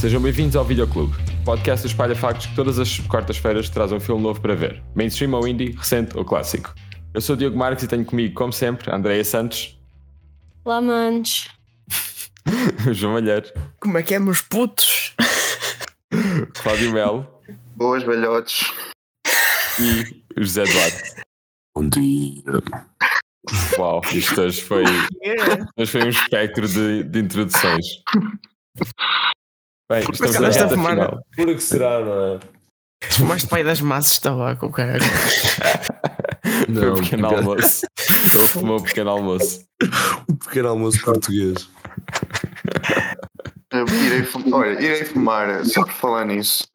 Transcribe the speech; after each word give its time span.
Sejam 0.00 0.20
bem-vindos 0.22 0.56
ao 0.56 0.64
Videoclube, 0.64 1.14
podcast 1.44 1.86
do 1.86 1.90
Espalha 1.90 2.16
Factos 2.16 2.46
que 2.46 2.54
todas 2.54 2.78
as 2.78 2.98
quartas-feiras 3.00 3.68
traz 3.68 3.92
um 3.92 4.00
filme 4.00 4.22
novo 4.22 4.40
para 4.40 4.54
ver, 4.54 4.82
mainstream 4.94 5.32
ou 5.34 5.46
indie, 5.46 5.72
recente 5.72 6.16
ou 6.16 6.24
clássico. 6.24 6.74
Eu 7.12 7.20
sou 7.20 7.34
o 7.34 7.38
Diogo 7.38 7.58
Marques 7.58 7.84
e 7.84 7.88
tenho 7.88 8.04
comigo, 8.04 8.34
como 8.34 8.50
sempre, 8.50 8.90
a 8.90 8.96
Andreia 8.96 9.22
Santos, 9.22 9.78
Olá, 10.64 10.80
manos. 10.80 11.48
o 12.88 12.92
João 12.94 13.12
Malheiro, 13.14 13.52
Como 13.78 13.98
é 13.98 14.02
que 14.02 14.14
é, 14.14 14.18
meus 14.18 14.40
putos? 14.40 15.14
Cláudio 16.62 16.92
Melo 16.92 17.26
Boas, 17.76 18.02
velhotes. 18.02 18.72
e 19.78 20.22
o 20.38 20.42
José 20.42 20.64
Duarte. 20.64 21.22
Bom 21.76 21.88
dia. 21.90 22.42
Uau, 23.78 24.00
isto 24.14 24.40
hoje 24.40 24.62
foi, 24.62 24.84
hoje 25.76 25.92
foi 25.92 26.04
um 26.04 26.08
espectro 26.08 26.66
de, 26.66 27.04
de 27.04 27.18
introduções. 27.18 27.84
Bem, 29.90 30.04
estamos 30.12 30.38
na 30.38 30.48
reta 30.48 30.68
semana- 30.68 31.04
final. 31.06 31.24
Por 31.34 31.46
que 31.46 31.60
será, 31.60 32.04
não 32.04 32.36
é? 32.36 32.40
Fumaste 33.10 33.48
pai 33.48 33.64
das 33.64 33.80
massas, 33.80 34.12
está 34.12 34.32
lá 34.32 34.54
com 34.54 34.66
o 34.66 34.72
cara. 34.72 35.00
Foi 36.72 36.90
um 36.92 37.02
pequeno 37.02 37.26
almoço. 37.26 37.86
Ele 38.32 38.46
fumou 38.46 38.78
um 38.78 38.82
pequeno 38.84 39.10
almoço. 39.10 39.64
Um 40.28 40.36
pequeno 40.36 40.68
almoço 40.68 41.02
português. 41.04 41.68
Eu 43.72 43.84
irei 43.88 44.22
fumar, 44.22 44.60
olha, 44.60 44.80
irei 44.80 45.04
fumar, 45.04 45.64
só 45.64 45.82
por 45.84 45.92
falar 45.92 46.24
nisso. 46.26 46.68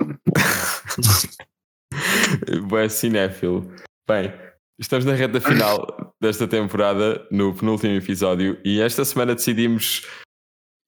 Boé 2.68 2.88
cinéfilo. 2.90 3.72
Bem, 4.06 4.34
estamos 4.78 5.06
na 5.06 5.14
reta 5.14 5.40
final 5.40 6.12
desta 6.20 6.46
temporada, 6.46 7.26
no 7.30 7.54
penúltimo 7.54 7.94
episódio, 7.94 8.60
e 8.64 8.80
esta 8.82 9.02
semana 9.04 9.34
decidimos 9.34 10.06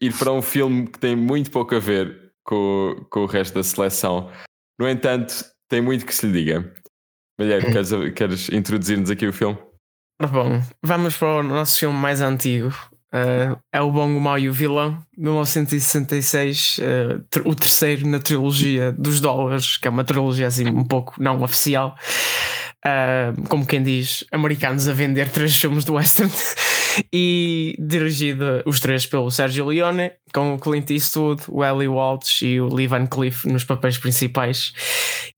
ir 0.00 0.12
para 0.16 0.32
um 0.32 0.42
filme 0.42 0.86
que 0.86 0.98
tem 0.98 1.16
muito 1.16 1.50
pouco 1.50 1.74
a 1.74 1.78
ver 1.78 2.32
com, 2.44 3.06
com 3.10 3.20
o 3.20 3.26
resto 3.26 3.54
da 3.54 3.62
seleção. 3.62 4.30
No 4.78 4.88
entanto, 4.88 5.34
tem 5.68 5.80
muito 5.80 6.06
que 6.06 6.14
se 6.14 6.26
lhe 6.26 6.32
diga. 6.32 6.72
Mulher, 7.38 7.62
queres, 7.70 7.90
queres 8.14 8.48
introduzir-nos 8.50 9.10
aqui 9.10 9.26
o 9.26 9.32
filme? 9.32 9.58
Bom, 10.20 10.62
vamos 10.82 11.16
para 11.16 11.40
o 11.40 11.42
nosso 11.42 11.78
filme 11.78 11.98
mais 11.98 12.20
antigo. 12.22 12.74
Uh, 13.12 13.56
é 13.72 13.80
o 13.80 13.90
Bom, 13.90 14.16
o 14.16 14.20
Mau 14.20 14.38
e 14.38 14.48
o 14.48 14.52
Vilão, 14.52 14.98
1966, 15.16 16.78
uh, 16.78 17.20
ter- 17.30 17.46
o 17.46 17.54
terceiro 17.54 18.06
na 18.06 18.18
trilogia 18.18 18.92
dos 18.92 19.20
dólares, 19.20 19.76
que 19.76 19.86
é 19.86 19.90
uma 19.90 20.04
trilogia 20.04 20.46
assim 20.46 20.66
um 20.66 20.84
pouco 20.84 21.14
não 21.22 21.42
oficial. 21.42 21.96
Uh, 22.84 23.48
como 23.48 23.66
quem 23.66 23.82
diz, 23.82 24.24
americanos 24.32 24.88
a 24.88 24.92
vender 24.92 25.28
três 25.30 25.56
filmes 25.56 25.84
do 25.84 25.94
Western. 25.94 26.30
e 27.12 27.74
dirigido 27.78 28.62
os 28.64 28.80
três 28.80 29.06
pelo 29.06 29.30
Sergio 29.30 29.66
Leone, 29.66 30.12
com 30.32 30.54
o 30.54 30.58
Clint 30.58 30.90
Eastwood, 30.90 31.42
o 31.48 31.64
Eli 31.64 31.88
Walsh 31.88 32.42
e 32.42 32.60
o 32.60 32.72
Lee 32.72 32.86
Van 32.86 33.06
Cleef 33.06 33.44
nos 33.46 33.64
papéis 33.64 33.98
principais. 33.98 34.72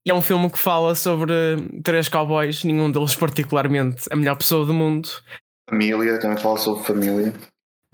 E 0.05 0.11
é 0.11 0.13
um 0.13 0.21
filme 0.21 0.49
que 0.49 0.59
fala 0.59 0.95
sobre 0.95 1.33
três 1.83 2.09
cowboys, 2.09 2.63
nenhum 2.63 2.91
deles 2.91 3.15
particularmente 3.15 4.03
a 4.11 4.15
melhor 4.15 4.35
pessoa 4.35 4.65
do 4.65 4.73
mundo. 4.73 5.09
Família, 5.69 6.19
também 6.19 6.37
falo 6.37 6.57
sobre 6.57 6.83
família. 6.83 7.33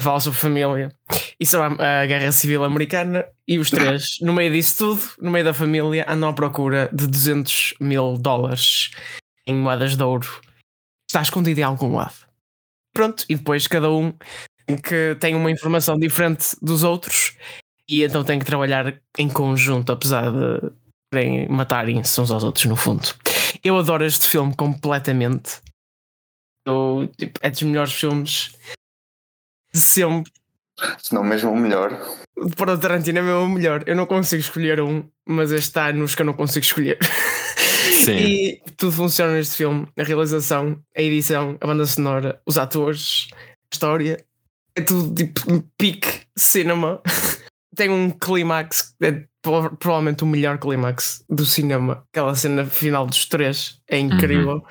Fala 0.01 0.19
sobre 0.19 0.39
família 0.39 0.91
e 1.39 1.45
sobre 1.45 1.81
a 1.83 2.01
a 2.01 2.05
Guerra 2.05 2.31
Civil 2.31 2.63
Americana. 2.63 3.25
E 3.47 3.57
os 3.59 3.69
três, 3.69 4.17
no 4.21 4.33
meio 4.33 4.51
disso 4.51 4.77
tudo, 4.77 5.01
no 5.21 5.31
meio 5.31 5.45
da 5.45 5.53
família, 5.53 6.05
andam 6.07 6.29
à 6.29 6.33
procura 6.33 6.89
de 6.93 7.07
200 7.07 7.75
mil 7.79 8.17
dólares 8.17 8.91
em 9.47 9.55
moedas 9.55 9.95
de 9.95 10.03
ouro. 10.03 10.27
Está 11.09 11.21
escondido 11.21 11.59
em 11.59 11.63
algum 11.63 11.95
lado. 11.95 12.25
Pronto, 12.95 13.25
e 13.27 13.35
depois 13.35 13.67
cada 13.67 13.91
um 13.91 14.13
que 14.81 15.17
tem 15.19 15.35
uma 15.35 15.51
informação 15.51 15.99
diferente 15.99 16.55
dos 16.61 16.81
outros 16.81 17.35
e 17.89 18.03
então 18.03 18.23
tem 18.23 18.39
que 18.39 18.45
trabalhar 18.45 18.99
em 19.17 19.29
conjunto, 19.29 19.91
apesar 19.91 20.31
de 20.31 20.71
matarem-se 21.49 22.19
uns 22.19 22.31
aos 22.31 22.43
outros, 22.43 22.65
no 22.65 22.75
fundo. 22.75 23.03
Eu 23.63 23.77
adoro 23.77 24.05
este 24.05 24.27
filme 24.27 24.55
completamente. 24.55 25.61
Eu, 26.65 27.09
tipo, 27.17 27.37
é 27.41 27.49
dos 27.49 27.61
melhores 27.63 27.93
filmes 27.93 28.55
de 29.73 29.79
sempre. 29.79 30.31
Se 30.97 31.13
não 31.13 31.23
mesmo 31.23 31.51
o 31.51 31.57
melhor. 31.57 31.91
Para 32.55 32.73
o 32.73 32.77
Tarantino 32.77 33.19
é 33.19 33.21
mesmo 33.21 33.43
o 33.43 33.49
melhor. 33.49 33.83
Eu 33.85 33.95
não 33.95 34.05
consigo 34.05 34.41
escolher 34.41 34.81
um, 34.81 35.07
mas 35.25 35.51
este 35.51 35.67
está 35.67 35.91
nos 35.91 36.15
que 36.15 36.21
eu 36.21 36.25
não 36.25 36.33
consigo 36.33 36.65
escolher. 36.65 36.97
Sim. 38.05 38.17
E 38.17 38.61
tudo 38.77 38.91
funciona 38.91 39.33
neste 39.33 39.55
filme: 39.55 39.87
a 39.97 40.03
realização, 40.03 40.79
a 40.95 41.01
edição, 41.01 41.57
a 41.61 41.67
banda 41.67 41.85
sonora, 41.85 42.39
os 42.45 42.57
atores, 42.57 43.27
a 43.33 43.37
história. 43.73 44.23
É 44.77 44.81
tudo 44.81 45.13
tipo 45.15 45.61
pique 45.77 46.21
cinema. 46.37 47.01
Tem 47.75 47.89
um 47.89 48.09
clímax, 48.09 48.93
é 49.01 49.23
prova- 49.41 49.69
provavelmente 49.75 50.23
o 50.23 50.27
melhor 50.27 50.57
clímax 50.57 51.23
do 51.29 51.45
cinema. 51.45 52.05
Aquela 52.11 52.33
cena 52.35 52.65
final 52.65 53.05
dos 53.05 53.25
três 53.25 53.79
é 53.89 53.97
incrível. 53.99 54.63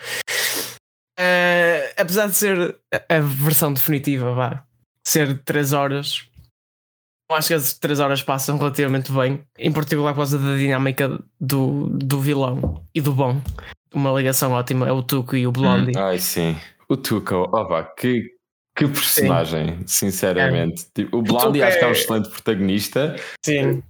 Eh, 1.19 1.95
apesar 1.97 2.27
de 2.29 2.35
ser 2.35 2.77
a- 3.09 3.21
versão 3.21 3.73
definitiva, 3.73 4.33
vá, 4.35 4.65
ser 5.07 5.29
de 5.29 5.41
3 5.45 5.73
horas, 5.73 6.27
acho 7.35 7.49
que 7.49 7.55
as 7.55 7.75
3 7.75 8.01
horas 8.01 8.23
passam 8.23 8.57
relativamente 8.57 9.13
bem, 9.13 9.41
em 9.59 9.73
particular 9.73 10.13
por 10.13 10.19
causa 10.19 10.39
da 10.39 10.57
dinâmica 10.57 11.19
do, 11.41 11.89
do 11.89 12.21
vilão 12.21 12.85
e 12.95 13.01
do 13.01 13.13
bom. 13.13 13.41
Uma 13.93 14.13
ligação 14.13 14.53
ótima 14.53 14.89
é 14.89 14.93
o 14.93 15.03
Tuco 15.03 15.37
e 15.37 15.47
o 15.47 15.53
Blondie. 15.53 15.97
Ai, 15.97 16.19
sim. 16.19 16.57
O 16.89 16.97
Tuco, 16.97 17.49
vá, 17.51 17.85
que, 17.85 18.31
que 18.77 18.87
personagem, 18.89 19.79
sinceramente. 19.87 20.87
Tipo, 20.95 21.19
o 21.19 21.23
Blondie 21.23 21.61
Tuco 21.61 21.65
acho 21.65 21.79
que 21.79 21.85
é 21.85 21.87
um 21.87 21.91
é- 21.91 21.93
excelente 21.93 22.29
protagonista. 22.31 23.17
Sim. 23.45 23.83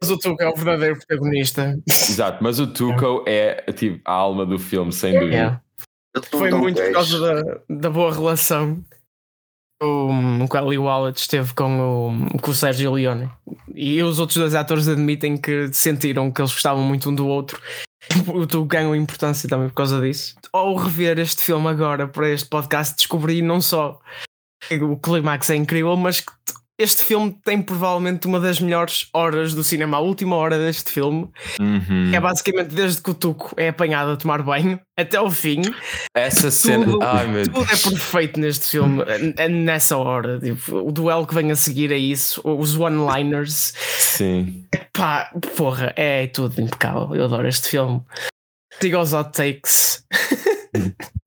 Mas 0.00 0.10
o 0.10 0.18
Tuco 0.18 0.42
é 0.42 0.48
o 0.48 0.54
verdadeiro 0.54 0.96
protagonista. 0.96 1.78
Exato, 1.86 2.42
mas 2.42 2.58
o 2.58 2.66
Tuco 2.66 3.24
é 3.26 3.70
tipo, 3.72 4.00
a 4.04 4.12
alma 4.12 4.46
do 4.46 4.58
filme, 4.58 4.92
sem 4.92 5.12
dúvida. 5.12 5.34
Yeah. 5.34 5.62
Eu 6.14 6.22
tô 6.22 6.38
Foi 6.38 6.50
muito 6.50 6.80
por 6.80 6.92
causa 6.92 7.20
da, 7.20 7.60
da 7.68 7.90
boa 7.90 8.12
relação 8.12 8.82
o, 9.82 10.08
o 10.08 10.58
Eli 10.58 10.78
Wallet 10.78 11.28
teve 11.28 11.54
com 11.54 11.80
o, 11.80 12.38
com 12.40 12.50
o 12.50 12.54
Sergio 12.54 12.92
Leone. 12.92 13.30
E 13.74 14.02
os 14.02 14.18
outros 14.18 14.36
dois 14.36 14.54
atores 14.54 14.88
admitem 14.88 15.36
que 15.36 15.72
sentiram 15.72 16.30
que 16.30 16.40
eles 16.40 16.52
gostavam 16.52 16.82
muito 16.82 17.10
um 17.10 17.14
do 17.14 17.26
outro. 17.26 17.60
Tu 18.48 18.64
ganham 18.64 18.94
importância 18.94 19.48
também 19.48 19.68
por 19.68 19.74
causa 19.74 20.00
disso. 20.00 20.34
Ao 20.52 20.74
rever 20.74 21.18
este 21.18 21.42
filme 21.42 21.68
agora 21.68 22.08
para 22.08 22.28
este 22.30 22.48
podcast, 22.48 22.96
descobri 22.96 23.40
não 23.42 23.60
só 23.60 24.00
o 24.82 24.96
clímax 24.96 25.50
é 25.50 25.56
incrível, 25.56 25.96
mas 25.96 26.20
que 26.20 26.32
este 26.82 27.02
filme 27.04 27.36
tem 27.44 27.60
provavelmente 27.60 28.26
uma 28.26 28.40
das 28.40 28.58
melhores 28.58 29.08
horas 29.12 29.54
do 29.54 29.62
cinema. 29.62 29.98
A 29.98 30.00
última 30.00 30.34
hora 30.36 30.58
deste 30.58 30.90
filme 30.90 31.28
Uhum. 31.60 32.10
é 32.14 32.18
basicamente 32.20 32.74
desde 32.74 33.02
que 33.02 33.10
o 33.10 33.14
Tuco 33.14 33.52
é 33.56 33.68
apanhado 33.68 34.12
a 34.12 34.16
tomar 34.16 34.42
banho 34.42 34.80
até 34.98 35.20
o 35.20 35.30
fim. 35.30 35.60
Essa 36.14 36.50
cena. 36.50 36.84
Tudo, 36.84 37.02
Ai, 37.02 37.26
meu 37.26 37.44
tudo 37.44 37.62
é 37.64 37.66
perfeito 37.90 38.40
neste 38.40 38.70
filme, 38.70 39.04
nessa 39.50 39.96
hora. 39.96 40.40
Tipo, 40.40 40.76
o 40.78 40.90
duelo 40.90 41.26
que 41.26 41.34
vem 41.34 41.50
a 41.50 41.56
seguir 41.56 41.92
é 41.92 41.98
isso, 41.98 42.40
os 42.44 42.76
one-liners. 42.76 43.74
Sim. 43.98 44.64
Pá, 44.92 45.30
porra, 45.56 45.92
é 45.96 46.26
tudo 46.26 46.60
impecável. 46.60 47.14
Eu 47.14 47.24
adoro 47.24 47.46
este 47.46 47.68
filme. 47.68 48.00
Siga 48.80 49.00
os 49.00 49.12
hot 49.12 49.30
takes. 49.32 50.04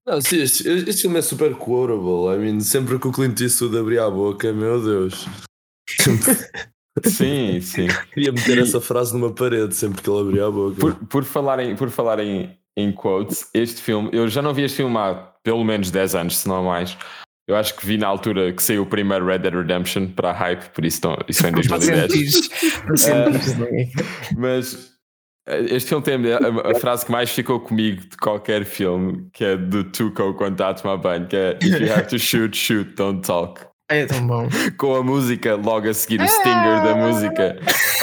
Não, 0.06 0.20
sim, 0.20 0.40
este, 0.42 0.68
este 0.68 1.02
filme 1.02 1.18
é 1.18 1.22
super 1.22 1.54
quotable. 1.54 2.34
I 2.34 2.38
mean, 2.38 2.60
sempre 2.60 2.98
que 2.98 3.06
o 3.08 3.12
Clint 3.12 3.40
Eastwood 3.40 3.76
abria 3.78 4.04
a 4.04 4.10
boca, 4.10 4.52
meu 4.52 4.82
Deus. 4.82 5.26
Sim, 7.04 7.60
sim. 7.60 7.88
Queria 8.12 8.30
meter 8.30 8.58
essa 8.58 8.80
frase 8.80 9.12
numa 9.12 9.32
parede 9.32 9.74
sempre 9.74 10.00
que 10.00 10.08
ele 10.08 10.20
abria 10.20 10.46
a 10.46 10.50
boca. 10.50 10.76
Por, 10.80 10.94
por 10.94 11.24
falar, 11.24 11.58
em, 11.58 11.74
por 11.74 11.90
falar 11.90 12.20
em, 12.20 12.56
em 12.76 12.92
quotes, 12.92 13.48
este 13.52 13.82
filme, 13.82 14.10
eu 14.12 14.28
já 14.28 14.40
não 14.40 14.54
vi 14.54 14.62
este 14.62 14.76
filme 14.76 14.96
há 14.96 15.14
pelo 15.42 15.64
menos 15.64 15.90
10 15.90 16.14
anos, 16.14 16.36
se 16.38 16.46
não 16.48 16.62
mais. 16.64 16.96
Eu 17.48 17.56
acho 17.56 17.74
que 17.76 17.84
vi 17.84 17.98
na 17.98 18.06
altura 18.06 18.52
que 18.52 18.62
saiu 18.62 18.82
o 18.82 18.86
primeiro 18.86 19.26
Red 19.26 19.40
Dead 19.40 19.52
Redemption 19.52 20.06
para 20.06 20.30
a 20.30 20.32
hype, 20.32 20.70
por 20.70 20.84
isso, 20.84 21.00
não, 21.04 21.18
isso 21.28 21.40
foi 21.42 21.50
em 21.50 21.52
Para 21.54 21.62
2010. 21.78 22.12
sentires- 22.12 22.78
para 22.78 22.96
sentires, 22.96 23.58
não 23.58 23.66
é? 23.66 23.86
Mas 24.38 24.74
eh, 24.74 24.93
este 25.46 25.90
filme 25.90 26.02
tem 26.02 26.14
a, 26.32 26.70
a 26.70 26.74
frase 26.74 27.04
que 27.04 27.12
mais 27.12 27.30
ficou 27.30 27.60
comigo 27.60 28.00
de 28.00 28.16
qualquer 28.16 28.64
filme, 28.64 29.28
que 29.32 29.44
é 29.44 29.56
do 29.56 29.84
Tuco 29.84 30.34
quando 30.34 30.52
está 30.54 30.70
a 30.70 30.74
tomar 30.74 30.96
banho, 30.96 31.26
que 31.26 31.36
é 31.36 31.58
If 31.62 31.80
you 31.80 31.92
have 31.92 32.06
to 32.08 32.18
shoot, 32.18 32.56
shoot, 32.56 32.94
don't 32.94 33.20
talk. 33.20 33.60
É 33.90 34.06
tão 34.06 34.26
bom. 34.26 34.48
Com 34.78 34.96
a 34.96 35.02
música 35.02 35.56
logo 35.56 35.88
a 35.88 35.94
seguir, 35.94 36.20
o 36.20 36.26
stinger 36.26 36.82
da 36.82 36.94
música. 36.96 37.58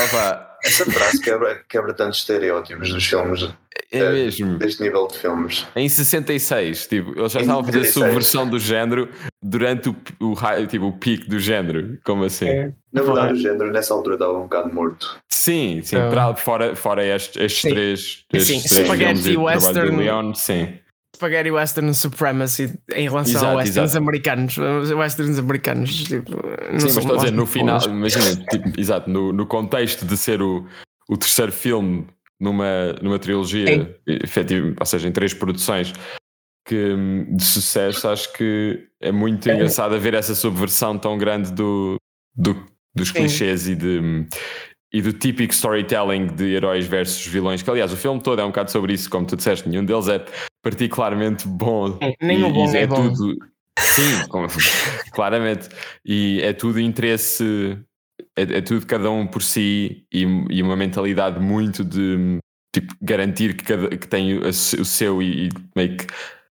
Opa, 0.05 0.57
Essa 0.63 0.85
frase 0.85 1.19
quebra, 1.19 1.59
quebra 1.67 1.93
tantos 1.93 2.19
estereótipos 2.19 2.93
dos 2.93 3.03
filmes, 3.03 3.49
é 3.91 4.11
mesmo. 4.11 4.57
deste 4.57 4.81
nível 4.83 5.07
de 5.07 5.17
filmes. 5.19 5.67
Em 5.75 5.87
66, 5.89 6.87
tipo, 6.87 7.11
eles 7.19 7.31
já 7.31 7.39
Em 7.39 7.43
estavam 7.43 7.61
a 7.61 7.65
fazer 7.65 7.79
66. 7.83 7.93
subversão 7.93 8.49
do 8.49 8.57
género 8.59 9.09
durante 9.43 9.89
o, 9.89 9.95
o, 10.21 10.33
high- 10.33 10.65
tipo, 10.67 10.85
o 10.85 10.93
pico 10.93 11.29
do 11.29 11.39
género. 11.39 11.97
Como 12.05 12.23
assim? 12.23 12.47
É. 12.47 12.71
Na 12.93 13.01
verdade, 13.01 13.33
o 13.33 13.35
género 13.35 13.71
nessa 13.71 13.93
altura 13.93 14.15
estava 14.15 14.37
um 14.37 14.43
bocado 14.43 14.73
morto. 14.73 15.17
Sim, 15.29 15.81
sim, 15.83 15.95
Ah. 15.97 16.09
para, 16.09 16.35
fora, 16.35 16.75
fora 16.75 17.05
estes, 17.05 17.35
estes 17.41 17.61
Sim. 17.61 17.69
três, 17.69 17.99
Sim, 17.99 18.37
estes 18.37 18.63
três 18.69 18.85
spaghetti 18.87 19.31
e 19.31 19.37
western. 19.37 19.97
Leon, 19.97 20.33
sim. 20.33 20.73
Spaghetti 21.15 21.51
Western 21.51 21.93
Supremacy 21.93 22.73
em 22.95 23.03
relação 23.07 23.33
Exato, 23.35 23.45
a 23.53 23.55
westerns 23.57 23.91
exato. 23.91 23.97
americanos. 24.03 24.57
Os 24.57 24.91
Westerns 24.91 25.37
americanos, 25.37 26.03
tipo, 26.05 26.31
não 26.31 26.79
Sim, 26.79 26.85
mas 26.85 26.97
estou 26.97 27.13
a 27.13 27.17
dizer, 27.17 27.31
no 27.31 27.45
final, 27.45 27.79
imagina, 27.85 28.35
tipo, 28.49 28.79
exato, 28.79 29.09
no, 29.09 29.31
no 29.33 29.45
contexto 29.45 30.03
de 30.05 30.17
ser 30.17 30.41
o, 30.41 30.65
o 31.09 31.17
terceiro 31.17 31.51
filme 31.51 32.07
numa, 32.41 32.93
numa 33.01 33.19
trilogia, 33.19 33.95
efetivo, 34.07 34.75
ou 34.79 34.85
seja, 34.85 35.07
em 35.07 35.11
três 35.11 35.33
produções 35.33 35.93
que, 36.67 36.75
hum, 36.93 37.35
de 37.35 37.43
sucesso, 37.43 38.07
acho 38.09 38.33
que 38.33 38.87
é 38.99 39.11
muito 39.11 39.49
engraçado 39.49 39.97
ver 39.99 40.13
essa 40.15 40.33
subversão 40.35 40.97
tão 40.97 41.17
grande 41.17 41.51
do, 41.53 41.97
do- 42.35 42.65
dos 42.95 43.09
Sim. 43.09 43.13
clichês 43.13 43.67
e, 43.67 43.75
de, 43.75 44.25
e 44.91 45.01
do 45.01 45.13
típico 45.13 45.53
storytelling 45.53 46.27
de 46.27 46.45
heróis 46.53 46.85
versus 46.87 47.25
vilões, 47.25 47.61
que 47.61 47.69
aliás 47.69 47.93
o 47.93 47.97
filme 47.97 48.19
todo 48.21 48.41
é 48.41 48.43
um 48.43 48.47
bocado 48.49 48.71
sobre 48.71 48.93
isso, 48.93 49.09
como 49.09 49.25
tu 49.27 49.35
disseste, 49.35 49.69
nenhum 49.69 49.85
deles 49.85 50.07
é 50.07 50.25
particularmente 50.63 51.47
bom. 51.47 51.97
Sim, 52.01 52.13
nem 52.21 52.39
E- 52.39 52.43
o 52.43 52.51
bom 52.51 52.73
e 52.73 52.77
é 52.77 52.87
bom. 52.87 53.09
tudo. 53.13 53.35
Sim, 53.79 54.27
como- 54.29 54.47
claramente. 55.13 55.69
E 56.05 56.39
é 56.41 56.53
tudo 56.53 56.79
interesse, 56.79 57.77
é, 58.37 58.41
é 58.43 58.61
tudo 58.61 58.85
cada 58.85 59.09
um 59.11 59.25
por 59.27 59.41
si 59.43 60.03
e, 60.13 60.21
e 60.49 60.61
uma 60.63 60.75
mentalidade 60.75 61.39
muito 61.39 61.83
de 61.83 62.37
tipo, 62.73 62.93
garantir 63.01 63.55
que, 63.55 63.63
cada, 63.63 63.89
que 63.89 64.07
tem 64.07 64.37
o, 64.37 64.47
o 64.47 64.53
seu 64.53 65.21
e, 65.21 65.47
e 65.47 65.49
meio 65.75 65.97
que 65.97 66.07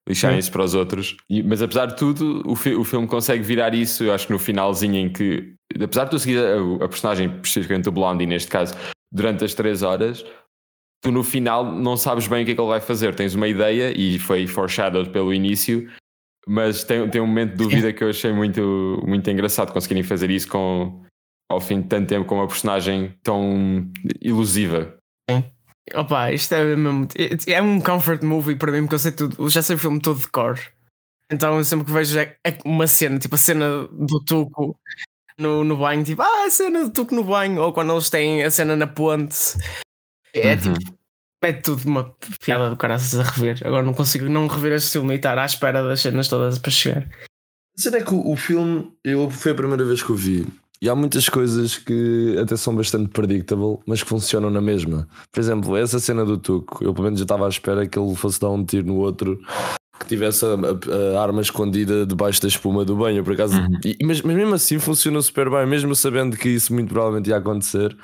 lixarem 0.08 0.40
isso 0.40 0.52
para 0.52 0.64
os 0.64 0.74
outros. 0.74 1.16
E- 1.30 1.44
mas 1.44 1.62
apesar 1.62 1.86
de 1.88 1.96
tudo, 1.96 2.42
o, 2.46 2.56
fi- 2.56 2.76
o 2.76 2.84
filme 2.84 3.08
consegue 3.08 3.44
virar 3.44 3.74
isso. 3.74 4.04
Eu 4.04 4.14
acho 4.14 4.28
que 4.28 4.34
no 4.34 4.40
finalzinho 4.40 4.96
em 4.96 5.10
que, 5.10 5.54
apesar 5.82 6.06
de 6.06 6.12
tu 6.12 6.20
seguir 6.20 6.40
a, 6.40 6.84
a 6.86 6.88
personagem, 6.90 7.28
especificamente 7.44 7.88
o 7.90 7.92
Blondie 7.92 8.26
neste 8.26 8.50
caso, 8.50 8.74
durante 9.12 9.44
as 9.46 9.54
três 9.54 9.82
horas. 9.84 10.26
Tu 11.02 11.12
no 11.14 11.24
final 11.24 11.64
não 11.74 11.96
sabes 11.96 12.28
bem 12.28 12.42
o 12.44 12.46
que 12.46 12.52
é 12.52 12.56
que 12.56 12.60
ele 12.60 12.68
vai 12.68 12.82
fazer. 12.82 13.16
Tens 13.16 13.34
uma 13.34 13.48
ideia 13.48 13.94
e 13.98 14.20
foi 14.20 14.46
foreshadowed 14.48 15.10
pelo 15.12 15.34
início, 15.34 15.90
mas 16.46 16.84
tem, 16.84 17.08
tem 17.10 17.22
um 17.22 17.28
momento 17.28 17.52
de 17.52 17.58
dúvida 17.58 17.94
que 17.94 18.04
eu 18.04 18.10
achei 18.10 18.34
muito, 18.34 19.02
muito 19.08 19.30
engraçado 19.30 19.72
conseguirem 19.72 20.04
fazer 20.04 20.30
isso 20.30 20.50
com, 20.50 21.02
ao 21.50 21.60
fim 21.60 21.82
de 21.82 21.88
tanto 21.88 22.08
tempo 22.08 22.26
com 22.26 22.36
uma 22.36 22.48
personagem 22.48 23.14
tão 23.24 23.90
ilusiva. 24.22 24.96
Opa, 25.96 26.32
isto 26.32 26.54
é 26.54 26.76
mesmo. 26.76 27.08
É 27.48 27.62
um 27.62 27.82
comfort 27.82 28.22
movie 28.22 28.56
para 28.56 28.72
mim, 28.72 28.82
porque 28.82 28.96
eu 28.96 29.00
sei 29.00 29.12
tudo, 29.12 29.36
eu 29.40 29.50
já 29.50 29.62
sei 29.62 29.76
o 29.76 29.80
filme 29.80 30.00
todo 30.00 30.20
de 30.20 30.28
cor. 30.28 30.60
Então 31.32 31.58
eu 31.58 31.64
sempre 31.64 31.86
que 31.86 31.92
vejo 31.92 32.18
é 32.20 32.36
é 32.46 32.58
uma 32.66 32.86
cena, 32.88 33.18
tipo 33.20 33.36
a 33.36 33.38
cena 33.38 33.88
do 33.88 34.24
Tuco 34.24 34.78
no, 35.38 35.64
no 35.64 35.78
banho, 35.78 36.04
tipo, 36.04 36.22
ah, 36.22 36.46
a 36.46 36.50
cena 36.50 36.84
do 36.84 36.92
Tuco 36.92 37.16
no 37.16 37.24
banho, 37.24 37.62
ou 37.62 37.74
quando 37.74 37.92
eles 37.94 38.10
têm 38.10 38.44
a 38.44 38.52
cena 38.52 38.76
na 38.76 38.88
ponte. 38.88 39.36
É 40.34 40.54
Uhum. 40.54 40.74
tipo, 40.74 40.98
é 41.44 41.54
tudo 41.54 41.88
uma 41.88 42.16
piada 42.44 42.70
do 42.70 42.78
caraças 42.78 43.20
a 43.20 43.24
rever. 43.24 43.60
Agora 43.66 43.84
não 43.84 43.94
consigo 43.94 44.26
não 44.30 44.46
rever 44.48 44.74
este 44.74 44.92
filme 44.92 45.14
e 45.14 45.18
estar 45.18 45.38
à 45.40 45.46
espera 45.46 45.82
das 45.84 46.02
cenas 46.02 46.28
todas 46.28 46.60
para 46.60 46.72
chegar. 46.72 47.08
A 47.78 47.82
cena 47.82 47.98
é 47.98 48.04
que 48.04 48.14
o, 48.14 48.32
o 48.32 48.36
filme, 48.36 48.92
eu, 49.04 49.30
foi 49.32 49.54
a 49.54 49.56
primeira 49.56 49.86
vez 49.86 50.04
que 50.04 50.12
o 50.12 50.16
vi. 50.16 50.46
E 50.82 50.88
há 50.90 50.96
muitas 50.96 51.28
coisas 51.28 51.78
que 51.78 52.38
até 52.42 52.56
são 52.56 52.74
bastante 52.76 53.10
predictable, 53.10 53.80
mas 53.86 54.02
que 54.02 54.08
funcionam 54.10 54.50
na 54.50 54.62
mesma. 54.62 55.08
Por 55.32 55.40
exemplo, 55.40 55.76
essa 55.76 56.00
cena 56.00 56.24
do 56.24 56.38
Tuco, 56.38 56.84
eu 56.84 56.94
pelo 56.94 57.04
menos 57.06 57.20
já 57.20 57.26
estava 57.26 57.46
à 57.46 57.50
espera 57.50 57.86
que 57.86 58.00
ele 58.00 58.16
fosse 58.16 58.40
dar 58.40 58.50
um 58.50 58.64
tiro 58.64 58.88
no 58.88 58.96
outro 58.96 59.40
que 60.00 60.06
tivesse 60.08 60.46
a, 60.46 60.50
a- 60.54 61.18
a 61.20 61.22
arma 61.22 61.42
escondida 61.42 62.06
debaixo 62.06 62.42
da 62.42 62.48
espuma 62.48 62.86
do 62.86 62.96
banho, 62.96 63.22
por 63.26 63.34
acaso. 63.34 63.60
Uhum. 63.60 63.78
E- 63.84 63.98
mas, 64.06 64.22
mas 64.22 64.34
mesmo 64.36 64.54
assim 64.56 64.80
funcionou 64.80 65.22
super 65.22 65.50
bem, 65.50 65.66
mesmo 65.68 65.94
sabendo 65.94 66.38
que 66.38 66.48
isso 66.48 66.74
muito 66.74 66.88
provavelmente 66.94 67.30
ia 67.30 67.36
acontecer. 67.36 67.96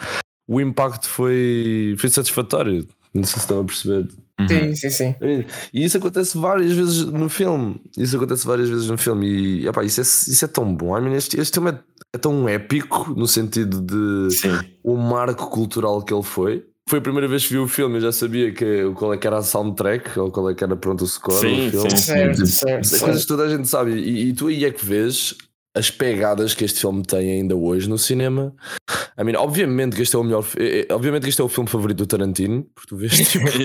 O 0.46 0.60
impacto 0.60 1.08
foi, 1.08 1.96
foi 1.98 2.10
satisfatório. 2.10 2.86
Não 3.14 3.24
sei 3.24 3.34
se 3.36 3.40
estão 3.40 3.62
a 3.62 3.64
perceber. 3.64 4.10
Uhum. 4.38 4.48
Sim, 4.50 4.76
sim, 4.76 4.90
sim. 4.90 5.16
E 5.74 5.86
isso 5.86 5.98
acontece 5.98 6.38
várias 6.38 6.74
vezes 6.74 7.06
no 7.06 7.30
filme. 7.30 7.82
Isso 7.98 8.18
acontece 8.18 8.46
várias 8.46 8.68
vezes 8.68 8.90
no 8.90 8.98
filme. 8.98 9.26
E 9.26 9.68
epá, 9.68 9.82
isso, 9.86 10.02
é, 10.02 10.04
isso 10.04 10.44
é 10.44 10.48
tão 10.50 10.76
bom. 10.76 10.98
I 10.98 11.02
mean, 11.02 11.14
este, 11.16 11.40
este 11.40 11.54
filme 11.54 11.72
é, 11.72 11.80
é 12.16 12.18
tão 12.18 12.48
épico 12.48 13.14
no 13.16 13.28
sentido 13.28 13.82
de 13.82 14.34
Sim. 14.36 14.58
o 14.84 14.96
marco 14.96 15.50
cultural 15.50 16.02
que 16.02 16.14
ele 16.14 16.24
foi. 16.24 16.66
Foi 16.88 17.00
a 17.00 17.02
primeira 17.02 17.28
vez 17.28 17.46
que 17.46 17.54
vi 17.54 17.60
o 17.60 17.68
filme, 17.68 17.96
eu 17.96 18.02
já 18.02 18.12
sabia 18.12 18.54
que, 18.54 18.92
qual 18.94 19.12
é 19.14 19.18
que 19.18 19.26
era 19.26 19.40
a 19.40 19.42
soundtrack, 19.42 20.20
ou 20.20 20.32
qual 20.32 20.52
é 20.52 20.54
que 20.54 20.64
era 20.64 20.76
pronto 20.76 21.04
o 21.04 21.08
score 21.08 21.36
Sim, 21.40 21.66
do 21.66 21.72
filme. 21.72 21.90
sim. 21.92 21.98
Certo, 21.98 22.46
certo. 22.46 22.84
Isso 22.84 22.96
é 22.96 23.00
coisas 23.00 23.22
que 23.24 23.28
toda 23.28 23.44
a 23.44 23.50
gente 23.50 23.68
sabe. 23.68 23.94
E, 23.94 24.30
e 24.30 24.34
tu 24.34 24.48
aí 24.48 24.64
é 24.66 24.72
que 24.72 24.86
vês 24.86 25.36
as 25.76 25.92
pegadas 25.92 26.54
que 26.54 26.64
este 26.64 26.80
filme 26.80 27.04
tem 27.04 27.32
ainda 27.40 27.56
hoje 27.56 27.90
no 27.90 27.98
cinema. 27.98 28.54
I 29.20 29.24
mean, 29.24 29.36
obviamente 29.38 29.96
que 29.96 30.02
este 30.02 30.16
é 30.16 30.20
o 30.20 30.24
melhor. 30.24 30.46
eh, 30.58 30.86
eh, 30.90 30.94
Obviamente 30.94 31.24
que 31.24 31.30
este 31.30 31.42
é 31.42 31.44
o 31.44 31.48
filme 31.50 31.70
favorito 31.70 31.98
do 31.98 32.06
Tarantino, 32.06 32.66
porque 32.74 32.88
tu 32.90 32.98
vês 32.98 33.12
tipo. 33.30 33.46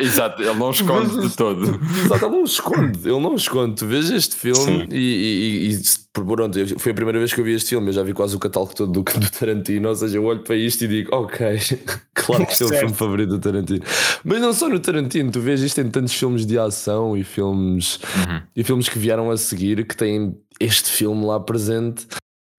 Exato, 0.00 0.42
ele 0.42 0.54
não 0.54 0.70
esconde 0.72 1.28
de 1.28 1.36
todo. 1.36 1.80
Exato, 2.04 2.24
ele 2.26 2.34
não 2.36 2.44
esconde, 2.44 3.08
ele 3.08 3.20
não 3.20 3.34
esconde. 3.34 3.74
Tu 3.76 3.86
vês 3.86 4.10
este 4.10 4.34
filme 4.36 4.86
e, 4.90 4.96
e, 4.96 5.68
e, 5.68 5.72
e 5.74 5.78
por- 6.12 6.24
pronto, 6.26 6.78
foi 6.78 6.92
a 6.92 6.94
primeira 6.94 7.18
vez 7.18 7.32
que 7.32 7.40
eu 7.40 7.44
vi 7.44 7.52
este 7.54 7.70
filme, 7.70 7.88
eu 7.88 7.92
já 7.92 8.02
vi 8.02 8.12
quase 8.12 8.34
o 8.36 8.38
catálogo 8.38 8.74
todo 8.74 8.90
do, 8.92 9.02
do 9.02 9.30
Tarantino, 9.30 9.88
ou 9.88 9.94
seja, 9.94 10.16
eu 10.18 10.24
olho 10.24 10.42
para 10.42 10.56
isto 10.56 10.84
e 10.84 10.88
digo, 10.88 11.14
ok, 11.14 11.58
claro 12.14 12.44
que 12.46 12.52
este 12.52 12.64
é 12.64 12.66
o 12.66 12.70
filme 12.70 12.94
favorito 12.94 13.28
do 13.30 13.38
Tarantino. 13.38 13.82
Mas 14.24 14.40
não 14.40 14.52
só 14.52 14.68
no 14.68 14.78
Tarantino, 14.80 15.30
tu 15.30 15.40
vês 15.40 15.60
isto 15.62 15.80
em 15.80 15.88
tantos 15.90 16.12
filmes 16.14 16.44
de 16.46 16.58
ação 16.58 17.16
e 17.16 17.24
filmes 17.24 17.98
Uhum. 18.28 18.40
e 18.56 18.64
filmes 18.64 18.88
que 18.88 18.98
vieram 18.98 19.30
a 19.30 19.36
seguir 19.36 19.86
que 19.86 19.96
têm 19.96 20.36
este 20.60 20.90
filme 20.90 21.24
lá 21.24 21.40
presente. 21.40 22.06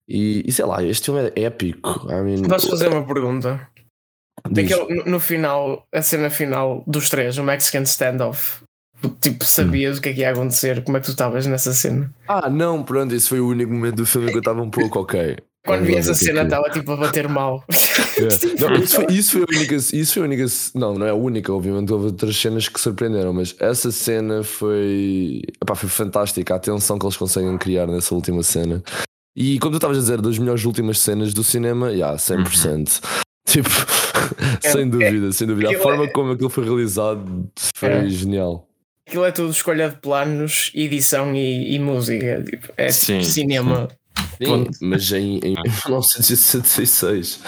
E, 0.08 0.42
e 0.44 0.52
sei 0.52 0.64
lá, 0.64 0.82
este 0.82 1.06
filme 1.06 1.32
é 1.36 1.42
épico. 1.42 2.06
I 2.10 2.22
mean, 2.22 2.42
Posso 2.48 2.68
fazer 2.68 2.88
uma 2.88 3.06
pergunta? 3.06 3.68
Daquele, 4.48 5.04
no, 5.04 5.20
final, 5.20 5.86
a 5.92 6.02
cena 6.02 6.30
final 6.30 6.82
dos 6.86 7.10
três, 7.10 7.36
o 7.38 7.44
Mexican 7.44 7.82
standoff, 7.82 8.62
tipo, 9.20 9.44
sabias 9.44 9.98
o 9.98 10.02
que 10.02 10.08
é 10.08 10.12
que 10.12 10.20
ia 10.20 10.30
acontecer? 10.30 10.82
Como 10.82 10.96
é 10.96 11.00
que 11.00 11.06
tu 11.06 11.12
estavas 11.12 11.46
nessa 11.46 11.72
cena? 11.72 12.12
Ah, 12.26 12.48
não, 12.48 12.82
pronto, 12.82 13.14
esse 13.14 13.28
foi 13.28 13.40
o 13.40 13.48
único 13.48 13.72
momento 13.72 13.96
do 13.96 14.06
filme 14.06 14.30
que 14.30 14.36
eu 14.36 14.40
estava 14.40 14.62
um 14.62 14.70
pouco 14.70 15.00
ok. 15.00 15.36
Quando 15.66 15.84
vi 15.84 15.94
essa 15.96 16.14
que 16.14 16.24
é 16.24 16.26
cena, 16.28 16.42
estava 16.42 16.70
tipo 16.70 16.92
a 16.92 16.96
bater 16.96 17.28
mal. 17.28 17.64
É. 18.20 18.60
Não, 18.60 18.74
isso, 18.74 18.96
foi, 18.96 19.06
isso 19.14 19.32
foi 19.32 19.40
a 19.42 19.56
única. 19.56 19.74
Isso 19.76 20.12
foi 20.12 20.22
a 20.22 20.24
única. 20.26 20.44
Não, 20.74 20.94
não 20.94 21.06
é 21.06 21.10
a 21.10 21.14
única, 21.14 21.52
obviamente 21.52 21.90
houve 21.92 22.06
outras 22.06 22.36
cenas 22.36 22.68
que 22.68 22.78
surpreenderam, 22.78 23.32
mas 23.32 23.54
essa 23.58 23.90
cena 23.90 24.42
foi. 24.42 25.40
epá, 25.62 25.74
foi 25.74 25.88
fantástica. 25.88 26.52
A 26.52 26.56
atenção 26.56 26.98
que 26.98 27.06
eles 27.06 27.16
conseguem 27.16 27.56
criar 27.56 27.86
nessa 27.86 28.14
última 28.14 28.42
cena. 28.42 28.82
E 29.34 29.58
como 29.58 29.72
tu 29.72 29.76
estavas 29.76 29.96
a 29.96 30.00
dizer, 30.00 30.20
das 30.20 30.36
melhores 30.38 30.64
últimas 30.64 30.98
cenas 30.98 31.32
do 31.32 31.42
cinema, 31.44 31.90
yeah, 31.92 32.16
100%. 32.16 33.00
Tipo, 33.46 33.68
É, 34.62 34.70
sem 34.70 34.88
dúvida, 34.88 35.32
sem 35.32 35.46
dúvida. 35.46 35.70
A 35.70 35.78
forma 35.80 36.04
é- 36.04 36.08
como 36.08 36.32
aquilo 36.32 36.50
foi 36.50 36.64
realizado 36.64 37.48
foi 37.74 37.88
É. 37.88 38.08
genial. 38.08 38.66
Aquilo 39.08 39.24
é 39.24 39.32
tudo 39.32 39.50
escolha 39.50 39.88
de 39.88 39.96
planos, 39.96 40.70
edição 40.74 41.34
e, 41.34 41.74
e 41.74 41.78
música. 41.78 42.42
Tipo, 42.44 42.68
é 42.76 42.86
tipo 42.88 42.92
Sim, 43.06 43.22
cinema. 43.24 43.88
Sim, 43.90 43.96
Ponto. 44.44 44.70
mas 44.80 45.10
em, 45.12 45.38
em 45.38 45.54
1966. 45.86 47.42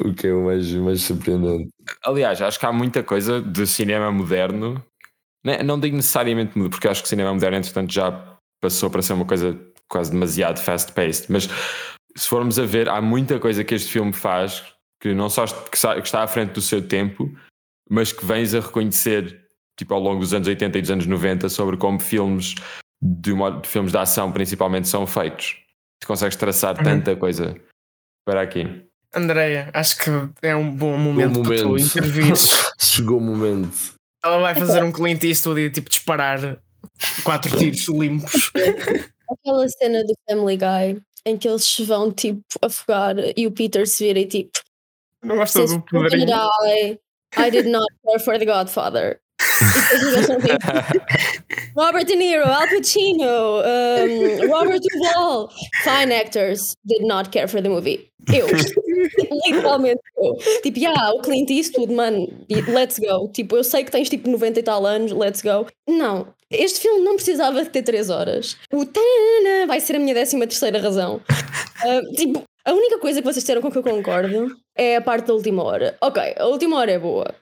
O 0.00 0.12
que 0.12 0.26
é 0.26 0.34
o 0.34 0.44
mais, 0.44 0.70
mais 0.74 1.02
surpreendente. 1.02 1.70
Aliás, 2.04 2.42
acho 2.42 2.58
que 2.58 2.66
há 2.66 2.72
muita 2.72 3.02
coisa 3.02 3.40
de 3.40 3.66
cinema 3.66 4.10
moderno, 4.10 4.84
né? 5.44 5.62
não 5.62 5.78
digo 5.78 5.96
necessariamente 5.96 6.52
porque 6.52 6.88
acho 6.88 7.02
que 7.02 7.06
o 7.06 7.08
cinema 7.08 7.32
moderno, 7.32 7.58
entretanto, 7.58 7.92
já 7.92 8.38
passou 8.60 8.90
para 8.90 9.02
ser 9.02 9.12
uma 9.14 9.24
coisa 9.24 9.58
quase 9.88 10.10
demasiado 10.10 10.60
fast-paced, 10.60 11.26
mas 11.30 11.48
se 12.14 12.28
formos 12.28 12.58
a 12.58 12.66
ver, 12.66 12.88
há 12.88 13.00
muita 13.00 13.38
coisa 13.38 13.64
que 13.64 13.74
este 13.74 13.90
filme 13.90 14.12
faz 14.12 14.62
que 15.00 15.14
não 15.14 15.30
só 15.30 15.46
que 15.46 15.76
está 15.76 16.22
à 16.22 16.26
frente 16.26 16.52
do 16.52 16.60
seu 16.60 16.86
tempo, 16.86 17.30
mas 17.88 18.12
que 18.12 18.24
vens 18.24 18.54
a 18.54 18.60
reconhecer 18.60 19.46
tipo 19.78 19.94
ao 19.94 20.00
longo 20.00 20.20
dos 20.20 20.34
anos 20.34 20.48
80 20.48 20.76
e 20.76 20.80
dos 20.80 20.90
anos 20.90 21.06
90 21.06 21.48
sobre 21.48 21.76
como 21.76 22.00
filmes 22.00 22.56
de, 23.02 23.32
modo, 23.32 23.60
de 23.62 23.68
filmes 23.68 23.92
de 23.92 23.98
ação 23.98 24.30
principalmente 24.32 24.88
são 24.88 25.06
feitos. 25.06 25.56
Tu 26.00 26.06
consegues 26.06 26.36
traçar 26.36 26.76
Uhum. 26.78 26.84
tanta 26.84 27.16
coisa 27.16 27.56
para 28.26 28.42
aqui. 28.42 28.84
Andreia, 29.14 29.70
acho 29.72 29.98
que 29.98 30.10
é 30.42 30.54
um 30.54 30.70
bom 30.70 30.96
momento, 30.98 31.34
Bom 31.34 31.42
para 31.42 31.56
tu 31.56 31.68
momento. 31.68 31.86
intervires. 31.86 32.72
Chegou 32.78 33.18
o 33.18 33.20
momento. 33.20 33.94
Ela 34.24 34.38
vai 34.38 34.54
fazer 34.54 34.82
um 34.82 34.92
Clint 34.92 35.22
Eastwood 35.24 35.60
e 35.60 35.70
tipo 35.70 35.88
disparar 35.88 36.58
quatro 37.24 37.56
tiros 37.56 37.88
limpos. 37.88 38.50
Aquela 39.30 39.68
cena 39.68 40.04
do 40.04 40.14
Family 40.28 40.56
Guy 40.56 41.02
em 41.24 41.36
que 41.36 41.48
eles 41.48 41.64
se 41.64 41.84
vão 41.84 42.12
tipo 42.12 42.42
afogar 42.62 43.14
e 43.36 43.46
o 43.46 43.50
Peter 43.52 43.86
se 43.86 44.04
vira 44.04 44.18
e 44.20 44.26
tipo 44.26 44.58
Não 45.22 45.36
gosto 45.36 45.64
do 45.64 46.08
die, 46.08 46.98
I 47.36 47.50
did 47.50 47.66
not 47.66 47.86
care 48.04 48.18
for 48.20 48.38
the 48.38 48.44
Godfather. 48.46 49.20
Robert 51.76 52.06
De 52.06 52.16
Niro, 52.16 52.44
Al 52.44 52.68
Pacino, 52.68 53.62
um, 53.62 54.50
Robert 54.50 54.80
Duvall, 54.80 55.50
fine 55.84 56.12
actors, 56.12 56.76
did 56.86 57.02
not 57.02 57.30
care 57.30 57.48
for 57.48 57.60
the 57.60 57.68
movie. 57.68 58.10
Eu, 58.32 58.46
literalmente 59.46 60.00
eu. 60.16 60.34
Tipo, 60.62 60.78
yeah, 60.78 61.12
o 61.12 61.22
Clint 61.22 61.50
Eastwood, 61.50 61.92
mano, 61.92 62.28
let's 62.68 62.98
go. 62.98 63.30
Tipo, 63.32 63.56
eu 63.56 63.64
sei 63.64 63.84
que 63.84 63.90
tens 63.90 64.08
tipo 64.08 64.28
90 64.28 64.60
e 64.60 64.62
tal 64.62 64.84
anos, 64.84 65.12
let's 65.12 65.40
go. 65.40 65.66
Não, 65.88 66.26
este 66.50 66.80
filme 66.80 67.04
não 67.04 67.14
precisava 67.14 67.62
de 67.62 67.70
ter 67.70 67.82
3 67.82 68.10
horas. 68.10 68.56
O 68.72 68.84
tanana 68.84 69.66
vai 69.66 69.80
ser 69.80 69.96
a 69.96 69.98
minha 69.98 70.14
13 70.14 70.38
terceira 70.40 70.80
razão. 70.80 71.20
Ah, 71.82 72.00
tipo, 72.16 72.42
a 72.64 72.72
única 72.72 72.98
coisa 72.98 73.20
que 73.20 73.24
vocês 73.24 73.42
disseram 73.42 73.62
com 73.62 73.70
que 73.70 73.78
eu 73.78 73.82
concordo 73.82 74.48
é 74.76 74.96
a 74.96 75.00
parte 75.00 75.26
da 75.26 75.34
última 75.34 75.62
hora. 75.62 75.96
Ok, 76.02 76.34
a 76.36 76.46
última 76.46 76.76
hora 76.76 76.92
é 76.92 76.98
boa. 76.98 77.34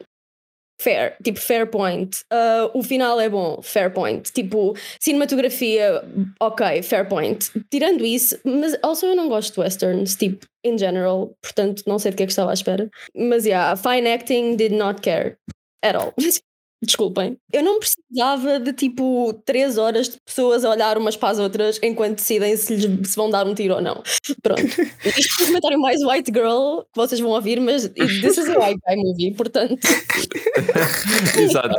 Fair, 0.80 1.16
tipo 1.22 1.40
fair 1.40 1.66
point. 1.66 2.18
Uh, 2.32 2.70
o 2.74 2.82
final 2.82 3.20
é 3.20 3.28
bom, 3.28 3.60
fair 3.62 3.92
point. 3.92 4.30
Tipo, 4.32 4.74
cinematografia, 5.00 6.02
ok, 6.40 6.82
fair 6.82 7.08
point. 7.08 7.50
Tirando 7.70 8.04
isso, 8.04 8.38
mas 8.44 8.76
also 8.82 9.06
eu 9.06 9.16
não 9.16 9.28
gosto 9.28 9.54
de 9.54 9.60
westerns, 9.60 10.16
tipo, 10.16 10.46
in 10.64 10.78
general, 10.78 11.34
portanto 11.42 11.82
não 11.86 11.98
sei 11.98 12.10
do 12.10 12.16
que 12.16 12.22
é 12.22 12.26
que 12.26 12.32
estava 12.32 12.50
à 12.50 12.54
espera. 12.54 12.88
Mas 13.16 13.44
yeah, 13.44 13.76
fine 13.76 14.08
acting, 14.08 14.56
did 14.56 14.72
not 14.72 15.00
care 15.00 15.36
at 15.82 15.94
all. 15.94 16.12
Desculpem. 16.82 17.38
Eu 17.52 17.62
não 17.62 17.78
precisava 17.78 18.60
de 18.60 18.72
tipo 18.72 19.32
3 19.44 19.78
horas 19.78 20.10
de 20.10 20.18
pessoas 20.24 20.64
a 20.64 20.70
olhar 20.70 20.98
umas 20.98 21.16
para 21.16 21.30
as 21.30 21.38
outras 21.38 21.80
enquanto 21.82 22.16
decidem 22.16 22.56
se 22.56 22.76
lhes 22.76 23.10
se 23.10 23.16
vão 23.16 23.30
dar 23.30 23.46
um 23.46 23.54
tiro 23.54 23.74
ou 23.74 23.80
não. 23.80 24.02
Pronto. 24.42 24.62
Isto 25.04 25.42
é 25.42 25.44
o 25.44 25.46
comentário 25.46 25.80
mais 25.80 26.00
white 26.02 26.30
girl 26.32 26.82
que 26.82 26.96
vocês 26.96 27.20
vão 27.20 27.30
ouvir, 27.30 27.60
mas 27.60 27.88
this 27.88 28.36
is 28.36 28.48
a 28.48 28.58
white 28.58 28.80
guy 28.86 28.96
movie, 28.96 29.34
portanto. 29.34 29.78
Exato. 31.40 31.76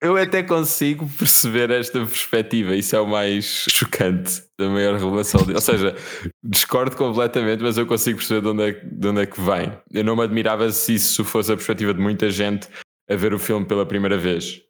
Eu 0.00 0.16
até 0.16 0.42
consigo 0.42 1.08
perceber 1.18 1.70
esta 1.70 1.98
perspectiva, 2.00 2.74
isso 2.74 2.94
é 2.96 3.00
o 3.00 3.06
mais 3.06 3.66
chocante 3.70 4.42
da 4.58 4.68
maior 4.68 4.94
revelação. 4.94 5.40
Ou 5.54 5.60
seja, 5.60 5.96
discordo 6.42 6.96
completamente, 6.96 7.62
mas 7.62 7.78
eu 7.78 7.86
consigo 7.86 8.18
perceber 8.18 8.42
de 8.42 8.48
onde, 8.48 8.62
é, 8.62 8.72
de 8.72 9.08
onde 9.08 9.20
é 9.22 9.26
que 9.26 9.40
vem. 9.40 9.72
Eu 9.92 10.04
não 10.04 10.16
me 10.16 10.22
admirava 10.22 10.70
se 10.70 10.94
isso 10.94 11.24
fosse 11.24 11.52
a 11.52 11.56
perspectiva 11.56 11.94
de 11.94 12.00
muita 12.00 12.30
gente 12.30 12.68
a 13.08 13.16
ver 13.16 13.32
o 13.32 13.38
filme 13.38 13.66
pela 13.66 13.86
primeira 13.86 14.16
vez. 14.18 14.62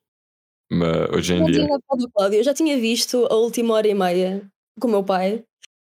Mas 0.70 1.10
hoje 1.10 1.34
em 1.34 1.40
Eu 1.40 1.46
dia. 1.46 1.66
tinha 1.66 2.38
eu 2.38 2.42
já 2.44 2.52
tinha 2.54 2.76
visto 2.78 3.26
a 3.30 3.34
última 3.34 3.74
hora 3.74 3.88
e 3.88 3.94
meia 3.94 4.42
com 4.80 4.86
o 4.86 4.90
meu 4.90 5.02
pai, 5.02 5.42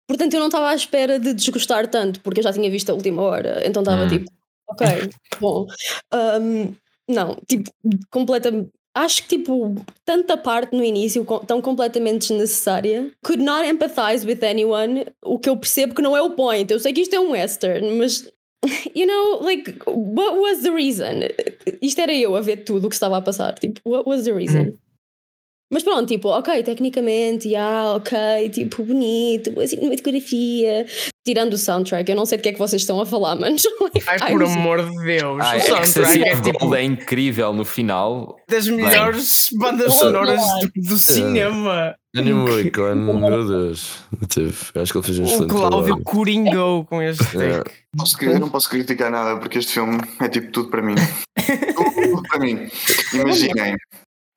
portanto 0.08 0.34
eu 0.34 0.40
não 0.40 0.48
estava 0.48 0.70
à 0.70 0.76
espera 0.76 1.20
de 1.20 1.34
desgostar 1.34 1.88
tanto, 1.88 2.20
porque 2.22 2.40
eu 2.40 2.44
já 2.44 2.52
tinha 2.52 2.70
visto 2.70 2.90
a 2.90 2.94
última 2.94 3.22
hora, 3.22 3.62
então 3.66 3.82
estava 3.84 4.04
Hum. 4.06 4.08
tipo, 4.10 4.32
ok, 4.68 4.88
bom. 5.40 5.68
Um, 6.14 6.74
não, 7.08 7.38
tipo, 7.48 7.70
completamente. 8.10 8.70
Acho 8.94 9.24
que, 9.24 9.38
tipo, 9.38 9.74
tanta 10.04 10.36
parte 10.36 10.76
no 10.76 10.84
início 10.84 11.26
tão 11.48 11.62
completamente 11.62 12.28
desnecessária. 12.28 13.10
Could 13.24 13.42
not 13.42 13.66
empathize 13.66 14.26
with 14.28 14.44
anyone. 14.44 15.06
O 15.24 15.40
que 15.40 15.50
eu 15.50 15.56
percebo 15.56 15.96
que 15.96 16.02
não 16.02 16.16
é 16.18 16.22
o 16.22 16.32
point. 16.32 16.70
Eu 16.70 16.78
sei 16.80 16.92
que 16.92 17.00
isto 17.00 17.16
é 17.16 17.20
um 17.20 17.32
western, 17.32 17.90
mas, 17.98 18.30
you 18.96 19.06
know, 19.06 19.40
like, 19.42 19.82
what 19.86 20.36
was 20.36 20.64
the 20.64 20.72
reason? 20.72 21.24
Isto 21.82 22.02
era 22.02 22.14
eu 22.14 22.36
a 22.36 22.42
ver 22.42 22.58
tudo 22.58 22.86
o 22.86 22.90
que 22.90 22.96
estava 22.96 23.18
a 23.18 23.22
passar. 23.22 23.58
Tipo, 23.60 23.82
what 23.84 24.06
was 24.08 24.26
the 24.26 24.34
reason? 24.34 24.78
Mas 25.72 25.84
pronto, 25.84 26.06
tipo, 26.06 26.28
ok, 26.28 26.62
tecnicamente, 26.64 27.56
ah, 27.56 27.94
ok, 27.96 28.50
tipo, 28.50 28.84
bonito, 28.84 29.58
a 29.60 29.66
cinematografia. 29.66 30.86
Tirando 31.24 31.54
o 31.54 31.58
soundtrack, 31.58 32.10
eu 32.10 32.16
não 32.16 32.26
sei 32.26 32.40
do 32.40 32.42
que 32.42 32.50
é 32.50 32.52
que 32.52 32.58
vocês 32.60 32.82
estão 32.82 33.00
a 33.00 33.06
falar, 33.06 33.36
mas. 33.36 33.62
like, 33.80 34.02
Ai, 34.08 34.18
I 34.18 34.32
por 34.32 34.44
amor 34.44 34.84
de 34.90 35.06
Deus. 35.06 35.40
Ah, 35.40 35.56
o 35.56 35.60
soundtrack 35.62 35.82
Ecstasy 35.84 36.24
é 36.24 36.42
tipo 36.42 36.76
é 36.76 36.84
incrível 36.84 37.54
no 37.54 37.64
final. 37.64 38.36
das 38.50 38.68
melhores 38.68 39.50
bandas 39.54 39.88
Não, 39.88 39.94
sonoras 39.94 40.42
é. 40.42 40.60
do, 40.66 40.72
do 40.90 40.98
cinema. 40.98 41.96
Ennio 42.14 42.36
Morricone, 42.38 43.14
meu 43.14 43.48
Deus. 43.48 44.00
Teve. 44.34 44.54
Acho 44.76 44.92
que 44.92 44.98
ele 44.98 45.06
fez 45.06 45.20
um 45.20 45.24
O 45.24 45.26
excelente 45.28 45.50
Cláudio 45.52 45.84
trabalho. 45.86 46.04
coringou 46.04 46.86
com 46.86 47.02
este 47.02 47.24
É. 47.38 47.64
take. 47.64 48.40
Não 48.40 48.50
posso 48.50 48.70
criticar 48.70 49.10
nada 49.10 49.40
porque 49.40 49.60
este 49.60 49.74
filme 49.74 49.98
é 50.20 50.28
tipo 50.28 50.52
tudo 50.52 50.70
para 50.70 50.82
mim. 50.82 50.96
tudo 51.38 52.24
para 52.24 52.40
mim. 52.40 52.68
Imaginem. 53.14 53.78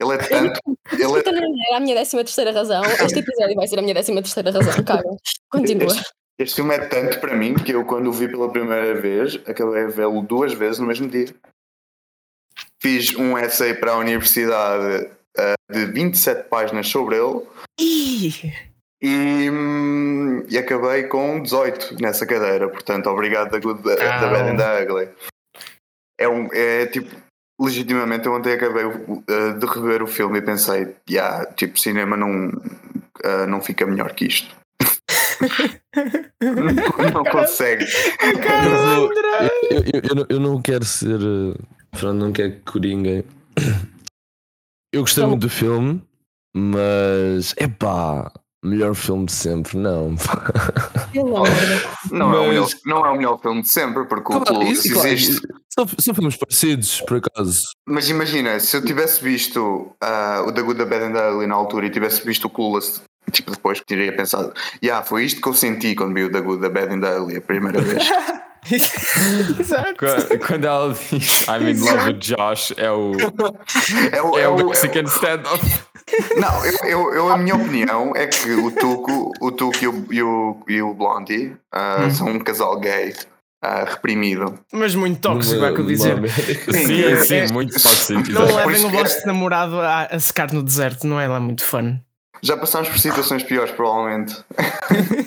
Ele 0.05 0.15
é 0.15 0.19
tanto. 0.19 0.61
Ele 0.93 1.03
é, 1.03 1.69
era 1.69 1.77
a 1.77 1.81
minha 1.81 1.95
décima 1.95 2.25
terceira 2.25 2.53
razão. 2.53 2.83
Este 2.85 3.19
episódio 3.19 3.55
vai 3.57 3.67
ser 3.67 3.79
a 3.79 3.83
minha 3.83 3.95
décima 3.95 4.23
terceira 4.23 4.51
razão. 4.51 4.85
Caga. 4.85 5.17
Continua. 5.51 5.87
este, 5.87 6.13
este 6.39 6.57
filme 6.57 6.75
é 6.75 6.87
tanto 6.87 7.21
para 7.21 7.35
mim 7.35 7.55
que 7.55 7.73
eu, 7.73 7.85
quando 7.85 8.09
o 8.09 8.13
vi 8.13 8.29
pela 8.29 8.51
primeira 8.51 8.95
vez, 9.01 9.37
acabei 9.47 9.85
a 9.85 9.89
vê-lo 9.89 10.23
duas 10.23 10.53
vezes 10.53 10.79
no 10.79 10.87
mesmo 10.87 11.09
dia. 11.09 11.35
Fiz 12.81 13.15
um 13.17 13.39
essay 13.39 13.75
para 13.75 13.93
a 13.93 13.99
universidade 13.99 15.11
ah, 15.39 15.55
de 15.71 15.87
27 15.87 16.49
páginas 16.49 16.87
sobre 16.87 17.17
ele 17.17 17.43
Ih, 17.81 18.53
e, 19.03 19.51
hum, 19.51 20.47
e 20.49 20.57
acabei 20.57 21.05
com 21.05 21.43
18 21.43 21.97
nessa 22.01 22.27
cadeira. 22.27 22.69
Portanto, 22.69 23.09
obrigado 23.11 23.51
da 23.51 23.59
Good, 23.59 23.83
da, 23.83 23.97
da 23.97 24.29
Bad 24.29 24.51
and 24.51 24.57
the 24.57 24.83
Ugly. 24.83 25.09
É, 26.19 26.29
um, 26.29 26.49
é 26.53 26.87
tipo, 26.87 27.15
legitimamente, 27.61 28.27
eu 28.27 28.33
ontem 28.35 28.53
acabei 28.55 28.85
uh, 28.85 29.59
de 29.59 29.67
rever 29.67 30.03
o 30.03 30.07
filme 30.07 30.39
e 30.39 30.43
pensei, 30.43 30.95
yeah, 31.09 31.45
tipo, 31.53 31.79
cinema 31.79 32.17
não, 32.17 32.49
uh, 32.49 33.47
não 33.49 33.61
fica 33.61 33.87
melhor 33.87 34.13
que 34.15 34.27
isto. 34.27 34.55
não, 36.41 37.11
não 37.13 37.25
consegue. 37.25 37.85
Eu, 38.23 39.11
eu, 39.71 39.83
eu, 39.93 40.01
eu 40.03 40.15
não- 40.15 40.27
eu 40.29 40.41
não 40.41 40.63
quero 40.63 40.85
ser. 40.85 41.21
eh, 41.21 41.55
Fernando, 41.95 42.21
não 42.27 42.33
quero 42.33 42.53
que 42.53 42.61
coringuem. 42.73 43.25
Eu 44.93 45.01
gostei 45.03 45.23
Então- 45.23 45.31
muito 45.31 45.43
do 45.43 45.49
filme, 45.51 46.03
mas. 46.57 47.55
Epá, 47.57 48.31
melhor 48.65 48.95
filme 48.95 49.27
de 49.27 49.33
sempre, 49.33 49.77
não. 49.77 50.15
Amor 51.21 51.49
de 51.49 51.67
Deus. 51.67 51.83
Não, 52.11 52.33
é 52.35 52.39
o 52.39 52.47
Mas- 52.47 52.49
melhor, 52.49 52.69
não 52.87 53.07
é 53.07 53.11
o 53.11 53.17
melhor 53.17 53.41
filme 53.41 53.63
de 53.63 53.69
sempre, 53.69 54.05
porque 54.07 54.33
o 54.33 54.41
Claro, 54.41 54.45
Clube 54.45 54.71
isso, 54.73 54.93
claro, 54.93 55.09
existe. 55.09 55.47
São, 55.75 55.87
são 55.99 56.15
filmes 56.15 56.37
parecidos, 56.37 57.01
por 57.01 57.17
acaso. 57.19 57.61
Mas 57.87 58.09
imagina, 58.09 58.61
se 58.61 58.77
eu 58.77 58.85
tivesse 58.85 59.23
visto 59.23 59.91
ah, 60.01 60.45
o 60.47 60.53
The 60.53 60.63
Good, 60.63 60.79
The 60.79 60.85
Bad 60.85 61.05
and 61.07 61.13
The 61.13 61.31
Ugly 61.31 61.47
na 61.49 61.55
altura 61.57 61.87
e 61.87 61.91
tivesse 61.91 62.25
visto 62.25 62.45
o 62.45 62.51
Clueless, 62.51 63.03
tipo 63.33 63.51
depois 63.51 63.81
que 63.81 63.87
teria 63.87 64.15
pensado, 64.15 64.53
yeah, 64.83 65.05
foi 65.05 65.25
isto 65.25 65.41
que 65.41 65.49
eu 65.49 65.55
senti 65.55 65.95
quando 65.97 66.15
vi 66.15 66.25
o 66.25 66.31
The 66.31 66.41
Good, 66.41 66.61
The 66.63 66.69
Bad 66.69 66.95
and 66.95 67.01
The 67.01 67.19
Ugly 67.19 67.37
a 67.39 67.41
primeira 67.41 67.81
vez. 67.81 68.05
Exato. 69.61 69.95
Quando, 69.99 70.39
quando 70.47 70.65
ela 70.65 70.95
diz 70.95 71.43
I'm 71.49 71.69
in 71.69 71.81
love 71.81 72.07
with 72.07 72.19
Josh, 72.21 72.73
é 72.79 72.91
o, 72.91 73.13
É 74.13 74.23
o, 74.23 74.39
é 74.39 74.43
é 74.43 74.49
o 74.49 74.55
o- 74.57 74.69
Mexican 74.71 75.03
stand-off. 75.05 75.83
Não, 76.37 76.65
eu, 76.65 76.79
eu, 76.85 77.15
eu- 77.15 77.29
a 77.33 77.37
minha 77.37 77.57
opinião 77.57 78.13
é 78.15 78.27
que 78.27 78.51
o 78.53 78.71
Tuco, 78.71 79.33
o 79.41 79.51
Tuco 79.53 79.77
e, 79.83 79.87
o, 79.89 80.07
e, 80.11 80.23
o, 80.23 80.57
e 80.69 80.83
o 80.83 80.95
Blondie 80.95 81.57
ah, 81.73 82.09
são 82.11 82.29
um 82.29 82.39
casal 82.39 82.79
gay 82.81 83.15
ah, 83.65 83.85
reprimido. 83.89 84.59
Mas 84.73 84.95
muito 84.95 85.21
tóxico, 85.21 85.65
é 85.65 85.71
o 85.71 85.75
que 85.75 85.81
eu 85.81 85.87
dizer. 85.87 86.17
Sim, 86.31 87.03
é- 87.03 87.17
sim, 87.25 87.35
é- 87.37 87.49
muito 87.53 87.73
tóxico. 87.81 88.21
Não 88.31 88.45
exato. 88.45 88.63
Por 88.63 88.67
levem 88.73 88.85
o 88.85 88.91
vosso 88.91 89.27
namorado 89.27 89.81
a, 89.81 90.03
a 90.05 90.21
secar 90.21 90.53
no 90.53 90.63
deserto, 90.63 91.07
não 91.07 91.19
é 91.19 91.27
lá 91.27 91.41
muito 91.41 91.65
fun. 91.65 91.97
Já 92.43 92.57
passámos 92.59 92.91
por 92.91 92.99
situações 92.99 93.43
piores, 93.43 93.73
provavelmente. 93.73 94.37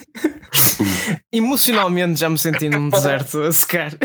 Emocionalmente 1.32 2.20
já 2.20 2.30
me 2.30 2.38
senti 2.38 2.70
num 2.70 2.90
deserto 2.90 3.42
a 3.42 3.52
secar. 3.52 3.92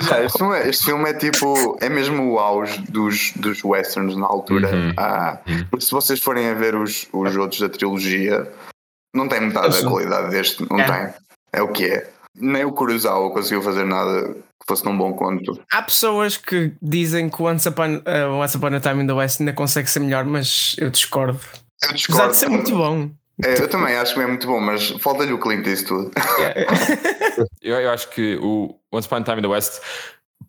Já, 0.00 0.22
este, 0.22 0.38
filme, 0.38 0.56
é- 0.56 0.68
este 0.68 0.84
filme 0.84 1.10
é 1.10 1.14
tipo, 1.14 1.76
é 1.80 1.88
mesmo 1.88 2.32
o 2.32 2.38
auge 2.38 2.80
dos, 2.82 3.32
dos 3.34 3.64
westerns 3.64 4.16
na 4.16 4.26
altura. 4.26 4.70
Uhum. 4.72 4.92
Ah, 4.96 5.38
porque 5.68 5.84
se 5.84 5.90
vocês 5.90 6.20
forem 6.20 6.48
a 6.48 6.54
ver 6.54 6.76
os, 6.76 7.08
os 7.12 7.36
outros 7.36 7.60
da 7.60 7.68
trilogia, 7.68 8.48
não 9.12 9.26
tem 9.26 9.40
metade 9.40 9.70
da 9.70 9.72
Sim. 9.72 9.88
qualidade 9.88 10.30
deste, 10.30 10.64
não 10.70 10.78
É. 10.78 10.84
tem. 10.84 11.14
É 11.52 11.62
o 11.62 11.72
que 11.72 11.84
é. 11.86 12.08
Nem 12.40 12.64
o 12.64 12.72
Kurosawa 12.72 13.30
conseguiu 13.30 13.62
fazer 13.62 13.84
nada 13.84 14.34
que 14.34 14.66
fosse 14.66 14.82
tão 14.82 14.96
bom 14.96 15.12
quanto. 15.12 15.60
Há 15.72 15.82
pessoas 15.82 16.36
que 16.36 16.72
dizem 16.80 17.28
que 17.28 17.42
o 17.42 17.46
Once 17.46 17.68
Upon, 17.68 17.96
uh, 17.96 18.40
Once 18.40 18.56
Upon 18.56 18.74
a 18.74 18.80
Time 18.80 19.02
in 19.02 19.06
the 19.06 19.12
West 19.12 19.40
ainda 19.40 19.52
consegue 19.52 19.88
ser 19.88 20.00
melhor, 20.00 20.24
mas 20.24 20.76
eu 20.78 20.90
discordo. 20.90 21.38
Eu 21.82 21.90
Apesar 21.90 21.94
discordo. 21.94 22.30
de 22.30 22.36
ser 22.36 22.48
muito 22.48 22.72
bom. 22.72 23.10
É, 23.44 23.60
eu 23.60 23.68
também 23.68 23.94
acho 23.96 24.14
que 24.14 24.20
é 24.20 24.26
muito 24.26 24.46
bom, 24.46 24.60
mas 24.60 24.90
falta-lhe 25.00 25.32
o 25.32 25.38
Clint 25.38 25.66
Eastwood. 25.66 26.10
Eu, 27.62 27.76
eu 27.76 27.90
acho 27.90 28.10
que 28.10 28.36
o 28.42 28.74
Once 28.92 29.06
Upon 29.06 29.16
a 29.16 29.22
Time 29.22 29.38
in 29.38 29.42
the 29.42 29.48
West, 29.48 29.80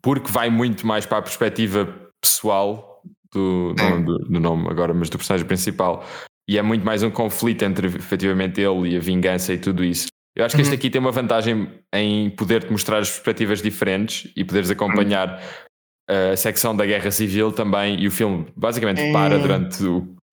porque 0.02 0.30
vai 0.30 0.50
muito 0.50 0.84
mais 0.84 1.06
para 1.06 1.18
a 1.18 1.22
perspectiva 1.22 1.88
pessoal 2.20 3.00
do, 3.32 3.74
não 3.78 4.02
do, 4.02 4.18
do 4.18 4.40
nome 4.40 4.68
agora, 4.68 4.92
mas 4.92 5.08
do 5.08 5.16
personagem 5.16 5.46
principal, 5.46 6.04
e 6.48 6.58
é 6.58 6.62
muito 6.62 6.84
mais 6.84 7.02
um 7.04 7.10
conflito 7.10 7.64
entre 7.64 7.86
efetivamente 7.86 8.60
ele 8.60 8.90
e 8.90 8.96
a 8.96 9.00
vingança 9.00 9.52
e 9.52 9.58
tudo 9.58 9.84
isso. 9.84 10.08
Eu 10.36 10.44
acho 10.44 10.54
que 10.54 10.62
este 10.62 10.72
Uhum. 10.72 10.78
aqui 10.78 10.90
tem 10.90 11.00
uma 11.00 11.10
vantagem 11.12 11.68
em 11.92 12.30
poder-te 12.30 12.70
mostrar 12.70 12.98
as 12.98 13.10
perspectivas 13.10 13.60
diferentes 13.60 14.30
e 14.36 14.44
poderes 14.44 14.70
acompanhar 14.70 15.42
a 16.08 16.36
secção 16.36 16.74
da 16.76 16.86
guerra 16.86 17.10
civil 17.10 17.52
também. 17.52 18.00
E 18.00 18.06
o 18.06 18.10
filme 18.10 18.46
basicamente 18.56 19.00
É. 19.00 19.12
para 19.12 19.38
durante 19.38 19.82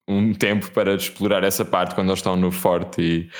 um 0.08 0.32
tempo 0.32 0.70
para 0.70 0.94
explorar 0.94 1.42
essa 1.44 1.64
parte 1.64 1.94
quando 1.94 2.08
eles 2.08 2.20
estão 2.20 2.36
no 2.36 2.50
forte 2.50 3.02
e, 3.02 3.30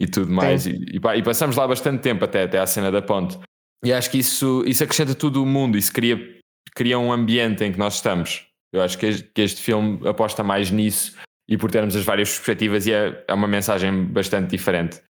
e 0.00 0.06
tudo 0.06 0.30
mais. 0.32 0.66
E, 0.66 0.72
e 0.92 0.96
e 1.18 1.22
passamos 1.22 1.56
lá 1.56 1.66
bastante 1.66 2.02
tempo 2.02 2.24
até, 2.24 2.42
até 2.44 2.58
à 2.58 2.66
cena 2.66 2.90
da 2.90 3.00
ponte. 3.00 3.38
E 3.84 3.92
acho 3.92 4.10
que 4.10 4.18
isso, 4.18 4.62
isso 4.66 4.84
acrescenta 4.84 5.14
tudo 5.14 5.42
o 5.42 5.46
mundo, 5.46 5.76
isso 5.78 5.92
cria, 5.92 6.38
cria 6.74 6.98
um 6.98 7.12
ambiente 7.12 7.64
em 7.64 7.72
que 7.72 7.78
nós 7.78 7.94
estamos. 7.94 8.46
Eu 8.72 8.80
acho 8.82 8.96
que 8.98 9.06
este, 9.06 9.28
que 9.34 9.40
este 9.42 9.60
filme 9.60 10.06
aposta 10.06 10.42
mais 10.42 10.70
nisso 10.70 11.16
e 11.48 11.56
por 11.56 11.70
termos 11.70 11.94
as 11.96 12.04
várias 12.04 12.28
perspectivas 12.30 12.86
e 12.86 12.92
é, 12.92 13.24
é 13.26 13.34
uma 13.34 13.48
mensagem 13.48 14.04
bastante 14.04 14.50
diferente. 14.50 15.00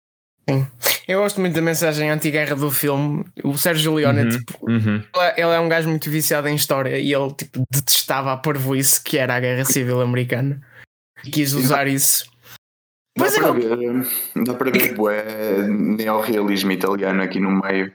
Eu 1.09 1.21
gosto 1.21 1.41
muito 1.41 1.55
da 1.55 1.63
mensagem 1.63 2.11
anti-guerra 2.11 2.55
do 2.57 2.71
filme. 2.71 3.25
O 3.45 3.57
Sérgio 3.59 3.95
Leone, 3.95 4.23
Uhum, 4.23 4.29
tipo, 4.31 4.59
uhum. 4.71 4.95
ele 5.15 5.25
é- 5.25 5.35
ele 5.41 5.51
é 5.55 5.61
um 5.61 5.69
gajo 5.69 5.89
muito 5.89 6.09
viciado 6.11 6.49
em 6.49 6.55
história 6.55 6.99
e 6.99 7.13
ele 7.13 7.33
tipo, 7.35 7.65
detestava 7.71 8.33
a 8.33 8.37
parvoíce 8.37 9.03
que 9.03 9.19
era 9.19 9.35
a 9.37 9.41
guerra 9.41 9.65
civil 9.65 10.01
americana 10.01 10.61
e 11.25 11.31
quis 11.31 11.53
usar 11.55 11.87
isso. 11.87 12.25
Dá 13.19 13.27
é, 13.27 13.31
para 13.31 13.43
não- 13.43 13.55
ver, 13.55 14.07
dá 14.45 14.55
para 14.55 14.71
ver 14.71 14.95
bué 14.95 15.67
neorrealismo 15.69 16.73
italiano 16.73 17.23
aqui 17.23 17.39
no 17.41 17.51
meio. 17.51 17.93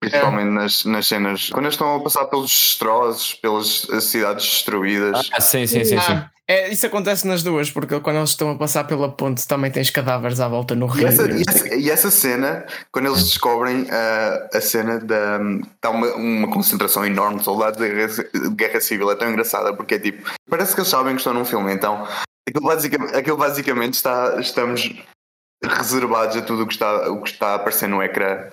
Principalmente 0.00 0.50
nas, 0.50 0.84
nas 0.84 1.08
cenas. 1.08 1.50
Quando 1.50 1.64
eles 1.64 1.74
estão 1.74 1.96
a 1.96 2.00
passar 2.02 2.24
pelos 2.26 2.48
destroços, 2.48 3.34
pelas 3.34 3.66
cidades 4.04 4.44
destruídas. 4.46 5.28
Ah, 5.32 5.40
sim, 5.40 5.66
sim, 5.66 5.84
sim. 5.84 5.98
sim. 5.98 6.12
Ah, 6.12 6.30
é, 6.48 6.68
isso 6.70 6.86
acontece 6.86 7.26
nas 7.26 7.42
duas, 7.42 7.70
porque 7.70 8.00
quando 8.00 8.16
eles 8.16 8.30
estão 8.30 8.50
a 8.50 8.56
passar 8.56 8.84
pela 8.84 9.10
ponte 9.12 9.46
também 9.46 9.70
tens 9.70 9.90
cadáveres 9.90 10.40
à 10.40 10.48
volta 10.48 10.74
no 10.74 10.86
E 10.86 10.90
rio. 10.98 11.06
essa, 11.08 11.30
e 11.30 11.42
essa- 11.46 11.74
e 11.74 11.90
essa 11.90 12.10
cena, 12.10 12.64
quando 12.90 13.06
eles 13.06 13.22
descobrem 13.24 13.86
ah, 13.90 14.48
a 14.54 14.60
cena 14.60 14.98
da. 14.98 15.38
Está 15.74 15.90
uma, 15.90 16.06
uma 16.14 16.50
concentração 16.50 17.04
enorme 17.04 17.38
de 17.38 17.44
soldados 17.44 17.78
de 17.78 17.88
guerra, 17.88 18.24
de 18.32 18.48
guerra 18.54 18.80
civil, 18.80 19.10
é 19.10 19.14
tão 19.16 19.28
engraçada 19.30 19.74
porque 19.76 19.94
é 19.96 19.98
tipo. 19.98 20.28
Parece 20.48 20.74
que 20.74 20.80
eles 20.80 20.90
sabem 20.90 21.12
que 21.14 21.20
estão 21.20 21.34
num 21.34 21.44
filme, 21.44 21.72
então. 21.72 22.06
Aquilo 22.48 22.66
basicamente, 22.66 23.14
aquilo 23.14 23.36
basicamente 23.36 23.94
está, 23.94 24.40
estamos 24.40 24.90
reservados 25.62 26.36
a 26.36 26.42
tudo 26.42 26.62
o 26.62 26.66
que 26.66 26.72
está, 26.72 27.10
o 27.10 27.22
que 27.22 27.30
está 27.30 27.48
a 27.48 27.54
aparecer 27.56 27.88
no 27.88 28.02
ecrã. 28.02 28.48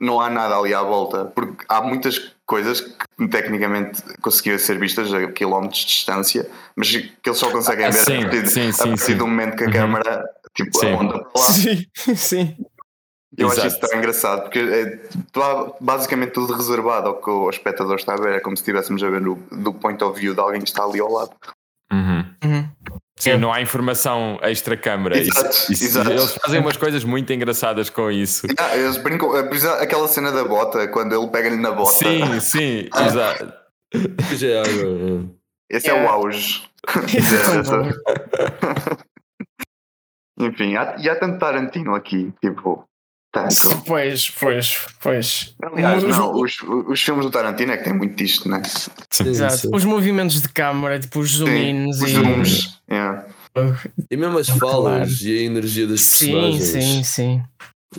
Não 0.00 0.20
há 0.20 0.28
nada 0.28 0.56
ali 0.56 0.74
à 0.74 0.82
volta, 0.82 1.26
porque 1.26 1.64
há 1.68 1.80
muitas 1.80 2.34
coisas 2.52 2.82
que 2.82 3.28
tecnicamente 3.28 4.02
conseguiam 4.20 4.58
ser 4.58 4.78
vistas 4.78 5.10
a 5.14 5.26
quilómetros 5.32 5.80
de 5.80 5.86
distância, 5.86 6.50
mas 6.76 6.90
que 6.90 7.10
eles 7.24 7.38
só 7.38 7.50
conseguem 7.50 7.86
Ah, 7.86 7.90
ver 7.90 8.04
sim, 8.04 8.18
a 8.18 8.20
partir, 8.28 8.46
sim, 8.46 8.68
a 8.68 8.72
sim, 8.74 8.88
partir 8.90 8.98
sim. 9.04 9.16
do 9.16 9.26
momento 9.26 9.56
que 9.56 9.64
a 9.64 9.66
Uhum. 9.68 9.72
câmera 9.72 10.24
tipo, 10.54 10.78
Sim. 10.78 10.92
aponta 10.92 11.18
para 11.24 11.40
lá. 11.40 11.46
Sim, 11.48 11.86
sim. 12.14 12.56
Eu 13.38 13.48
acho 13.48 13.60
Exato. 13.60 13.68
isso 13.68 13.80
tão 13.80 13.98
engraçado 13.98 14.42
porque 14.42 14.58
é 14.58 15.00
basicamente 15.80 16.32
tudo 16.32 16.52
reservado 16.52 17.08
ao 17.08 17.22
que 17.22 17.30
o 17.30 17.48
espectador 17.48 17.96
está 17.96 18.12
a 18.12 18.16
ver. 18.18 18.34
É 18.34 18.40
como 18.40 18.54
se 18.54 18.60
estivéssemos 18.60 19.02
a 19.02 19.08
ver 19.08 19.22
do, 19.22 19.36
do 19.50 19.72
point 19.72 20.04
of 20.04 20.20
view 20.20 20.34
de 20.34 20.40
alguém 20.40 20.60
que 20.60 20.68
está 20.68 20.84
ali 20.84 21.00
ao 21.00 21.10
lado. 21.10 21.30
Sim, 23.22 23.36
não 23.38 23.52
há 23.52 23.60
informação 23.60 24.38
extra-câmara. 24.42 25.18
Isso- 25.18 25.30
Exato, 25.38 25.72
isso- 25.72 25.84
exato. 25.84 26.10
Eles 26.10 26.34
fazem 26.34 26.60
umas 26.60 26.76
coisas 26.76 27.04
muito 27.04 27.32
engraçadas 27.32 27.88
com 27.90 28.10
isso. 28.10 28.46
Ah, 28.58 28.76
eles 28.76 28.96
brincam, 28.96 29.36
é, 29.36 29.42
por 29.42 29.54
exemplo, 29.54 29.76
aquela 29.76 30.08
cena 30.08 30.32
da 30.32 30.44
bota, 30.44 30.88
quando 30.88 31.14
ele 31.14 31.28
pega-lhe 31.30 31.56
na 31.56 31.70
bota. 31.72 31.92
Sim, 31.92 32.40
sim, 32.40 32.88
exato. 33.06 33.52
É. 33.94 33.98
Esse 35.70 35.88
é, 35.88 35.92
É. 35.96 36.04
o 36.04 36.08
auge. 36.08 36.62
Enfim, 40.38 40.76
há, 40.76 40.96
e 40.98 41.08
há 41.08 41.16
tanto 41.16 41.38
Tarantino 41.38 41.94
aqui, 41.94 42.32
tipo, 42.42 42.84
tanto. 43.32 43.82
Pois, 43.86 44.30
pois, 44.30 44.86
pois. 45.02 45.54
Aliás, 45.62 46.04
Os- 46.04 46.10
não, 46.16 46.32
os, 46.40 46.56
os 46.88 47.02
filmes 47.02 47.24
do 47.24 47.30
Tarantino 47.30 47.72
é 47.72 47.76
que 47.78 47.84
têm 47.84 47.94
muito 47.94 48.14
disto, 48.14 48.48
né? 48.48 48.62
Sim, 49.10 49.28
Exato. 49.28 49.56
sim. 49.56 49.70
Os 49.72 49.84
movimentos 49.84 50.40
de 50.42 50.48
câmara, 50.50 51.00
tipo 51.00 51.18
os 51.20 51.30
zoom-ins 51.36 51.96
os 52.00 52.10
e. 52.10 52.14
zooms. 52.14 52.80
yeah. 52.90 53.26
E 54.10 54.16
mesmo 54.16 54.38
as 54.38 54.48
falas 54.48 55.20
e 55.22 55.38
a 55.38 55.42
energia 55.42 55.86
das 55.86 56.00
Sim, 56.00 56.32
personagens. 56.32 56.64
sim, 56.84 57.04
sim. 57.04 57.42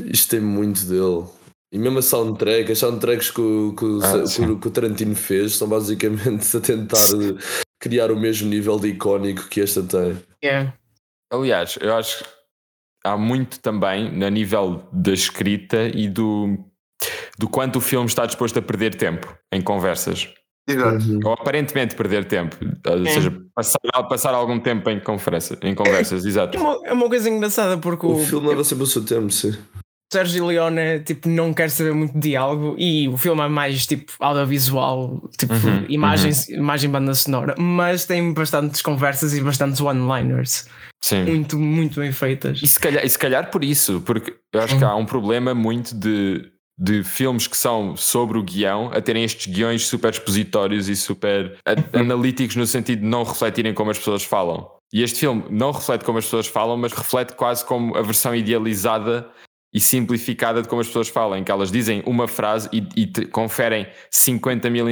Isto 0.05 0.29
tem 0.31 0.39
muito 0.39 0.85
dele. 0.85 1.25
E 1.71 1.77
mesmo 1.79 1.99
a 1.99 2.01
soundtrack, 2.03 2.71
as 2.71 2.77
soundtracks 2.79 3.31
que 3.31 3.41
o, 3.41 3.73
que 3.75 3.83
o, 3.85 3.99
Ah, 4.03 4.21
que 4.21 4.27
sim. 4.27 4.45
o- 4.45 4.59
que 4.59 4.67
o 4.67 4.71
Tarantino 4.71 5.15
fez 5.15 5.55
são 5.55 5.67
basicamente 5.67 6.45
a 6.57 6.59
tentar 6.59 6.97
criar 7.81 8.11
o 8.11 8.19
mesmo 8.19 8.47
nível 8.49 8.79
de 8.79 8.89
icónico 8.89 9.47
que 9.49 9.61
esta 9.61 9.81
tem. 9.83 10.17
Yeah. 10.43 10.73
Aliás, 11.31 11.77
eu 11.81 11.95
acho 11.95 12.19
que 12.23 12.29
há 13.03 13.17
muito 13.17 13.59
também 13.59 14.11
na 14.17 14.29
nível 14.29 14.83
da 14.91 15.11
escrita 15.11 15.87
e 15.93 16.07
do, 16.07 16.57
do 17.37 17.49
quanto 17.49 17.77
o 17.77 17.81
filme 17.81 18.07
está 18.07 18.25
disposto 18.25 18.57
a 18.59 18.61
perder 18.61 18.95
tempo 18.95 19.35
em 19.51 19.61
conversas. 19.61 20.29
Exato. 20.65 21.19
Ou 21.25 21.33
aparentemente 21.33 21.93
perder 21.93 22.23
tempo. 22.25 22.55
Ou 22.87 23.05
É. 23.05 23.09
seja, 23.09 23.37
passar, 23.53 23.79
passar 24.09 24.33
algum 24.33 24.57
tempo 24.59 24.89
em, 24.89 24.97
conversa, 24.99 25.57
em 25.61 25.75
conversas, 25.75 26.25
É 26.25 26.29
exato. 26.29 26.57
uma, 26.57 26.79
é 26.87 26.93
uma 26.93 27.09
coisa 27.09 27.29
engraçada 27.29 27.77
porque 27.77 28.05
O 28.05 28.11
o, 28.13 28.19
filme 28.25 28.47
leva 28.47 28.63
sempre 28.63 28.85
o 28.85 28.87
seu 28.87 29.03
tempo, 29.03 29.29
sim. 29.29 29.53
Sérgio 30.13 30.45
Leone 30.45 30.99
tipo, 31.01 31.27
não 31.27 31.53
quer 31.53 31.69
saber 31.69 31.93
muito 31.93 32.13
de 32.13 32.19
diálogo 32.29 32.75
e 32.77 33.07
o 33.09 33.17
filme 33.17 33.41
é 33.41 33.47
mais 33.47 33.85
tipo 33.85 34.13
audiovisual, 34.19 35.21
tipo 35.37 35.53
Uhum, 35.53 35.85
imagens, 35.89 36.47
imagem 36.49 36.89
banda 36.89 37.13
sonora, 37.13 37.55
mas 37.57 38.05
tem 38.05 38.33
bastantes 38.33 38.81
conversas 38.81 39.33
e 39.35 39.41
bastantes 39.41 39.81
one-liners. 39.81 40.67
Sim. 41.03 41.23
Muito, 41.25 41.57
muito 41.59 41.99
bem 41.99 42.11
feitas. 42.11 42.61
E 42.63 42.67
se, 42.67 42.79
calhar, 42.79 43.03
e 43.05 43.09
se 43.09 43.19
calhar 43.19 43.49
por 43.51 43.63
isso, 43.63 44.01
porque 44.05 44.33
eu 44.53 44.61
acho 44.61 44.77
que 44.77 44.83
há 44.83 44.95
um 44.95 45.05
problema 45.05 45.53
muito 45.53 45.93
de, 45.93 46.49
de 46.79 47.03
filmes 47.03 47.45
que 47.47 47.57
são 47.57 47.97
sobre 47.97 48.37
o 48.37 48.43
guião 48.43 48.89
a 48.93 49.01
terem 49.01 49.23
estes 49.23 49.53
guiões 49.53 49.85
super 49.85 50.11
expositórios 50.11 50.87
e 50.87 50.95
super 50.95 51.57
a- 51.67 51.99
analíticos 51.99 52.55
no 52.55 52.65
sentido 52.65 53.01
de 53.01 53.05
não 53.07 53.23
refletirem 53.23 53.73
como 53.73 53.91
as 53.91 53.97
pessoas 53.97 54.23
falam. 54.23 54.65
E 54.93 55.01
este 55.03 55.19
filme 55.21 55.43
não 55.49 55.71
reflete 55.71 56.05
como 56.05 56.19
as 56.19 56.25
pessoas 56.25 56.47
falam, 56.47 56.77
mas 56.77 56.93
reflete 56.93 57.33
quase 57.33 57.65
como 57.65 57.97
a 57.97 58.01
versão 58.01 58.33
idealizada 58.35 59.27
e 59.73 59.79
simplificada 59.79 60.61
de 60.61 60.67
como 60.67 60.81
as 60.81 60.87
pessoas 60.87 61.07
falam, 61.09 61.43
que 61.43 61.51
elas 61.51 61.71
dizem 61.71 62.03
uma 62.05 62.27
frase 62.27 62.69
e, 62.71 62.87
e 62.95 63.07
te 63.07 63.25
conferem 63.25 63.87
50 64.11 64.69
mil 64.69 64.85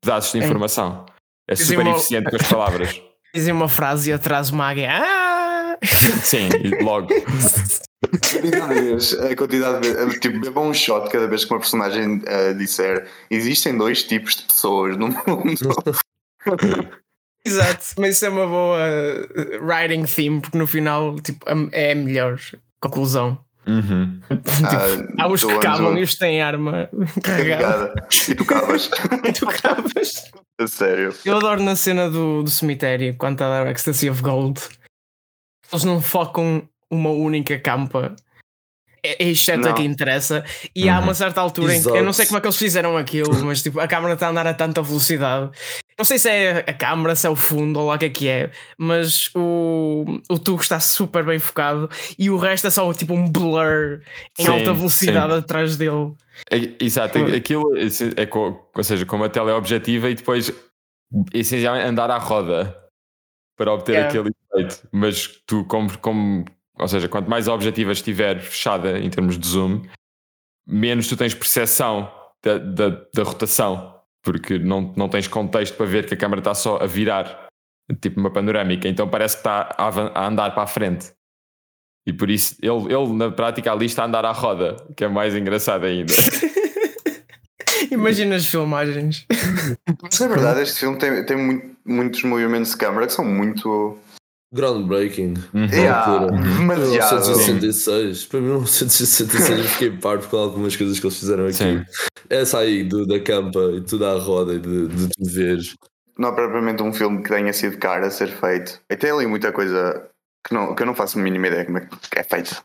pedaços 0.00 0.32
de 0.32 0.38
informação. 0.38 1.04
É 1.48 1.54
Dizem 1.54 1.66
super 1.76 1.86
uma- 1.86 1.96
eficiente 1.96 2.30
com 2.30 2.36
as 2.36 2.48
palavras. 2.48 3.02
Dizem 3.34 3.52
uma 3.52 3.68
frase 3.68 4.10
e 4.10 4.12
atrás 4.12 4.50
uma 4.50 4.68
águia. 4.68 4.90
Ah! 4.92 5.78
Sim, 6.22 6.48
logo. 6.82 7.08
A 7.12 8.18
quantidade 8.18 8.74
de 8.74 8.80
vezes, 8.80 9.18
a 9.20 9.36
quantidade 9.36 9.80
de 9.80 9.92
vezes, 9.94 10.20
tipo, 10.20 10.40
bebam 10.40 10.68
um 10.68 10.74
shot 10.74 11.08
cada 11.10 11.26
vez 11.26 11.44
que 11.44 11.52
uma 11.52 11.60
personagem 11.60 12.22
eh, 12.26 12.52
disser 12.52 13.08
existem 13.30 13.76
dois 13.76 14.02
tipos 14.04 14.36
de 14.36 14.42
pessoas 14.44 14.96
no 14.96 15.08
mundo. 15.08 15.56
Exato, 17.44 17.84
mas 17.98 18.16
isso 18.16 18.26
é 18.26 18.28
uma 18.28 18.46
boa 18.46 18.78
uh, 18.78 19.64
writing 19.66 20.04
theme, 20.04 20.40
porque 20.40 20.56
no 20.56 20.66
final 20.66 21.16
tipo, 21.20 21.44
é 21.72 21.92
a 21.92 21.94
melhor 21.94 22.38
conclusão. 22.80 23.38
Uhum. 23.66 24.20
Tipo, 24.28 25.20
há 25.20 25.28
os 25.28 25.44
que 25.44 25.58
cavam 25.58 25.96
e 25.96 26.02
os 26.02 26.14
que 26.14 26.18
têm 26.18 26.42
arma 26.42 26.88
carregada. 27.22 27.94
E 28.28 28.34
tu 28.34 28.44
cavas. 28.44 28.90
E 29.24 29.32
tu 29.32 29.46
cavas. 29.46 30.30
A 30.58 30.66
sério. 30.66 31.14
Eu 31.24 31.36
adoro 31.36 31.62
na 31.62 31.76
cena 31.76 32.10
do, 32.10 32.42
do 32.42 32.50
cemitério, 32.50 33.14
quando 33.16 33.34
está 33.34 33.46
a 33.46 33.64
dar 33.64 33.70
Ecstasy 33.70 34.10
of 34.10 34.20
Gold, 34.22 34.60
eles 35.72 35.84
não 35.84 36.00
focam 36.00 36.68
uma 36.90 37.10
única 37.10 37.58
campa. 37.58 38.14
É, 39.04 39.24
é 39.24 39.28
exceto 39.30 39.66
a 39.66 39.70
Não. 39.70 39.74
que 39.74 39.82
interessa. 39.82 40.44
E 40.76 40.88
há 40.88 40.98
Uhum. 40.98 41.04
uma 41.04 41.14
certa 41.14 41.40
altura 41.40 41.74
em 41.74 41.82
que 41.82 41.88
eu 41.88 42.04
não 42.04 42.12
sei 42.12 42.22
Exato. 42.22 42.28
como 42.28 42.38
é 42.38 42.40
que 42.40 42.46
eles 42.46 42.56
fizeram 42.56 42.96
aquilo, 42.96 43.44
mas 43.44 43.60
tipo, 43.62 43.80
a 43.80 43.88
câmera 43.88 44.14
está 44.14 44.28
a 44.28 44.30
andar 44.30 44.46
a 44.46 44.54
tanta 44.54 44.80
velocidade. 44.80 45.50
Não 45.98 46.04
sei 46.04 46.18
se 46.18 46.28
é 46.30 46.58
a 46.66 46.72
câmera, 46.72 47.14
se 47.16 47.26
é 47.26 47.30
o 47.30 47.34
fundo 47.36 47.80
ou 47.80 47.86
lá 47.88 47.96
o 47.96 47.98
que 47.98 48.04
é 48.04 48.10
que 48.10 48.28
é, 48.28 48.50
mas 48.78 49.30
o, 49.34 50.04
o 50.30 50.38
tubo 50.38 50.62
está 50.62 50.78
super 50.80 51.24
bem 51.24 51.38
focado 51.38 51.90
e 52.18 52.30
o 52.30 52.36
resto 52.36 52.66
é 52.68 52.70
só 52.70 52.92
tipo 52.94 53.12
um 53.14 53.28
blur 53.28 54.00
em 54.38 54.44
Sim, 54.44 54.50
alta 54.52 54.72
velocidade 54.72 55.32
sim. 55.32 55.38
atrás 55.38 55.76
dele. 55.76 56.12
É- 56.50 56.70
Exato, 56.84 57.18
aquilo 57.18 57.76
é 57.76 58.28
ou 58.32 58.84
seja, 58.84 59.04
com 59.04 59.16
uma 59.16 59.28
tela 59.28 59.50
é 59.50 59.54
objetiva 59.54 60.08
e 60.10 60.14
depois 60.14 60.52
essencialmente 61.34 61.86
andar 61.86 62.10
à 62.10 62.18
roda 62.18 62.76
para 63.56 63.72
obter 63.72 63.92
Yeah. 63.92 64.08
aquele 64.08 64.30
efeito. 64.54 64.88
Mas 64.92 65.26
tu, 65.46 65.64
como, 65.64 65.96
como, 65.98 66.44
ou 66.78 66.88
seja, 66.88 67.08
quanto 67.08 67.28
mais 67.30 67.48
a 67.48 67.54
objetiva 67.54 67.92
estiver 67.92 68.40
fechada 68.40 68.98
em 68.98 69.08
termos 69.10 69.38
de 69.38 69.46
zoom, 69.46 69.82
menos 70.66 71.08
tu 71.08 71.16
tens 71.16 71.34
percepção 71.34 72.10
da, 72.42 72.58
da, 72.58 72.88
da 73.14 73.22
rotação, 73.22 73.94
porque 74.22 74.58
não, 74.58 74.92
não 74.96 75.08
tens 75.08 75.26
contexto 75.28 75.76
para 75.76 75.86
ver 75.86 76.06
que 76.06 76.14
a 76.14 76.16
câmera 76.16 76.40
está 76.40 76.54
só 76.54 76.76
a 76.78 76.86
virar, 76.86 77.46
tipo 78.00 78.18
uma 78.20 78.30
panorâmica, 78.32 78.88
então 78.88 79.08
parece 79.08 79.36
que 79.36 79.40
está 79.40 79.74
a, 79.76 79.88
a 80.24 80.26
andar 80.28 80.52
para 80.54 80.62
a 80.62 80.66
frente. 80.66 81.12
E 82.06 82.12
por 82.12 82.28
isso 82.30 82.56
ele, 82.60 82.92
ele 82.92 83.12
na 83.12 83.30
prática 83.30 83.70
ali 83.70 83.86
está 83.86 84.02
a 84.02 84.06
andar 84.06 84.24
à 84.24 84.32
roda, 84.32 84.76
que 84.96 85.04
é 85.04 85.08
mais 85.08 85.36
engraçado 85.36 85.84
ainda. 85.84 86.12
Imagina 87.90 88.36
as 88.36 88.46
filmagens. 88.46 89.26
Mas 90.02 90.18
na 90.20 90.28
verdade 90.28 90.62
este 90.62 90.80
filme 90.80 90.98
tem, 90.98 91.24
tem 91.26 91.36
muito- 91.36 91.76
muitos 91.84 92.22
movimentos 92.22 92.70
de 92.72 92.76
câmara 92.76 93.06
que 93.06 93.12
são 93.12 93.24
muito. 93.24 93.98
Groundbreaking. 94.52 95.34
Uhum. 95.54 95.64
Yeah, 95.64 96.06
altura. 96.06 96.32
demasiado. 96.32 97.20
1966. 97.26 98.24
Para 98.26 98.40
1966 98.40 99.58
eu 99.58 99.64
fiquei 99.64 99.90
parvo 99.90 100.28
com 100.28 100.36
algumas 100.36 100.76
coisas 100.76 101.00
que 101.00 101.06
eles 101.06 101.18
fizeram 101.18 101.44
aqui. 101.44 101.54
Sim. 101.54 101.84
Essa 102.28 102.58
aí 102.58 102.84
do, 102.84 103.06
da 103.06 103.18
campa 103.20 103.60
e 103.74 103.80
tudo 103.80 104.06
à 104.06 104.18
roda 104.18 104.54
e 104.54 104.58
de, 104.58 104.88
de 104.88 105.08
tu 105.08 105.24
veres. 105.24 105.74
Não 106.18 106.28
é 106.28 106.32
propriamente 106.32 106.82
um 106.82 106.92
filme 106.92 107.22
que 107.22 107.30
tenha 107.30 107.52
sido 107.52 107.78
caro 107.78 108.04
a 108.04 108.10
ser 108.10 108.28
feito. 108.28 108.80
E 108.90 108.96
tem 108.96 109.10
ali 109.10 109.26
muita 109.26 109.50
coisa 109.52 110.08
que, 110.46 110.54
não, 110.54 110.74
que 110.74 110.82
eu 110.82 110.86
não 110.86 110.94
faço 110.94 111.18
a 111.18 111.22
mínima 111.22 111.48
ideia 111.48 111.64
como 111.64 111.78
é 111.78 111.80
que 111.80 112.18
é 112.18 112.22
feita. 112.22 112.56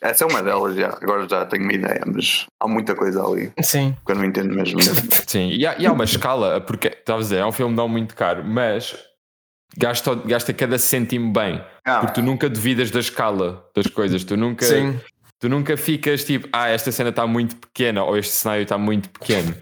Essa 0.00 0.24
é 0.24 0.26
uma 0.26 0.42
delas 0.42 0.74
já. 0.74 0.88
Agora 1.00 1.28
já 1.28 1.44
tenho 1.46 1.64
uma 1.64 1.72
ideia, 1.72 2.02
mas 2.06 2.46
há 2.60 2.68
muita 2.68 2.94
coisa 2.94 3.22
ali 3.24 3.52
Sim. 3.62 3.96
que 4.04 4.12
eu 4.12 4.16
não 4.16 4.24
entendo 4.24 4.54
mesmo. 4.54 4.78
Sim, 5.26 5.50
e 5.50 5.66
há, 5.66 5.76
e 5.78 5.86
há 5.86 5.92
uma 5.92 6.04
escala, 6.04 6.60
porque 6.60 6.88
estava 6.88 7.18
a 7.20 7.22
dizer, 7.22 7.38
é 7.38 7.46
um 7.46 7.52
filme 7.52 7.74
não 7.74 7.88
muito 7.88 8.14
caro, 8.14 8.44
mas 8.44 8.96
gasta, 9.76 10.14
gasta 10.14 10.52
cada 10.52 10.78
cêntimo 10.78 11.32
bem, 11.32 11.62
Ah, 11.84 12.00
porque 12.00 12.14
tu 12.20 12.22
nunca 12.22 12.48
duvidas 12.48 12.90
da 12.90 13.00
escala 13.00 13.66
das 13.74 13.86
coisas, 13.86 14.22
tu 14.24 14.36
nunca, 14.36 14.64
Sim. 14.66 14.98
tu 15.40 15.48
nunca 15.48 15.76
ficas 15.76 16.24
tipo, 16.24 16.48
ah, 16.52 16.68
esta 16.68 16.90
cena 16.92 17.10
está 17.10 17.26
muito 17.26 17.56
pequena 17.56 18.02
ou 18.04 18.16
este 18.16 18.32
cenário 18.32 18.62
está 18.64 18.76
muito 18.78 19.08
pequeno. 19.10 19.54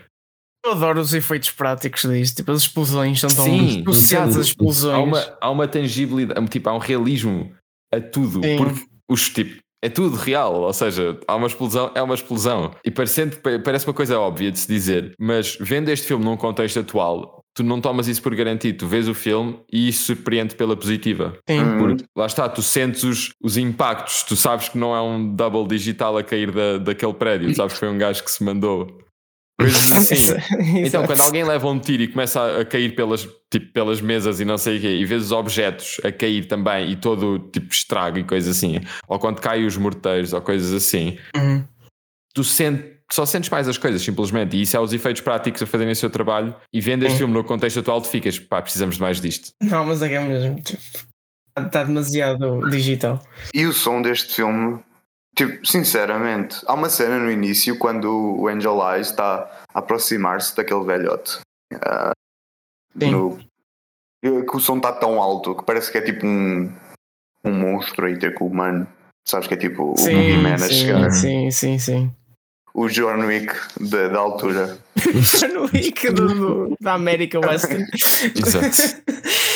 Eu 0.64 0.72
adoro 0.72 1.00
os 1.00 1.12
efeitos 1.12 1.50
práticos 1.50 2.02
disto. 2.10 2.36
Tipo, 2.36 2.52
as 2.52 2.62
explosões 2.62 3.20
são 3.20 3.28
tão 3.28 3.44
associadas 3.92 4.30
às 4.34 4.36
Há 4.38 4.40
explosões. 4.48 5.06
uma, 5.06 5.36
há 5.40 5.50
uma 5.50 5.68
tangibilidade, 5.68 6.46
tipo, 6.48 6.70
há 6.70 6.74
um 6.74 6.78
realismo 6.78 7.54
a 7.92 8.00
tudo, 8.00 8.42
Sim. 8.42 8.56
porque 8.56 8.80
os 9.10 9.28
tipo. 9.28 9.62
É 9.84 9.88
tudo 9.90 10.16
real, 10.16 10.62
ou 10.62 10.72
seja, 10.72 11.18
há 11.28 11.36
uma 11.36 11.46
explosão, 11.46 11.90
é 11.94 12.02
uma 12.02 12.14
explosão. 12.14 12.70
E 12.82 12.90
parecendo, 12.90 13.36
parece 13.62 13.86
uma 13.86 13.92
coisa 13.92 14.18
óbvia 14.18 14.50
de 14.50 14.58
se 14.58 14.66
dizer, 14.66 15.14
mas 15.20 15.58
vendo 15.60 15.90
este 15.90 16.06
filme 16.06 16.24
num 16.24 16.38
contexto 16.38 16.80
atual, 16.80 17.44
tu 17.54 17.62
não 17.62 17.78
tomas 17.82 18.08
isso 18.08 18.22
por 18.22 18.34
garantido, 18.34 18.78
tu 18.78 18.86
vês 18.86 19.06
o 19.08 19.12
filme 19.12 19.60
e 19.70 19.88
isso 19.88 20.04
surpreende 20.04 20.54
pela 20.54 20.74
positiva. 20.74 21.36
Sim. 21.46 21.76
Porque 21.78 22.04
lá 22.16 22.24
está, 22.24 22.48
tu 22.48 22.62
sentes 22.62 23.04
os, 23.04 23.30
os 23.42 23.58
impactos, 23.58 24.22
tu 24.22 24.34
sabes 24.34 24.70
que 24.70 24.78
não 24.78 24.96
é 24.96 25.02
um 25.02 25.34
double 25.34 25.66
digital 25.66 26.16
a 26.16 26.24
cair 26.24 26.50
da, 26.50 26.78
daquele 26.78 27.12
prédio, 27.12 27.50
tu 27.50 27.56
sabes 27.56 27.74
que 27.74 27.80
foi 27.80 27.90
um 27.90 27.98
gajo 27.98 28.24
que 28.24 28.30
se 28.30 28.42
mandou. 28.42 28.86
Coisas 29.58 29.92
assim. 30.12 30.34
então, 30.84 31.06
quando 31.06 31.20
alguém 31.20 31.44
leva 31.44 31.68
um 31.68 31.78
tiro 31.78 32.02
e 32.02 32.08
começa 32.08 32.40
a, 32.40 32.60
a 32.62 32.64
cair 32.64 32.94
pelas, 32.96 33.22
tipo, 33.52 33.72
pelas 33.72 34.00
mesas 34.00 34.40
e 34.40 34.44
não 34.44 34.58
sei 34.58 34.78
o 34.78 34.80
quê, 34.80 34.96
e 34.96 35.04
vês 35.04 35.24
os 35.24 35.32
objetos 35.32 36.00
a 36.04 36.10
cair 36.10 36.46
também 36.46 36.90
e 36.90 36.96
todo 36.96 37.38
tipo 37.52 37.72
estrago 37.72 38.18
e 38.18 38.24
coisas 38.24 38.56
assim, 38.56 38.80
ou 39.08 39.18
quando 39.18 39.40
caem 39.40 39.64
os 39.64 39.76
morteiros 39.76 40.32
ou 40.32 40.40
coisas 40.40 40.72
assim, 40.72 41.16
Uhum. 41.36 41.64
tu 42.34 42.42
sentes, 42.42 42.94
só 43.12 43.24
sentes 43.24 43.48
mais 43.48 43.68
as 43.68 43.78
coisas, 43.78 44.02
simplesmente. 44.02 44.56
E 44.56 44.62
isso 44.62 44.76
é 44.76 44.80
os 44.80 44.92
efeitos 44.92 45.22
práticos 45.22 45.62
a 45.62 45.66
fazerem 45.66 45.92
o 45.92 45.96
seu 45.96 46.10
trabalho. 46.10 46.52
E 46.72 46.80
vendo 46.80 47.04
este 47.06 47.18
filme 47.18 47.32
no 47.34 47.44
contexto 47.44 47.78
atual, 47.78 48.00
tu 48.00 48.08
ficas, 48.08 48.38
pá, 48.40 48.60
precisamos 48.60 48.96
de 48.96 49.02
mais 49.02 49.20
disto. 49.20 49.50
Não, 49.62 49.84
mas 49.84 50.02
é 50.02 50.08
que 50.08 50.14
é 50.14 50.20
mesmo. 50.20 50.60
Está 51.56 51.84
demasiado 51.84 52.68
digital. 52.70 53.22
E 53.54 53.64
o 53.66 53.72
som 53.72 54.02
deste 54.02 54.34
filme, 54.34 54.80
tipo, 55.34 55.66
sinceramente, 55.66 56.60
há 56.66 56.74
uma 56.74 56.88
cena 56.88 57.18
no 57.18 57.30
início 57.30 57.78
quando 57.78 58.10
o 58.40 58.48
Angel 58.48 58.78
Eyes 58.92 59.08
está 59.10 59.50
a 59.72 59.78
aproximar-se 59.78 60.56
daquele 60.56 60.84
velhote. 60.84 61.38
Sim. 63.00 63.10
no- 63.10 63.38
que 64.22 64.56
o 64.56 64.60
som 64.60 64.76
está 64.78 64.90
tão 64.92 65.20
alto 65.20 65.54
que 65.54 65.64
parece 65.64 65.90
que 65.92 65.98
é 65.98 66.00
tipo 66.00 66.24
um, 66.26 66.72
um 67.44 67.52
monstro 67.52 68.06
aí 68.06 68.18
ter 68.18 68.32
com 68.34 68.44
o 68.44 68.48
humano. 68.48 68.86
Sabes 69.26 69.48
que 69.48 69.54
é 69.54 69.56
tipo 69.56 69.92
o 69.92 69.96
Sim, 69.98 70.14
Boogeyman 70.14 70.54
a 70.54 70.58
sim, 70.58 70.72
chegar. 70.72 71.10
sim, 71.10 71.50
sim, 71.50 71.78
sim. 71.78 72.12
O 72.72 72.88
John 72.88 73.18
Wick 73.26 73.52
da, 73.80 74.08
da 74.08 74.18
altura. 74.18 74.78
no 75.52 75.62
Wick 75.72 76.10
do, 76.10 76.28
do- 76.28 76.76
da 76.80 76.94
América 76.94 77.38
Western. 77.38 77.84
Exato. 78.34 79.02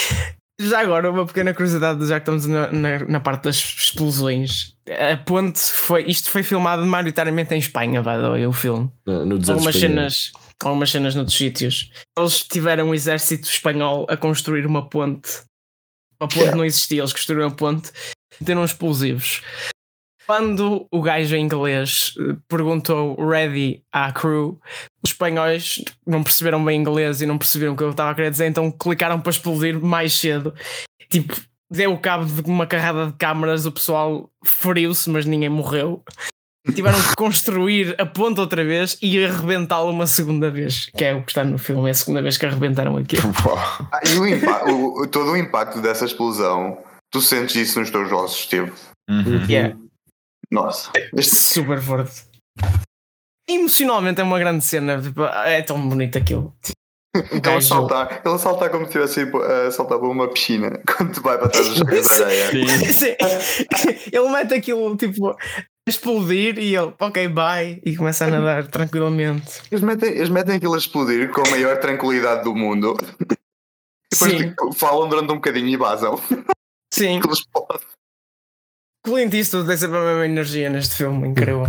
Já 0.60 0.80
agora, 0.80 1.10
uma 1.10 1.24
pequena 1.24 1.54
curiosidade, 1.54 2.04
já 2.06 2.18
que 2.18 2.22
estamos 2.22 2.46
na, 2.46 2.72
na, 2.72 2.98
na 3.06 3.20
parte 3.20 3.44
das 3.44 3.56
explosões. 3.56 4.74
A 4.88 5.16
ponte 5.16 5.60
foi. 5.60 6.04
Isto 6.10 6.30
foi 6.30 6.42
filmado 6.42 6.84
maioritariamente 6.84 7.54
em 7.54 7.58
Espanha, 7.58 8.02
vai 8.02 8.20
dar 8.20 8.32
o 8.32 8.52
filme. 8.52 8.90
No 9.06 9.36
Algumas 9.52 9.76
cenas, 9.76 10.32
algumas 10.64 10.90
cenas 10.90 11.14
noutros 11.14 11.36
sítios. 11.36 11.90
Eles 12.18 12.42
tiveram 12.42 12.88
um 12.88 12.94
exército 12.94 13.48
espanhol 13.48 14.04
a 14.08 14.16
construir 14.16 14.66
uma 14.66 14.88
ponte. 14.88 15.42
A 16.18 16.26
ponte 16.26 16.56
não 16.56 16.64
existia, 16.64 17.02
eles 17.02 17.12
construíram 17.12 17.46
a 17.46 17.50
ponte 17.52 17.90
e 17.90 18.42
meteram 18.42 18.64
explosivos. 18.64 19.42
Quando 20.28 20.86
o 20.92 21.00
gajo 21.00 21.34
em 21.34 21.42
inglês 21.44 22.12
eh, 22.20 22.36
perguntou 22.46 23.16
ready 23.28 23.82
à 23.90 24.12
crew, 24.12 24.60
os 25.02 25.10
espanhóis 25.12 25.82
não 26.06 26.22
perceberam 26.22 26.62
bem 26.62 26.78
inglês 26.78 27.22
e 27.22 27.26
não 27.26 27.38
perceberam 27.38 27.72
o 27.72 27.76
que 27.76 27.82
eu 27.82 27.90
estava 27.90 28.10
a 28.10 28.14
querer 28.14 28.30
dizer, 28.30 28.46
então 28.46 28.70
clicaram 28.70 29.18
para 29.20 29.30
explodir 29.30 29.80
mais 29.80 30.12
cedo. 30.12 30.52
Tipo, 31.10 31.34
deu 31.70 31.96
cabo 31.96 32.26
de 32.26 32.42
uma 32.50 32.66
carrada 32.66 33.06
de 33.06 33.12
câmaras, 33.14 33.64
o 33.64 33.72
pessoal 33.72 34.28
feriu-se, 34.44 35.08
mas 35.08 35.24
ninguém 35.24 35.48
morreu. 35.48 36.02
Tiveram 36.74 37.00
que 37.00 37.16
construir 37.16 37.94
a 37.98 38.04
ponta 38.04 38.42
outra 38.42 38.62
vez 38.62 38.98
e 39.00 39.24
arrebentá-la 39.24 39.90
uma 39.90 40.06
segunda 40.06 40.50
vez, 40.50 40.90
que 40.94 41.02
é 41.02 41.14
o 41.14 41.22
que 41.22 41.30
está 41.30 41.42
no 41.42 41.56
filme, 41.56 41.88
é 41.88 41.92
a 41.92 41.94
segunda 41.94 42.20
vez 42.20 42.36
que 42.36 42.44
arrebentaram 42.44 42.98
aqui. 42.98 43.16
Ah, 43.90 44.00
e 44.06 44.18
o 44.18 44.26
impa- 44.26 44.64
o- 44.70 45.00
o- 45.02 45.06
todo 45.06 45.30
o 45.30 45.36
impacto 45.38 45.80
dessa 45.80 46.04
explosão, 46.04 46.76
tu 47.10 47.22
sentes 47.22 47.56
isso 47.56 47.80
nos 47.80 47.88
teus 47.90 48.12
ossos, 48.12 48.44
tipo. 48.46 48.70
Uhum. 49.08 49.46
Yeah. 49.48 49.74
Nossa. 50.50 50.90
Este- 51.14 51.34
super 51.36 51.80
forte. 51.80 52.22
Emocionalmente 53.48 54.20
é 54.20 54.24
uma 54.24 54.38
grande 54.38 54.64
cena, 54.64 55.00
tipo, 55.00 55.24
é 55.24 55.62
tão 55.62 55.88
bonito 55.88 56.18
aquilo. 56.18 56.54
O 57.16 57.20
Ele 57.36 57.56
a 57.56 57.60
saltar, 57.60 58.22
ele 58.24 58.34
a 58.34 58.38
saltar 58.38 58.70
como 58.70 58.84
se 58.86 58.98
estivesse 58.98 59.36
a 59.66 59.70
saltar 59.70 59.98
para 59.98 60.08
uma 60.08 60.28
piscina 60.28 60.80
quando 60.86 61.14
te 61.14 61.20
vai 61.20 61.38
para 61.38 61.48
trás 61.48 61.68
dos 61.68 62.20
areia. 62.20 62.52
Sim. 62.52 62.66
Sim. 62.92 63.96
ele 64.12 64.28
mete 64.28 64.54
aquilo 64.54 64.94
tipo 64.96 65.30
a 65.30 65.36
explodir 65.88 66.58
e 66.58 66.76
ele, 66.76 66.94
ok, 67.00 67.28
bye, 67.28 67.80
e 67.84 67.96
começa 67.96 68.26
a 68.26 68.28
nadar 68.30 68.66
tranquilamente. 68.66 69.62
Eles 69.70 69.82
metem, 69.82 70.10
eles 70.10 70.28
metem 70.28 70.56
aquilo 70.56 70.74
a 70.74 70.78
explodir 70.78 71.30
com 71.32 71.40
a 71.40 71.50
maior 71.50 71.78
tranquilidade 71.80 72.44
do 72.44 72.54
mundo. 72.54 72.94
Depois 74.12 74.30
Sim. 74.32 74.50
tipo, 74.50 74.72
falam 74.72 75.08
durante 75.08 75.32
um 75.32 75.36
bocadinho 75.36 75.68
e 75.68 75.76
vazam. 75.76 76.20
Sim, 76.92 77.18
Aquilo 77.18 77.32
explode. 77.32 77.84
Clint 79.04 79.32
Eastwood 79.34 79.66
tem 79.68 79.76
sempre 79.76 79.96
a 79.96 80.02
mesma 80.04 80.24
energia 80.26 80.68
neste 80.70 80.96
filme, 80.96 81.28
incrível. 81.28 81.66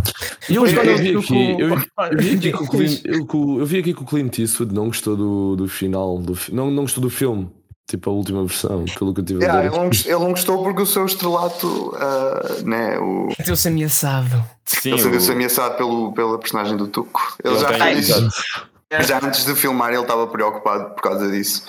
Eu, 0.50 0.65
eu, 0.65 0.98
vi 0.98 1.12
eu- 1.13 1.20
aqui, 1.20 1.56
eu, 1.60 1.76
com- 1.96 2.08
eu 2.08 2.18
vi 2.18 2.30
aqui 2.36 2.52
que 2.52 2.63
o 2.63 2.68
Clint, 2.68 3.02
eu, 3.06 3.26
que 3.26 3.38
o- 3.38 3.60
eu 3.60 3.65
vi 3.65 3.78
aqui 3.80 3.94
que 3.94 4.02
o 4.04 4.06
Clint 4.06 4.39
Eastwood 4.39 4.74
não 4.74 4.88
gostou 4.88 5.15
do, 5.15 5.56
do 5.56 5.68
final, 5.68 6.18
do, 6.18 6.38
não, 6.52 6.70
não 6.72 6.84
gostou 6.84 7.02
do 7.02 7.10
filme, 7.10 7.50
tipo 7.89 8.10
a 8.10 8.13
última 8.13 8.44
versão, 8.46 8.84
pelo 8.98 9.13
que 9.13 9.22
eu 9.22 9.26
tive 9.26 9.39
Yeah, 9.44 9.60
a 9.60 9.65
ele, 9.65 9.70
ver. 9.72 9.78
não, 9.78 9.86
ele 9.86 10.24
não 10.26 10.32
gostou 10.32 10.63
porque 10.63 10.82
o 10.82 10.86
seu 10.86 11.06
estrelato, 11.06 11.94
ah, 11.98 12.62
né, 12.65 13.00
o, 13.00 13.30
Sentiu-se 13.38 13.68
ameaçado. 13.68 14.44
Sim, 14.65 14.89
ele 14.94 15.02
sentiu-se 15.02 15.30
o- 15.30 15.34
ameaçado 15.34 15.78
pelo, 15.78 16.12
pela 16.13 16.38
personagem 16.39 16.76
do 16.78 16.88
Tuco. 16.88 17.38
Ele, 17.44 17.54
ele 17.56 17.62
já, 17.62 17.89
disse- 17.94 18.12
exato. 18.12 19.08
já 19.08 19.18
antes 19.26 19.46
de 19.46 19.56
filmar 19.56 19.92
ele 19.94 20.02
estava 20.02 20.28
preocupado 20.28 20.94
por 20.96 21.02
causa 21.02 21.30
disso. 21.32 21.63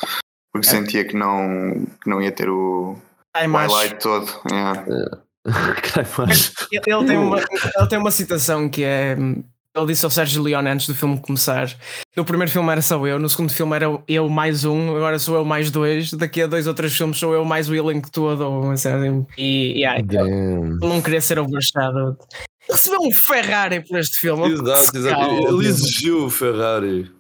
Porque 0.53 0.67
É. 0.67 0.71
sentia 0.71 1.05
que 1.05 1.15
não, 1.17 1.87
que 2.03 2.11
não 2.11 2.21
ia 2.21 2.33
ter 2.33 2.49
o 2.51 2.97
highlight 3.37 3.97
todo. 4.01 4.29
Yeah. 4.51 4.85
Mas- 4.87 5.21
Ele, 6.71 6.81
ele 6.87 7.07
tem 7.07 7.17
uma, 7.17 7.39
ele 7.77 7.87
tem 7.89 7.99
uma 7.99 8.11
citação 8.11 8.69
que 8.69 8.85
é. 8.85 9.17
Ele 9.77 9.87
disse 9.87 10.05
ao 10.05 10.11
Sérgio 10.11 10.43
Leone 10.43 10.69
antes 10.69 10.87
do 10.87 10.95
filme 10.95 11.19
começar: 11.21 11.75
o 12.17 12.25
primeiro 12.25 12.51
filme 12.51 12.71
era 12.71 12.83
só 12.83 13.07
eu, 13.07 13.19
no 13.19 13.29
segundo 13.29 13.53
filme 13.53 13.75
era 13.75 13.87
eu 14.09 14.29
mais 14.29 14.65
um, 14.65 14.97
agora 14.97 15.19
sou 15.19 15.37
eu 15.37 15.45
mais 15.45 15.71
dois, 15.71 16.13
daqui 16.13 16.43
a 16.43 16.47
dois 16.47 16.67
ou 16.67 16.75
três 16.75 16.95
filmes 16.95 17.19
sou 17.19 17.33
eu 17.33 17.45
mais 17.45 17.69
o 17.69 17.75
elenco 17.75 18.11
todo. 18.11 18.41
Ou, 18.43 18.77
cena 18.77 18.97
assim. 18.97 19.27
e 19.85 20.03
Damn. 20.03 20.79
ele 20.83 20.93
não 20.93 21.01
queria 21.01 21.21
ser 21.21 21.39
overshadowed. 21.39 22.19
Ele 22.71 22.77
recebeu 22.77 23.01
um 23.01 23.11
Ferrari 23.13 23.85
por 23.85 23.99
este 23.99 24.19
filme. 24.19 24.53
Exato, 24.53 24.97
exato. 24.97 25.31
Ele 25.49 25.69
exigiu 25.69 26.27
o 26.27 26.31
Ferrari. 26.31 27.11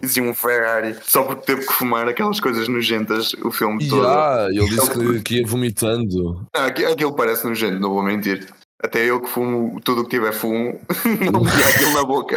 Dizia 0.00 0.22
um 0.22 0.34
Ferrari 0.34 0.96
só 1.02 1.22
porque 1.22 1.44
teve 1.44 1.66
que 1.66 1.72
fumar 1.72 2.08
aquelas 2.08 2.40
coisas 2.40 2.66
nojentas 2.66 3.34
o 3.44 3.50
filme 3.50 3.86
todo. 3.88 4.02
já, 4.02 4.46
ele 4.50 4.68
disse 4.68 4.90
que, 4.90 5.20
que 5.20 5.34
ia 5.40 5.46
vomitando. 5.46 6.46
Aquilo 6.54 7.14
parece 7.14 7.46
nojento, 7.46 7.78
não 7.78 7.90
vou 7.90 8.02
mentir. 8.02 8.46
Até 8.80 9.04
eu 9.04 9.20
que 9.20 9.28
fumo 9.28 9.80
tudo 9.82 10.02
o 10.02 10.04
que 10.04 10.10
tiver 10.10 10.32
fumo, 10.32 10.80
não 11.32 11.40
metia 11.42 11.66
aquilo 11.66 11.94
na 11.94 12.04
boca. 12.04 12.36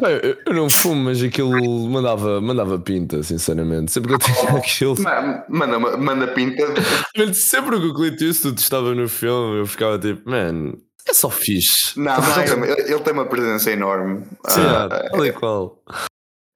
Bem, 0.00 0.36
eu, 0.46 0.54
não 0.54 0.70
fumo, 0.70 1.04
mas 1.06 1.20
aquilo 1.22 1.88
mandava, 1.88 2.40
mandava 2.40 2.78
pinta, 2.78 3.20
sinceramente. 3.24 3.90
Sempre 3.90 4.10
que 4.10 4.14
eu 4.14 4.18
tinha 4.34 4.50
aquilo. 4.58 4.94
Ma- 5.02 5.44
Manda, 5.48 5.78
manda 5.96 6.28
pinta. 6.28 6.62
Sempre 7.34 7.80
que 7.80 7.86
o 7.86 7.94
Clint 7.94 8.20
Eastwood 8.20 8.60
estava 8.60 8.94
no 8.94 9.08
filme, 9.08 9.58
eu 9.58 9.66
ficava 9.66 9.98
tipo, 9.98 10.30
man, 10.30 10.74
é 11.08 11.12
só 11.12 11.28
fixe. 11.28 11.98
Não, 11.98 12.16
mas 12.20 12.36
ele 12.38 12.54
tem, 12.76 12.84
ele- 12.94 13.00
tem 13.00 13.12
uma 13.12 13.26
presença 13.26 13.72
enorme. 13.72 14.22
Sim, 14.46 14.60
Ah, 14.60 14.88
tal 15.10 15.26
e 15.26 15.32
qual. 15.32 15.82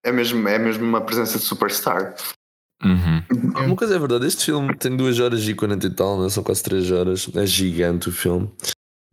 é, 0.04 0.12
mesmo, 0.12 0.46
é 0.48 0.56
mesmo 0.56 0.84
uma 0.84 1.00
presença 1.00 1.36
de 1.38 1.44
superstar. 1.44 2.14
Uhum. 2.84 3.22
Uma 3.64 3.76
coisa 3.76 3.96
é 3.96 3.98
verdade, 3.98 4.26
este 4.26 4.44
filme 4.46 4.76
tem 4.76 4.94
2 4.94 5.18
horas 5.18 5.48
e 5.48 5.54
40 5.54 5.86
e 5.86 5.90
tal, 5.90 6.20
né? 6.20 6.28
são 6.28 6.42
quase 6.44 6.62
3 6.62 6.90
horas. 6.92 7.28
É 7.34 7.46
gigante 7.46 8.08
o 8.10 8.12
filme. 8.12 8.50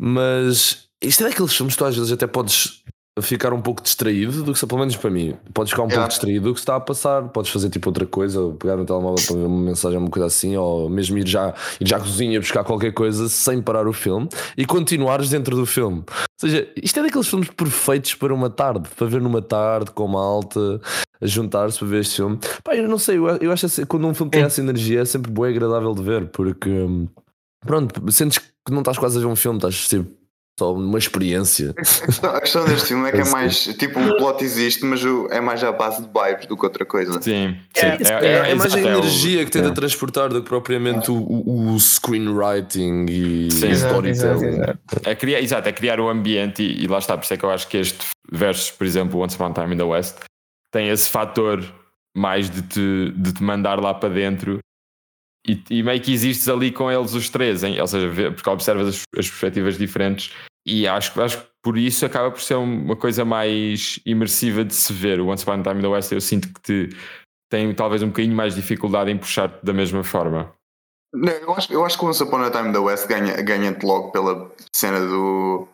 Mas 0.03 0.87
isto 0.99 1.23
é 1.23 1.29
daqueles 1.29 1.53
filmes 1.55 1.75
que 1.75 1.77
tu 1.79 1.85
às 1.85 1.95
vezes 1.95 2.11
até 2.11 2.25
podes 2.25 2.81
ficar 3.21 3.53
um 3.53 3.61
pouco 3.61 3.83
distraído 3.83 4.41
do 4.41 4.53
que, 4.53 4.65
pelo 4.65 4.79
menos 4.79 4.95
para 4.95 5.11
mim, 5.11 5.35
podes 5.53 5.69
ficar 5.71 5.83
um 5.83 5.85
Yeah. 5.85 6.01
pouco 6.01 6.09
distraído 6.09 6.45
do 6.47 6.53
que 6.55 6.59
está 6.59 6.75
a 6.77 6.79
passar. 6.79 7.27
Podes 7.29 7.51
fazer 7.51 7.69
tipo 7.69 7.89
outra 7.89 8.05
coisa, 8.07 8.41
ou 8.41 8.53
pegar 8.53 8.77
no 8.77 8.85
telemóvel 8.85 9.23
para 9.23 9.35
ver 9.35 9.45
uma 9.45 9.61
mensagem, 9.61 9.99
uma 9.99 10.09
coisa 10.09 10.25
assim, 10.25 10.57
ou 10.57 10.89
mesmo 10.89 11.19
ir 11.19 11.27
já, 11.27 11.53
ir 11.79 11.87
já 11.87 11.97
à 11.97 11.99
cozinha 11.99 12.39
buscar 12.39 12.63
qualquer 12.63 12.93
coisa 12.93 13.29
sem 13.29 13.61
parar 13.61 13.87
o 13.87 13.93
filme 13.93 14.27
e 14.57 14.65
continuares 14.65 15.29
dentro 15.29 15.55
do 15.55 15.67
filme. 15.67 15.97
Ou 15.99 16.49
seja, 16.49 16.67
isto 16.81 16.99
é 16.99 17.03
daqueles 17.03 17.27
filmes 17.27 17.49
perfeitos 17.49 18.15
para 18.15 18.33
uma 18.33 18.49
tarde, 18.49 18.89
para 18.97 19.05
ver 19.05 19.21
numa 19.21 19.41
tarde 19.41 19.91
com 19.91 20.05
uma 20.05 20.23
alta, 20.23 20.81
a 21.21 21.27
juntar-se 21.27 21.77
para 21.77 21.87
ver 21.89 21.99
este 21.99 22.15
filme. 22.15 22.39
Pá, 22.63 22.75
eu 22.75 22.87
não 22.87 22.97
sei, 22.97 23.17
eu, 23.17 23.27
eu 23.37 23.51
acho 23.51 23.67
assim, 23.67 23.85
quando 23.85 24.07
um 24.07 24.15
filme 24.15 24.31
tem 24.31 24.41
essa 24.41 24.61
energia 24.61 25.01
é 25.01 25.05
sempre 25.05 25.29
bem 25.29 25.45
agradável 25.45 25.93
de 25.93 26.01
ver, 26.01 26.27
porque 26.29 26.69
hum, 26.69 27.07
pronto, 27.65 28.11
sentes 28.11 28.37
que 28.39 28.71
não 28.71 28.79
estás 28.79 28.97
quase 28.97 29.17
a 29.17 29.21
ver 29.21 29.27
um 29.27 29.35
filme, 29.35 29.57
estás 29.57 29.87
tipo 29.87 30.21
só 30.59 30.73
uma 30.73 30.99
experiência. 30.99 31.73
A 32.23 32.39
questão, 32.41 32.65
deste 32.65 32.89
filme 32.89 33.07
é 33.09 33.11
que 33.11 33.21
é 33.21 33.25
mais. 33.25 33.63
Tipo, 33.79 33.99
o 33.99 34.17
plot 34.17 34.43
existe, 34.43 34.85
mas 34.85 35.01
é 35.31 35.41
mais 35.41 35.63
à 35.63 35.71
base 35.71 36.03
de 36.03 36.07
vibes 36.07 36.45
do 36.45 36.55
que 36.55 36.63
outra 36.65 36.85
coisa. 36.85 37.19
Sim, 37.21 37.57
É, 37.75 37.97
sim. 37.97 38.13
É, 38.13 38.51
é 38.51 38.55
mais 38.55 38.75
a 38.75 38.79
é 38.79 38.83
energia 38.83 39.43
que 39.45 39.49
tenta 39.49 39.69
é. 39.69 39.71
transportar 39.71 40.29
do 40.29 40.43
que 40.43 40.49
propriamente 40.49 41.09
o, 41.09 41.15
o- 41.15 41.79
screenwriting 41.79 43.05
e 43.09 43.49
Sim. 43.49 43.71
Storytelling. 43.71 44.59
É 45.03 45.15
criar, 45.15 45.41
exato, 45.41 45.67
é 45.67 45.71
criar 45.71 45.99
o 45.99 46.07
ambiente 46.09 46.61
e, 46.61 46.83
e 46.83 46.87
lá 46.87 46.99
está, 46.99 47.17
por 47.17 47.23
isso 47.23 47.33
é 47.33 47.37
que 47.37 47.43
eu 47.45 47.49
acho 47.49 47.67
que 47.67 47.77
este 47.77 48.05
versus, 48.31 48.69
por 48.69 48.85
exemplo, 48.85 49.19
Once 49.19 49.35
Upon 49.35 49.47
a 49.47 49.53
Time 49.53 49.73
in 49.73 49.77
the 49.77 49.83
West, 49.83 50.17
tem 50.71 50.89
esse 50.89 51.09
fator 51.09 51.63
mais 52.15 52.49
de 52.49 52.61
te, 52.61 53.13
de 53.15 53.33
te 53.33 53.41
mandar 53.41 53.79
lá 53.79 53.93
para 53.93 54.09
dentro 54.09 54.59
e, 55.47 55.61
e 55.69 55.83
meio 55.83 56.01
que 56.01 56.13
existes 56.13 56.47
ali 56.47 56.71
com 56.71 56.91
eles 56.91 57.13
os 57.13 57.29
três, 57.29 57.63
hein? 57.63 57.79
ou 57.79 57.87
seja, 57.87 58.31
porque 58.31 58.49
observas 58.49 58.87
as, 58.87 58.95
as 59.17 59.27
perspectivas 59.27 59.77
diferentes 59.77 60.33
e 60.65 60.87
acho, 60.87 61.19
acho 61.21 61.39
que 61.41 61.47
por 61.63 61.77
isso 61.77 62.05
acaba 62.05 62.29
por 62.31 62.41
ser 62.41 62.55
uma 62.55 62.95
coisa 62.95 63.23
mais 63.25 63.99
imersiva 64.05 64.63
de 64.63 64.73
se 64.75 64.93
ver. 64.93 65.19
O 65.19 65.27
Once 65.27 65.43
Upon 65.43 65.59
a 65.59 65.63
Time 65.63 65.79
in 65.79 65.81
the 65.81 65.87
West 65.87 66.11
eu 66.11 66.21
sinto 66.21 66.47
que 66.53 66.61
te, 66.61 66.97
tem 67.51 67.73
talvez 67.73 68.03
um 68.03 68.07
bocadinho 68.07 68.35
mais 68.35 68.53
dificuldade 68.55 69.11
em 69.11 69.17
puxar-te 69.17 69.63
da 69.65 69.73
mesma 69.73 70.03
forma. 70.03 70.51
Não, 71.13 71.31
eu, 71.33 71.51
acho, 71.53 71.73
eu 71.73 71.83
acho 71.85 71.97
que 71.97 72.05
o 72.05 72.07
Once 72.07 72.21
Upon 72.23 72.37
a 72.43 72.51
Time 72.51 72.69
in 72.69 72.71
the 72.73 72.77
West 72.79 73.07
ganha- 73.07 73.41
ganha-te 73.41 73.85
logo 73.85 74.11
pela 74.11 74.49
cena 74.73 74.99
do, 75.01 75.67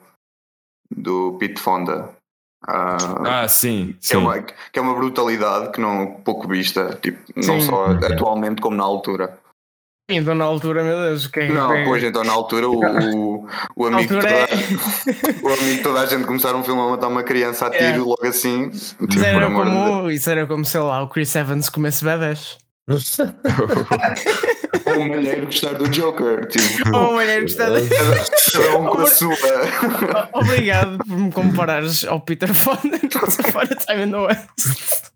do 0.95 1.37
Pete 1.39 1.59
Fonda. 1.59 2.15
Ah, 2.67 3.43
Ah, 3.43 3.47
sim, 3.47 3.93
que, 4.01 4.07
sim. 4.07 4.15
é 4.15 4.17
uma, 4.17 4.41
que 4.41 4.79
é 4.79 4.81
uma 4.81 4.95
brutalidade 4.95 5.71
que 5.71 5.79
não 5.79 6.15
pouco 6.25 6.47
vista, 6.47 6.97
tipo, 7.01 7.19
não 7.35 7.61
Sim. 7.61 7.67
só 7.67 7.91
atualmente 7.91 8.61
como 8.61 8.75
na 8.75 8.83
altura. 8.83 9.37
Então 10.09 10.33
na 10.33 10.45
altura, 10.45 10.83
meu 10.85 10.97
Deus, 11.01 11.27
quem 11.27 11.51
Não, 11.51 11.69
quem- 11.73 11.83
pois 11.83 12.01
então 12.01 12.23
na 12.23 12.31
altura 12.31 12.69
o, 12.69 12.79
o, 12.79 13.47
o 13.75 13.89
na 13.89 13.97
amigo 13.97 14.13
de 14.13 14.15
altura 14.15 14.31
é. 14.31 14.47
toda, 14.47 14.61
o 15.43 15.47
amigo 15.49 15.75
de 15.75 15.83
toda 15.83 15.99
a 15.99 16.05
gente 16.05 16.23
começar 16.25 16.55
um 16.55 16.63
filme 16.63 16.79
a 16.81 16.85
matar 16.91 17.07
uma 17.09 17.23
criança 17.23 17.67
a 17.67 17.69
tiro 17.69 17.83
É. 17.83 17.97
logo 17.97 18.25
assim. 18.25 18.69
Isso 18.69 18.95
Tipo, 18.95 19.15
por 19.15 19.25
era, 19.25 19.45
amor 19.47 19.65
de 19.65 19.71
como, 19.71 20.09
isso 20.11 20.29
era 20.29 20.47
como, 20.47 20.63
sei 20.63 20.79
lá, 20.79 21.03
o 21.03 21.09
Chris 21.09 21.35
Evans 21.35 21.67
comesse 21.69 22.05
bebés. 22.05 22.57
O 24.87 24.99
malheiro 25.09 25.45
gostar 25.47 25.73
do 25.73 25.89
Joker. 25.89 26.47
Tipo, 26.47 26.95
Oh, 26.95 27.11
mulher, 27.11 27.41
gostava. 27.41 27.75
cada 28.53 28.77
um 28.77 28.85
com 28.87 29.01
a 29.01 29.07
sua. 29.07 29.35
Obrigado 30.33 30.97
por 30.99 31.17
me 31.17 31.31
comparares 31.31 32.05
ao 32.05 32.21
Peter 32.21 32.53
Fonda 32.53 32.97
Upon 32.97 33.59
a 33.59 33.75
Time 33.75 34.03
in 34.05 34.11
the 34.11 34.17
West. 34.17 35.11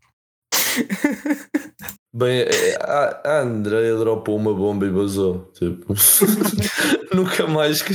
Bem, 2.13 2.41
é, 2.41 2.75
a, 2.81 3.21
a 3.23 3.39
Andrea 3.41 3.95
dropou 3.95 4.35
uma 4.35 4.53
bomba 4.53 4.85
e 4.85 4.89
vazou. 4.89 5.49
Tipo, 5.53 5.93
nunca 7.15 7.47
mais. 7.47 7.81
que- 7.81 7.93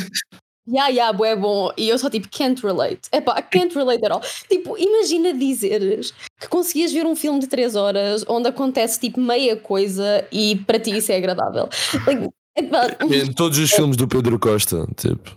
Yeah, 0.69 0.89
yeah, 0.89 1.17
bué 1.17 1.37
bom. 1.37 1.71
E 1.77 1.89
eu 1.89 1.97
só 1.97 2.11
tipo, 2.11 2.27
can't 2.29 2.61
relate. 2.67 3.03
Epá, 3.13 3.41
can't 3.41 3.73
relate 3.73 4.05
at 4.05 4.11
all. 4.11 4.21
Tipo, 4.49 4.77
imagina 4.77 5.33
dizeres 5.33 6.13
que 6.41 6.49
conseguias 6.49 6.93
ver 6.93 7.07
um 7.07 7.15
filme 7.15 7.39
de 7.39 7.47
3 7.47 7.77
horas 7.77 8.25
onde 8.27 8.49
acontece 8.49 8.99
tipo 8.99 9.21
meia 9.21 9.55
coisa 9.57 10.27
e 10.33 10.57
para 10.67 10.81
ti 10.81 10.91
isso 10.97 11.13
é 11.13 11.19
agradável. 11.19 11.69
Like, 12.05 12.29
Em 12.59 13.33
todos 13.33 13.59
os 13.59 13.71
filmes 13.71 13.97
do 13.97 14.09
Pedro 14.09 14.41
Costa. 14.41 14.89
Tipo, 14.97 15.31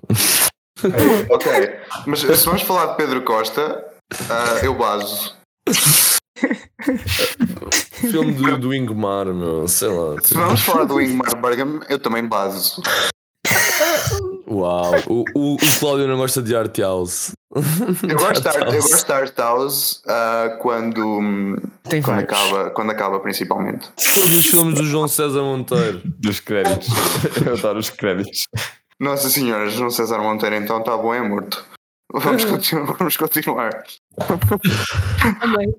ok, 1.29 1.51
mas 2.07 2.21
se 2.21 2.45
vamos 2.45 2.63
falar 2.63 2.87
de 2.87 2.97
Pedro 2.97 3.21
Costa, 3.23 3.85
ah, 4.31 4.65
eu 4.65 4.73
baso. 4.73 5.35
filme 7.99 8.33
do, 8.33 8.57
do 8.57 8.73
Ingmar, 8.73 9.25
meu, 9.27 9.67
sei 9.67 9.89
lá. 9.89 10.15
Se 10.21 10.29
tipo, 10.29 10.39
vamos 10.39 10.61
falar 10.61 10.85
do 10.85 11.01
Ingmar 11.01 11.35
Bergman, 11.41 11.81
eu 11.89 11.99
também 11.99 12.25
baso. 12.25 12.81
uau, 14.47 14.93
o, 15.07 15.23
o, 15.35 15.55
o 15.55 15.57
Cláudio 15.79 16.07
não 16.07 16.17
gosta 16.17 16.41
de 16.41 16.55
Art 16.55 16.77
House. 16.79 17.31
Eu 17.55 18.17
gosto 18.17 18.41
de 18.41 18.47
Art, 18.47 18.73
eu 18.73 18.81
gosto 18.81 19.05
de 19.05 19.11
Art 19.11 19.37
House 19.37 20.01
ah, 20.07 20.57
quando, 20.61 21.57
Tem 21.89 22.01
quando, 22.01 22.15
vários. 22.27 22.33
acaba, 22.33 22.69
quando 22.71 22.91
acaba, 22.91 23.19
principalmente. 23.19 23.87
Todos 24.13 24.37
os 24.37 24.45
filmes 24.45 24.75
do 24.75 24.85
João 24.85 25.07
César 25.07 25.41
Monteiro. 25.41 26.01
Dos 26.05 26.39
créditos. 26.39 26.87
Eu 27.45 27.53
adoro 27.53 27.79
os 27.79 27.89
créditos. 27.89 28.47
Nossa 28.99 29.29
Senhora, 29.29 29.69
João 29.69 29.89
César 29.89 30.19
Monteiro, 30.19 30.55
então 30.55 30.79
está 30.79 30.95
bom, 30.97 31.13
é 31.13 31.21
morto. 31.21 31.65
Vamos 32.13 32.43
continuar. 32.45 32.93
Vamos 32.97 33.17
continuar. 33.17 33.83
Amei. 35.41 35.73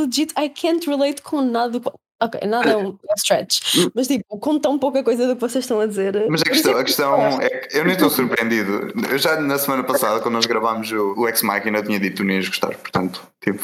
Legit, 0.00 0.34
I 0.38 0.48
can't 0.48 0.88
relate 0.88 1.22
com 1.22 1.42
nada. 1.42 1.80
Ok, 2.22 2.38
nada 2.46 2.70
é 2.70 2.76
um 2.76 2.98
é 3.08 3.14
stretch. 3.16 3.88
Mas 3.94 4.06
tipo, 4.06 4.38
com 4.38 4.58
tão 4.58 4.78
pouca 4.78 5.02
coisa 5.02 5.26
do 5.26 5.34
que 5.34 5.40
vocês 5.40 5.64
estão 5.64 5.80
a 5.80 5.86
dizer. 5.86 6.26
Mas 6.28 6.42
a 6.42 6.44
questão, 6.50 6.76
a 6.76 6.84
questão 6.84 7.40
é 7.40 7.48
que 7.48 7.78
eu 7.78 7.84
nem 7.84 7.94
estou 7.94 8.10
surpreendido. 8.10 8.92
Eu 9.10 9.18
já 9.18 9.40
na 9.40 9.58
semana 9.58 9.84
passada, 9.84 10.20
quando 10.20 10.34
nós 10.34 10.46
gravámos 10.46 10.90
o, 10.92 11.14
o 11.16 11.28
Ex 11.28 11.42
Machina, 11.42 11.78
eu 11.78 11.84
tinha 11.84 11.98
dito 11.98 12.10
que 12.10 12.16
tu 12.18 12.24
não 12.24 12.34
ias 12.34 12.48
gostar. 12.48 12.76
Portanto, 12.76 13.26
tipo, 13.42 13.62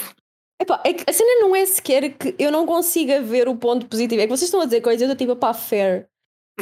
Epá, 0.61 0.81
é 0.85 0.95
que 0.95 1.05
a 1.09 1.13
cena 1.13 1.41
não 1.41 1.55
é 1.55 1.67
sequer 1.67 2.11
que 2.15 2.35
eu 2.39 2.51
não 2.51 2.65
consiga 2.65 3.21
ver 3.21 3.47
o 3.47 3.57
ponto 3.57 3.87
positivo. 3.87 4.23
É 4.23 4.25
que 4.25 4.31
vocês 4.31 4.49
estão 4.49 4.63
a 4.63 4.65
dizer 4.65 4.81
coisas, 4.81 5.03
eu 5.03 5.13
estou 5.13 5.27
tipo, 5.27 5.39
pá, 5.39 5.53
fair. 5.53 6.09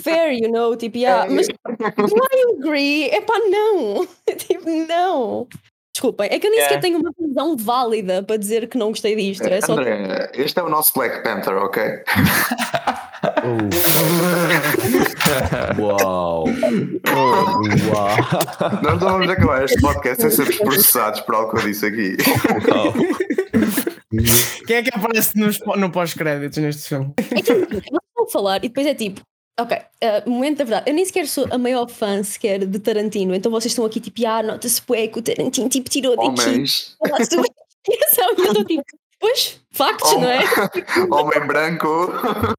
Fair, 0.00 0.32
you 0.32 0.50
know, 0.50 0.74
tipo, 0.74 0.98
yeah, 0.98 1.30
mas 1.30 1.46
do 1.46 2.16
I 2.16 2.58
agree? 2.58 3.04
Epá, 3.14 3.38
não. 3.38 4.04
tipo, 4.36 4.68
não. 4.68 5.46
Desculpem, 5.94 6.28
é 6.28 6.40
que 6.40 6.46
eu 6.48 6.50
nem 6.50 6.60
sequer 6.60 6.80
tenho 6.80 6.98
uma 6.98 7.12
visão 7.16 7.56
válida 7.56 8.20
para 8.24 8.36
dizer 8.36 8.66
que 8.66 8.76
não 8.76 8.88
gostei 8.88 9.14
disto. 9.14 9.44
É 9.44 9.60
só 9.60 9.74
André, 9.74 10.28
este 10.34 10.58
é 10.58 10.62
o 10.64 10.68
nosso 10.68 10.92
Black 10.92 11.22
Panther, 11.22 11.56
ok? 11.56 11.82
Uau! 15.78 16.46
Uau! 17.14 17.56
Nós 18.82 19.00
não 19.00 19.08
vamos 19.08 19.30
acabar 19.30 19.64
este 19.64 19.80
podcast 19.80 20.20
sem 20.22 20.30
sermos 20.32 20.56
processados 20.56 21.20
por 21.20 21.36
algo 21.36 21.52
que 21.52 21.58
eu 21.58 21.62
disse 21.62 21.86
aqui. 21.86 22.16
Quem 24.66 24.76
é 24.76 24.82
que 24.82 24.90
aparece 24.92 25.38
nos, 25.38 25.60
no 25.60 25.92
pós-créditos 25.92 26.58
neste 26.58 26.88
filme? 26.88 27.14
É 27.18 27.40
que 27.40 27.52
eles 27.52 27.84
vão 28.16 28.28
falar 28.28 28.56
e 28.58 28.68
depois 28.68 28.86
é 28.88 28.94
tipo, 28.94 29.20
ok, 29.60 29.76
eh, 30.00 30.22
momento 30.26 30.58
da 30.58 30.64
verdade, 30.64 30.90
eu 30.90 30.94
nem 30.94 31.04
sequer 31.04 31.26
sou 31.26 31.46
a 31.50 31.58
maior 31.58 31.88
fã 31.88 32.22
sequer 32.22 32.64
de 32.66 32.78
Tarantino, 32.78 33.34
então 33.34 33.50
vocês 33.52 33.72
estão 33.72 33.84
aqui 33.84 34.00
tipo, 34.00 34.26
ah, 34.26 34.42
nota-se 34.42 34.82
bué 34.86 35.06
que 35.08 35.18
o 35.18 35.22
Tarantino 35.22 35.68
tipo 35.68 35.88
tirou 35.90 36.16
daqui. 36.16 36.48
Homens. 36.48 36.96
E 37.04 37.10
eu 37.10 37.16
estou 38.48 38.64
tipo, 38.64 38.82
pois, 39.20 39.60
factos, 39.70 40.12
não 40.12 40.28
é? 40.28 40.40
homem 41.10 41.46
branco. 41.46 42.12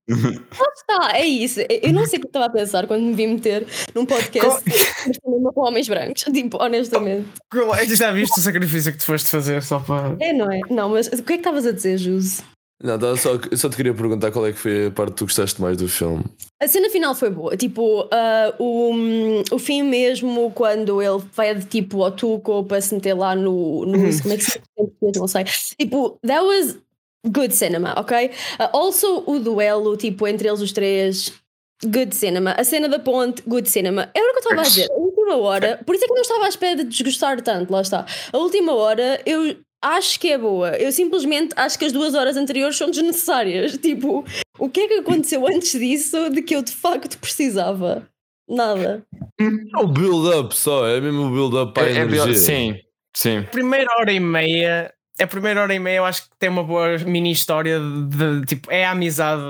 Tá, 0.87 1.17
é 1.17 1.25
isso. 1.25 1.61
Eu- 1.67 1.91
não 1.93 2.05
sei 2.05 2.19
o 2.19 2.21
que 2.21 2.27
estava 2.27 2.45
a 2.45 2.49
pensar 2.49 2.85
quando 2.85 3.01
me 3.01 3.13
vi 3.13 3.25
meter 3.25 3.65
num 3.95 4.05
podcast 4.05 4.63
também 5.19 5.43
com 5.51 5.61
homens 5.61 5.89
brancos, 5.89 6.23
tipo, 6.31 6.61
honestamente. 6.61 7.27
Já 7.95 8.11
viste 8.11 8.39
o 8.39 8.41
sacrifício 8.43 8.91
que 8.91 8.99
tu 8.99 9.05
foste 9.05 9.27
fazer 9.27 9.63
só 9.63 9.79
para. 9.79 10.15
É, 10.19 10.31
não 10.31 10.51
é? 10.51 10.59
Não, 10.69 10.89
mas 10.89 11.07
o 11.07 11.23
que 11.23 11.33
é 11.33 11.37
que 11.37 11.41
estavas 11.41 11.65
a 11.65 11.71
dizer, 11.71 11.97
Juse? 11.97 12.43
Não, 12.83 12.99
tava 12.99 13.15
só, 13.15 13.39
só 13.55 13.69
te 13.69 13.77
queria 13.77 13.93
perguntar 13.93 14.31
qual 14.31 14.45
é 14.45 14.51
que 14.51 14.59
foi 14.59 14.87
a 14.87 14.91
parte 14.91 15.11
que 15.11 15.17
tu 15.17 15.25
gostaste 15.25 15.61
mais 15.61 15.77
do 15.77 15.87
filme. 15.87 16.23
A 16.61 16.67
cena 16.67 16.89
final 16.89 17.15
foi 17.15 17.29
boa, 17.29 17.55
tipo, 17.55 18.07
ah, 18.11 18.53
o, 18.59 18.91
o 19.51 19.59
fim 19.59 19.81
mesmo, 19.83 20.51
quando 20.51 21.01
ele 21.01 21.23
vai 21.33 21.55
de 21.55 21.65
tipo 21.65 22.03
ao 22.03 22.11
Tuco 22.11 22.63
para 22.65 22.81
se 22.81 22.93
meter 22.93 23.13
lá 23.13 23.35
no. 23.35 23.85
no 23.85 23.97
como 24.21 24.33
é 24.33 24.37
que 24.37 24.43
se? 24.43 24.61
Não 25.15 25.27
sei. 25.27 25.45
Tipo, 25.79 26.19
that 26.25 26.43
was 26.43 26.77
good 27.25 27.55
cinema, 27.55 27.93
ok? 27.97 28.31
Ah, 28.59 28.69
also, 28.73 29.23
o 29.25 29.39
duelo, 29.39 29.95
tipo, 29.95 30.27
entre 30.27 30.47
eles 30.47 30.61
os 30.61 30.71
três, 30.71 31.31
good 31.83 32.15
cinema. 32.15 32.51
A 32.51 32.63
cena 32.63 32.87
da 32.87 32.99
ponte, 32.99 33.41
good 33.47 33.69
cinema. 33.69 34.09
Era 34.13 34.25
o 34.25 34.31
que 34.31 34.37
eu 34.37 34.39
estava 34.39 34.61
a 34.61 34.63
dizer. 34.63 34.91
A 34.91 34.95
última 34.95 35.37
hora, 35.37 35.81
por 35.85 35.95
isso 35.95 36.05
é 36.05 36.07
que 36.07 36.13
não 36.13 36.21
estava 36.21 36.45
à 36.45 36.49
espera 36.49 36.75
de 36.77 36.83
desgostar 36.85 37.41
tanto, 37.41 37.71
lá 37.71 37.81
está. 37.81 38.05
A 38.31 38.37
última 38.37 38.73
hora, 38.73 39.21
eu. 39.25 39.55
Acho 39.81 40.19
que 40.19 40.31
é 40.31 40.37
boa. 40.37 40.75
Eu 40.77 40.91
simplesmente 40.91 41.53
acho 41.55 41.77
que 41.77 41.85
as 41.85 41.91
duas 41.91 42.15
horas 42.15 42.35
anteriores 42.37 42.77
são 42.77 42.89
desnecessárias. 42.89 43.77
Tipo, 43.77 44.25
o 44.57 44.69
que 44.69 44.79
é 44.81 44.87
que 44.87 44.93
aconteceu 44.95 45.47
antes 45.47 45.71
disso 45.79 46.29
de 46.29 46.41
que 46.41 46.55
eu 46.55 46.61
de 46.63 46.71
facto 46.71 47.17
precisava? 47.19 48.07
Nada. 48.49 49.03
É 49.39 49.77
o 49.83 49.87
build-up 49.87 50.55
só, 50.55 50.87
é 50.87 50.99
mesmo 51.01 51.23
o 51.25 51.29
build-up 51.31 51.73
para 51.73 51.83
a 51.87 51.89
É, 51.89 51.93
é 51.93 51.95
energia. 52.01 52.23
pior- 52.25 52.33
sim, 52.35 52.75
sim. 53.15 53.43
Primeira 53.51 53.91
hora 53.99 54.11
e 54.11 54.19
meia. 54.19 54.91
A 55.19 55.27
primeira 55.27 55.61
hora 55.61 55.73
e 55.73 55.79
meia 55.79 55.97
eu 55.97 56.05
acho 56.05 56.23
que 56.23 56.29
tem 56.37 56.49
uma 56.49 56.63
boa 56.63 56.97
mini 56.99 57.31
história 57.31 57.79
de, 57.79 58.39
de, 58.41 58.45
tipo, 58.45 58.71
é 58.71 58.85
a 58.85 58.91
amizade. 58.91 59.41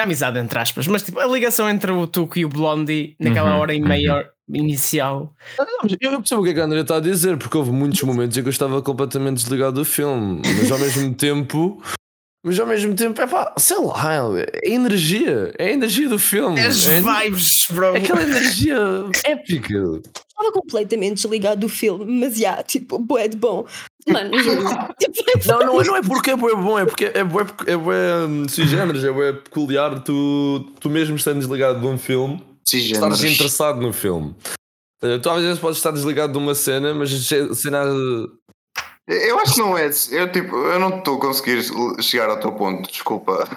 A 0.00 0.04
amizade 0.04 0.38
entre 0.38 0.58
aspas, 0.58 0.86
mas 0.86 1.02
tipo, 1.02 1.20
a 1.20 1.26
ligação 1.26 1.68
entre 1.68 1.92
o 1.92 2.06
Tuco 2.06 2.38
e 2.38 2.44
o 2.44 2.48
Blondie 2.48 3.14
naquela 3.18 3.54
Uhum, 3.54 3.60
hora 3.60 3.74
e 3.74 3.80
meia 3.80 4.30
inicial. 4.48 5.34
Eu 6.00 6.18
percebo 6.18 6.40
o 6.40 6.44
que 6.44 6.50
é 6.50 6.54
que 6.54 6.60
a 6.60 6.64
André 6.64 6.80
está 6.80 6.96
a 6.96 7.00
dizer, 7.00 7.36
porque 7.36 7.56
houve 7.56 7.70
muitos 7.70 8.02
momentos 8.02 8.36
em 8.36 8.40
que 8.42 8.48
eu 8.48 8.50
estava 8.50 8.80
completamente 8.80 9.42
desligado 9.42 9.74
do 9.74 9.84
filme, 9.84 10.40
mas 10.44 10.72
ao 10.72 10.78
mesmo 10.78 11.12
tempo. 11.14 11.82
Mas 12.42 12.58
ao 12.58 12.66
mesmo 12.66 12.94
tempo, 12.94 13.20
é 13.20 13.26
pá, 13.26 13.52
sei 13.58 13.76
lá, 13.78 14.14
é 14.38 14.66
a 14.66 14.70
energia, 14.70 15.52
é 15.58 15.66
a 15.66 15.72
energia 15.72 16.08
do 16.08 16.18
filme. 16.18 16.58
As 16.58 16.86
é, 16.86 17.02
vibes, 17.02 17.66
bro. 17.70 17.94
é 17.94 17.98
aquela 17.98 18.22
energia 18.22 18.78
épica. 19.26 20.00
Estava 20.26 20.50
completamente 20.52 21.16
desligado 21.16 21.60
do 21.60 21.68
filme, 21.68 22.06
mas 22.20 22.38
já, 22.38 22.62
tipo, 22.62 22.98
bué 22.98 23.28
de 23.28 23.36
bom. 23.36 23.66
Mano, 24.08 24.30
Não, 25.46 25.58
não, 25.60 25.80
é- 25.80 25.84
não 25.84 25.96
é 25.96 26.02
porque 26.02 26.30
é 26.30 26.36
bom, 26.36 26.78
é 26.78 26.84
porque 26.86 27.04
é 27.06 27.22
bué, 27.24 27.44
é 27.66 27.76
bué 27.76 28.24
hum, 28.26 28.48
sui 28.48 28.66
generis, 28.66 29.04
é 29.04 29.10
bué 29.12 29.32
peculiar 29.32 30.00
tu, 30.02 30.60
tu 30.80 30.88
mesmo 30.88 31.16
estando 31.16 31.38
desligado 31.38 31.80
de 31.80 31.86
um 31.86 31.98
filme, 31.98 32.42
Cisgêneros. 32.64 33.22
interessado 33.24 33.80
no 33.80 33.92
filme. 33.92 34.34
Eh, 35.02 35.18
Tu 35.18 35.30
às 35.30 35.42
vezes 35.42 35.58
podes 35.58 35.78
estar 35.78 35.90
desligado 35.92 36.32
de 36.32 36.38
uma 36.38 36.54
cena, 36.54 36.92
mas 36.94 37.10
cena 37.10 37.84
Eu 39.08 39.38
acho 39.40 39.54
que 39.54 39.60
não 39.60 39.76
é. 39.76 39.90
Eu, 40.10 40.30
tipo, 40.30 40.54
eu 40.56 40.78
não 40.78 40.98
estou 40.98 41.16
a 41.16 41.20
conseguir 41.20 41.62
chegar 42.02 42.28
ao 42.30 42.38
teu 42.40 42.52
ponto, 42.52 42.90
desculpa. 42.90 43.48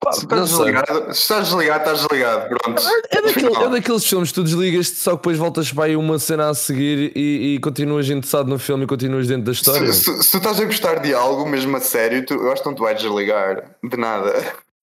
Pá, 0.00 0.12
Se 0.12 0.22
estás 0.24 0.48
desligado, 0.50 1.04
se 1.12 1.20
estás 1.20 1.48
desligado, 1.48 1.78
estás 1.80 2.00
desligado. 2.02 2.48
Pronto. 2.48 2.82
É, 3.10 3.16
daquele- 3.22 3.32
Final. 3.48 3.64
é 3.64 3.68
daqueles 3.70 4.04
filmes 4.04 4.28
que 4.28 4.34
tu 4.36 4.44
desligas-te, 4.44 4.96
só 4.96 5.10
que 5.12 5.16
depois 5.16 5.36
voltas 5.38 5.72
para 5.72 5.84
aí 5.84 5.96
uma 5.96 6.18
cena 6.20 6.50
a 6.50 6.54
seguir 6.54 7.12
e, 7.16 7.54
e 7.54 7.58
continuas 7.58 8.08
interessado 8.08 8.48
no 8.48 8.58
filme 8.60 8.84
e 8.84 8.86
continuas 8.86 9.26
dentro 9.26 9.44
da 9.46 9.52
história. 9.52 9.92
Se, 9.92 10.04
se- 10.04 10.22
se 10.22 10.30
tu 10.30 10.36
estás 10.38 10.60
a 10.60 10.64
gostar 10.64 11.00
de 11.00 11.12
algo, 11.12 11.44
mesmo 11.48 11.76
a 11.76 11.80
sério, 11.80 12.24
tu, 12.24 12.34
eu 12.34 12.52
acho 12.52 12.62
que 12.62 12.68
não 12.68 12.76
te 12.76 12.80
vais 12.80 13.00
desligar 13.00 13.74
de 13.82 13.96
nada. 13.96 14.32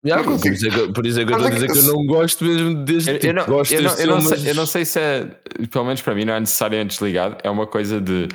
Yeah, 0.05 0.21
Não 0.23 0.37
por, 0.37 0.51
isso 0.51 0.67
é 0.67 0.69
que, 0.69 0.93
por 0.93 1.05
isso 1.07 1.19
é 1.19 1.25
que 1.25 1.31
eu 1.31 1.37
estou 1.37 1.47
a 1.47 1.51
é 1.51 1.53
dizer 1.55 1.71
que- 1.71 1.79
eu 1.79 1.83
não 1.93 2.05
gosto 2.05 2.43
mesmo 2.45 2.75
deste 2.83 3.09
Eu, 3.09 3.15
tipo. 3.19 3.25
eu 3.27 3.33
não, 3.33 3.45
gosto 3.45 3.73
eu, 3.73 3.81
não, 3.81 3.95
eu, 3.97 4.07
não 4.07 4.21
sei, 4.21 4.49
eu 4.51 4.55
não 4.55 4.65
sei 4.67 4.85
se 4.85 4.99
é, 4.99 5.25
pelo 5.71 5.85
menos 5.85 6.01
para 6.01 6.13
mim, 6.13 6.25
não 6.25 6.33
é 6.33 6.39
necessariamente 6.41 6.89
desligado. 6.93 7.37
É 7.41 7.49
uma 7.49 7.65
coisa 7.65 7.99
de 8.01 8.27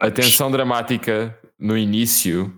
a 0.00 0.10
tensão 0.10 0.50
dramática 0.50 1.36
no 1.58 1.76
início 1.78 2.52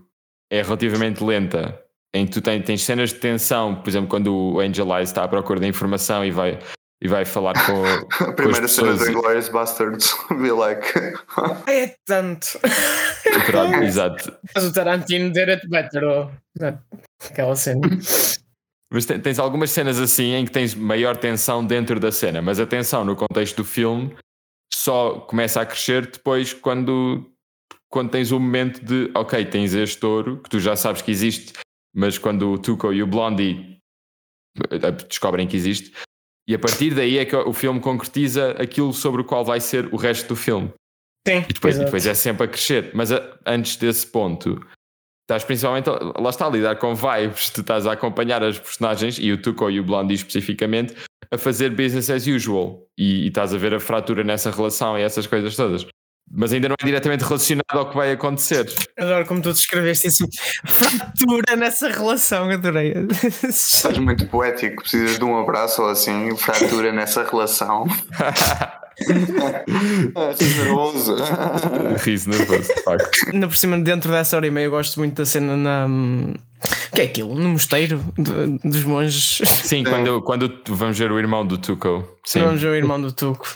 é 0.51 0.61
relativamente 0.63 1.23
lenta. 1.25 1.81
Em 2.17 2.27
que 2.27 2.33
tu 2.33 2.41
tens, 2.41 2.65
tens 2.65 2.83
cenas 2.83 3.11
de 3.11 3.17
tensão, 3.17 3.75
por 3.75 3.89
exemplo, 3.89 4.09
quando 4.09 4.35
o 4.35 4.61
Angel 4.61 4.87
Eyes 4.97 5.11
está 5.11 5.25
à 5.25 5.29
procura 5.29 5.61
da 5.61 5.67
informação 5.67 6.25
e 6.25 6.31
vai, 6.31 6.59
e 7.03 7.09
vai 7.09 7.25
falar 7.25 7.53
com. 7.67 7.85
A 8.25 8.33
primeira 8.33 8.67
cena 8.69 8.95
do 8.95 9.09
Inglourious 9.09 9.49
Bastards. 9.49 10.15
Be 10.31 10.51
like. 10.51 10.87
É 11.69 11.95
tanto. 12.07 12.59
Pronto, 13.47 13.75
Exato. 13.83 14.33
Mas 14.55 14.65
o 14.65 14.73
Tarantino 14.73 15.31
did 15.33 15.49
it 15.51 15.69
better. 15.69 16.29
Aquela 17.31 17.55
cena. 17.57 17.81
Mas 18.93 19.05
te- 19.05 19.19
tens 19.19 19.39
algumas 19.39 19.71
cenas 19.71 19.99
assim 19.99 20.33
em 20.35 20.45
que 20.45 20.53
tens 20.53 20.75
maior 20.75 21.17
tensão 21.17 21.65
dentro 21.65 21.99
da 21.99 22.13
cena, 22.13 22.41
mas 22.41 22.61
a 22.61 22.67
tensão 22.67 23.05
no 23.05 23.17
contexto 23.17 23.57
do 23.57 23.65
filme 23.65 24.15
só 24.73 25.21
começa 25.21 25.61
a 25.61 25.67
crescer 25.67 26.07
depois 26.07 26.53
quando, 26.55 27.27
quando 27.91 28.11
tens 28.11 28.31
o 28.31 28.39
momento 28.39 28.85
de 28.85 29.11
ok, 29.15 29.45
tens 29.47 29.75
este 29.75 29.99
touro 29.99 30.41
que 30.41 30.49
tu 30.49 30.61
já 30.61 30.77
sabes 30.77 31.03
que 31.03 31.11
existe, 31.11 31.53
mas 31.97 32.19
quando 32.19 32.53
o 32.53 32.59
Tuco 32.59 32.93
e 32.93 33.03
o 33.03 33.07
Blondie 33.07 33.79
eh, 34.71 34.91
descobrem 35.09 35.47
que 35.49 35.57
existe, 35.57 35.93
e 36.49 36.55
a 36.55 36.59
partir 36.59 36.95
daí 36.95 37.19
é 37.19 37.25
que 37.25 37.35
o 37.35 37.53
filme 37.53 37.81
concretiza 37.81 38.53
aquilo 38.53 38.93
sobre 38.93 39.21
o 39.23 39.25
qual 39.25 39.45
vai 39.45 39.59
ser 39.61 39.93
o 39.93 39.97
resto 39.97 40.29
do 40.29 40.37
filme. 40.37 40.71
Sim, 41.27 41.39
E 41.49 41.53
depois, 41.53 41.77
e 41.77 41.85
depois 41.85 42.07
é 42.07 42.15
sempre 42.15 42.45
a 42.45 42.49
crescer. 42.49 42.93
Mas 42.95 43.11
a- 43.11 43.37
antes 43.45 43.75
desse 43.77 44.07
ponto, 44.07 44.65
estás 45.25 45.43
principalmente, 45.43 45.91
a- 45.91 46.13
lá 46.21 46.31
está, 46.31 46.47
a 46.47 46.51
lidar 46.51 46.77
com 46.77 46.95
vibes. 46.95 47.51
Tu 47.51 47.63
estás 47.63 47.85
a 47.85 47.93
acompanhar 47.93 48.45
as 48.45 48.61
personagens, 48.61 49.19
e 49.19 49.33
o 49.33 49.43
Tuco 49.43 49.69
e 49.69 49.81
o 49.81 49.85
Blondie 49.85 50.15
especificamente, 50.15 50.95
a 51.33 51.37
fazer 51.37 51.71
business 51.71 52.09
as 52.11 52.29
usual. 52.29 52.87
E, 52.97 53.25
e 53.25 53.27
estás 53.29 53.53
a 53.53 53.59
ver 53.59 53.75
a 53.75 53.81
fratura 53.81 54.23
nessa 54.23 54.53
relação 54.53 54.97
e 54.97 55.03
essas 55.03 55.27
coisas 55.27 55.57
todas. 55.57 55.85
Mas 56.31 56.53
ainda 56.53 56.69
não 56.69 56.75
é 56.81 56.85
diretamente 56.85 57.23
relacionado 57.25 57.65
ao 57.79 57.89
que 57.89 57.97
vai 57.97 58.11
acontecer. 58.13 58.67
Adoro 58.99 59.25
como 59.27 59.41
tu 59.41 59.53
descreveste 59.53 60.09
isso. 60.09 60.27
Fratura 60.67 61.55
nessa 61.57 61.89
relação, 61.89 62.51
adorei. 62.51 62.95
Estás 63.49 63.97
muito 63.99 64.27
poético, 64.27 64.83
precisas 64.83 65.19
de 65.19 65.25
um 65.25 65.39
abraço 65.39 65.83
ou 65.83 65.89
assim, 65.89 66.37
fratura 66.37 66.93
nessa 66.93 67.23
relação. 67.25 67.87
Estás 68.99 70.57
nervoso. 70.57 71.17
Riso 72.03 72.31
nervoso, 72.31 72.75
de 72.75 72.83
facto. 72.83 73.31
Ainda 73.33 73.47
por 73.49 73.57
cima, 73.57 73.79
dentro 73.79 74.11
dessa 74.11 74.37
hora 74.37 74.47
e 74.47 74.51
meia, 74.51 74.65
eu 74.67 74.71
gosto 74.71 74.99
muito 74.99 75.15
da 75.17 75.27
cena 75.27 75.57
na. 75.57 75.87
O 75.87 76.95
que 76.95 77.03
é 77.03 77.05
aquilo? 77.05 77.35
No 77.35 77.51
mosteiro 77.51 78.03
de- 78.17 78.59
dos 78.69 78.85
monges. 78.85 79.41
Sim, 79.63 79.85
quando, 79.85 80.23
quando 80.23 80.51
vamos 80.69 80.99
ver 80.99 81.13
o 81.13 81.19
irmão 81.19 81.47
do 81.47 81.59
Tuco. 81.59 82.09
Sim, 82.25 82.41
Vamos 82.41 82.61
ver 82.63 82.69
o 82.69 82.75
irmão 82.75 83.01
do 83.01 83.13
Tuco. 83.13 83.47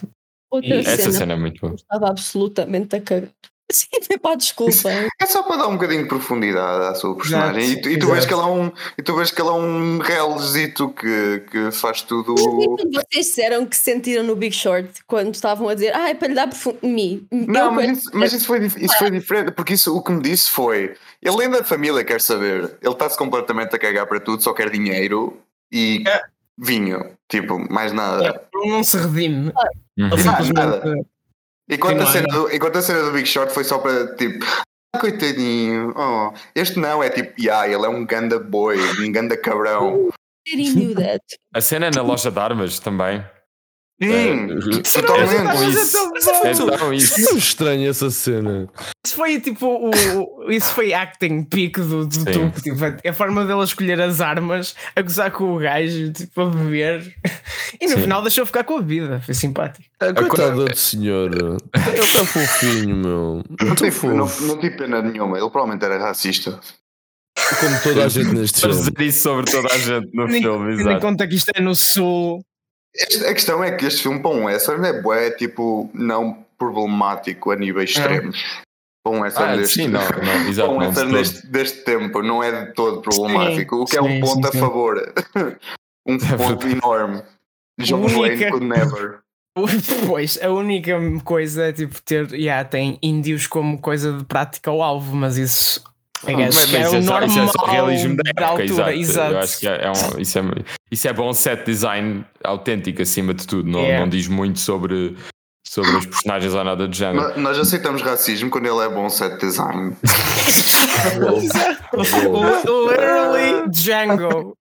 Outra 0.50 0.68
E 0.68 0.80
essa 0.80 0.96
cena, 0.96 1.12
cena 1.12 1.32
é 1.34 1.36
muito 1.36 1.60
boa. 1.60 1.74
estava 1.74 2.08
absolutamente 2.08 2.94
a 2.96 3.00
cagar. 3.00 3.30
Sim, 3.72 3.86
pá, 4.20 4.34
desculpa. 4.34 4.88
É 5.22 5.26
só 5.26 5.44
para 5.44 5.58
dar 5.58 5.68
um 5.68 5.74
bocadinho 5.74 6.02
de 6.02 6.08
profundidade 6.08 6.86
à 6.86 6.94
sua 6.96 7.14
personagem. 7.16 7.62
Exato, 7.62 7.78
e, 7.78 7.82
tu, 7.82 7.88
e 7.90 7.98
tu 8.00 8.06
vês 8.10 8.26
que 8.26 8.34
ele 8.34 8.40
é 8.40 8.46
um, 8.46 8.72
e 8.98 9.02
tu 9.04 9.14
vês 9.14 9.30
que 9.30 9.40
ele 9.40 9.48
é 9.48 9.52
um 9.52 9.98
relzito 9.98 10.88
que, 10.88 11.44
que 11.48 11.70
faz 11.70 12.02
tudo. 12.02 12.34
Quando 12.34 12.90
vocês 12.92 13.26
disseram 13.26 13.64
que 13.64 13.76
sentiram 13.76 14.24
no 14.24 14.34
Big 14.34 14.52
Short 14.56 14.90
quando 15.06 15.32
estavam 15.36 15.68
a 15.68 15.74
dizer, 15.74 15.94
ah, 15.94 16.08
é 16.10 16.14
para 16.14 16.26
lhe 16.26 16.34
dar 16.34 16.48
profundidade. 16.48 17.28
Não, 17.30 17.70
mas, 17.70 17.98
isso, 17.98 18.10
mas 18.12 18.32
isso, 18.32 18.46
foi, 18.48 18.66
isso 18.66 18.98
foi 18.98 19.08
diferente, 19.12 19.52
porque 19.52 19.74
isso, 19.74 19.96
o 19.96 20.02
que 20.02 20.10
me 20.10 20.20
disse 20.20 20.50
foi: 20.50 20.96
ele 21.22 21.36
nem 21.36 21.48
da 21.48 21.62
família 21.62 22.02
quer 22.02 22.20
saber, 22.20 22.76
ele 22.82 22.92
está-se 22.92 23.16
completamente 23.16 23.72
a 23.76 23.78
cagar 23.78 24.04
para 24.08 24.18
tudo, 24.18 24.42
só 24.42 24.52
quer 24.52 24.68
dinheiro 24.68 25.38
e 25.70 26.02
É. 26.08 26.22
vinho, 26.58 27.08
tipo, 27.28 27.56
mais 27.72 27.92
nada. 27.92 28.42
Ele 28.52 28.72
não 28.72 28.82
se 28.82 28.96
redime. 28.96 29.52
Uhum. 30.00 30.06
Ele 30.12 30.24
Nada, 30.24 30.44
simplesmente. 30.44 30.54
nada. 30.54 31.06
Enquanto, 31.68 32.00
a 32.02 32.06
cena 32.06 32.26
do, 32.28 32.50
enquanto 32.54 32.76
a 32.76 32.82
cena 32.82 33.02
do 33.02 33.12
Big 33.12 33.26
Short 33.28 33.52
foi 33.52 33.62
só 33.62 33.78
para 33.78 34.14
tipo, 34.16 34.44
"Ah, 34.94 34.98
coitadinho, 34.98 35.94
oh. 35.96 36.32
este 36.54 36.78
não, 36.80 37.02
é 37.02 37.10
tipo, 37.10 37.40
yeah, 37.40 37.66
ele 37.68 37.84
é 37.86 37.88
um 37.88 38.04
ganda 38.04 38.38
boy, 38.40 38.76
um 39.00 39.12
ganda 39.12 39.36
cabrão. 39.36 40.08
He 40.46 40.56
knew 40.56 40.94
that. 40.96 41.20
A 41.54 41.60
cena 41.60 41.86
é 41.86 41.90
na 41.90 42.02
loja 42.02 42.30
de 42.30 42.38
armas 42.38 42.80
também. 42.80 43.24
Sim, 44.02 44.08
É, 44.08 44.80
totalmente. 45.02 45.34
é 45.34 45.42
tão 45.52 45.68
isso. 45.68 45.98
É 45.98 46.50
É 46.50 46.54
tão 46.54 46.94
isso. 46.94 47.20
É 47.20 47.24
tão 47.24 47.36
estranho 47.36 47.90
essa 47.90 48.10
cena. 48.10 48.66
Isso 49.04 49.14
foi 49.14 49.38
tipo 49.40 49.66
o, 49.66 49.90
o- 49.90 50.50
isso 50.50 50.72
foi 50.72 50.94
acting 50.94 51.42
pique 51.44 51.80
do, 51.80 52.06
do. 52.06 52.24
Tuco, 52.24 52.60
tipo, 52.62 52.78
a 53.06 53.12
forma 53.12 53.44
dele 53.44 53.60
a 53.60 53.64
escolher 53.64 54.00
as 54.00 54.20
armas, 54.22 54.74
a 54.96 55.02
gozar 55.02 55.30
com 55.30 55.54
o 55.54 55.58
gajo, 55.58 56.12
tipo, 56.12 56.40
a 56.40 56.46
beber 56.46 57.14
e 57.80 57.86
no 57.88 57.96
Sim. 57.96 58.02
final 58.02 58.22
deixou 58.22 58.46
ficar 58.46 58.64
com 58.64 58.78
a 58.78 58.80
vida, 58.80 59.20
foi 59.20 59.34
simpático. 59.34 59.84
É, 60.00 60.12
coitado 60.14 60.64
do 60.64 60.76
senhor. 60.76 61.30
Ele 61.34 61.98
está 62.00 62.24
fofinho, 62.24 62.96
meu. 62.96 63.42
Não 63.62 63.74
tive, 63.74 64.06
não, 64.08 64.26
fofo. 64.26 64.44
não 64.46 64.58
tive 64.58 64.76
pena 64.78 65.02
nenhuma, 65.02 65.36
ele 65.38 65.50
provavelmente 65.50 65.84
era 65.84 65.98
racista. 65.98 66.58
Como 67.60 67.80
toda 67.82 68.04
a 68.04 68.08
gente 68.08 68.32
neste 68.34 68.60
filme. 68.60 68.76
dizer 68.76 69.00
isso 69.00 69.22
sobre 69.22 69.50
toda 69.50 69.72
a 69.72 69.78
gente 69.78 70.10
no 70.14 70.28
filme, 70.28 70.40
tendo 70.40 70.70
em 70.70 70.80
exato. 70.80 71.00
conta 71.00 71.26
que 71.28 71.34
isto 71.34 71.50
é 71.54 71.60
no 71.60 71.74
sul, 71.74 72.42
a 73.29 73.35
questão 73.35 73.62
é 73.62 73.72
que 73.72 73.87
este 73.87 74.03
filme, 74.03 74.20
para 74.20 74.31
um 74.31 74.44
western, 74.44 74.87
é 74.87 75.00
bué, 75.00 75.31
tipo, 75.31 75.90
não 75.94 76.44
problemático 76.59 77.50
a 77.50 77.57
níveis 77.57 77.90
extremos. 77.90 78.42
Para 79.03 79.12
um 79.16 79.20
western 79.20 79.53
Ah, 79.53 79.57
deste, 79.57 79.74
sim, 79.83 79.88
não, 79.88 80.00
não, 80.03 80.35
exato. 80.48 80.70
um 80.70 80.79
não, 80.79 80.87
western 80.88 81.12
deste, 81.12 81.46
deste 81.46 81.79
tempo 81.85 82.22
não 82.22 82.42
é 82.42 82.66
de 82.66 82.74
todo 82.74 83.00
problemático, 83.00 83.76
o 83.76 83.85
que 83.87 83.96
é 83.96 84.03
um 84.03 84.09
sim, 84.09 84.20
ponto 84.20 84.42
sim, 84.42 84.48
a 84.48 84.53
sim. 84.53 84.59
favor. 84.59 85.14
um 86.07 86.14
É 86.16 86.37
ponto 86.37 86.66
enorme. 86.66 87.22
John 87.81 88.00
Única- 88.03 88.18
Wayne 88.20 88.50
could 88.50 88.66
never. 88.66 89.20
pois 90.07 90.38
a 90.42 90.50
única 90.50 90.92
coisa 91.24 91.64
é 91.68 91.72
tipo 91.72 92.00
ter, 92.03 92.31
yeah, 92.33 92.62
tem 92.68 92.98
índios 93.03 93.46
como 93.46 93.81
coisa 93.81 94.12
de 94.12 94.24
prática 94.24 94.70
ao 94.70 94.83
alvo, 94.83 95.16
mas 95.16 95.37
isso 95.38 95.83
Mas, 96.22 96.35
é 96.35 96.37
mas 96.44 96.54
isso, 96.56 96.76
é- 96.76 96.80
isso 96.80 97.00
normal 97.11 97.22
é 97.22 97.46
só 97.48 97.64
realismo 97.66 98.16
da 98.16 98.22
da 98.22 98.30
época, 98.46 98.62
altura, 98.62 98.94
exato. 98.96 99.33
Eu 99.33 99.38
acho 99.38 99.59
que 99.59 99.68
é, 99.68 99.85
é 99.85 99.88
um, 99.90 100.20
isso, 100.20 100.38
é, 100.38 100.42
isso 100.90 101.09
é 101.09 101.12
bom 101.12 101.33
set 101.33 101.64
design 101.64 102.24
autêntico 102.44 103.00
acima 103.02 103.33
de 103.35 103.46
tudo. 103.46 103.70
Não, 103.70 103.80
Yeah. 103.80 104.00
não 104.00 104.09
diz 104.09 104.28
muito 104.28 104.59
sobre, 104.59 105.16
sobre 105.66 105.90
os 105.96 106.04
personagens 106.06 106.52
ou 106.54 106.62
nada 106.64 106.87
do 106.87 106.94
género. 106.94 107.38
Nós 107.40 107.59
aceitamos 107.59 108.02
racismo 108.02 108.50
quando 108.50 108.66
ele 108.66 108.85
é 108.85 108.88
bom 108.88 109.09
set 109.09 109.38
design. 109.40 109.96
Literally 111.96 113.68
Django. 113.70 114.56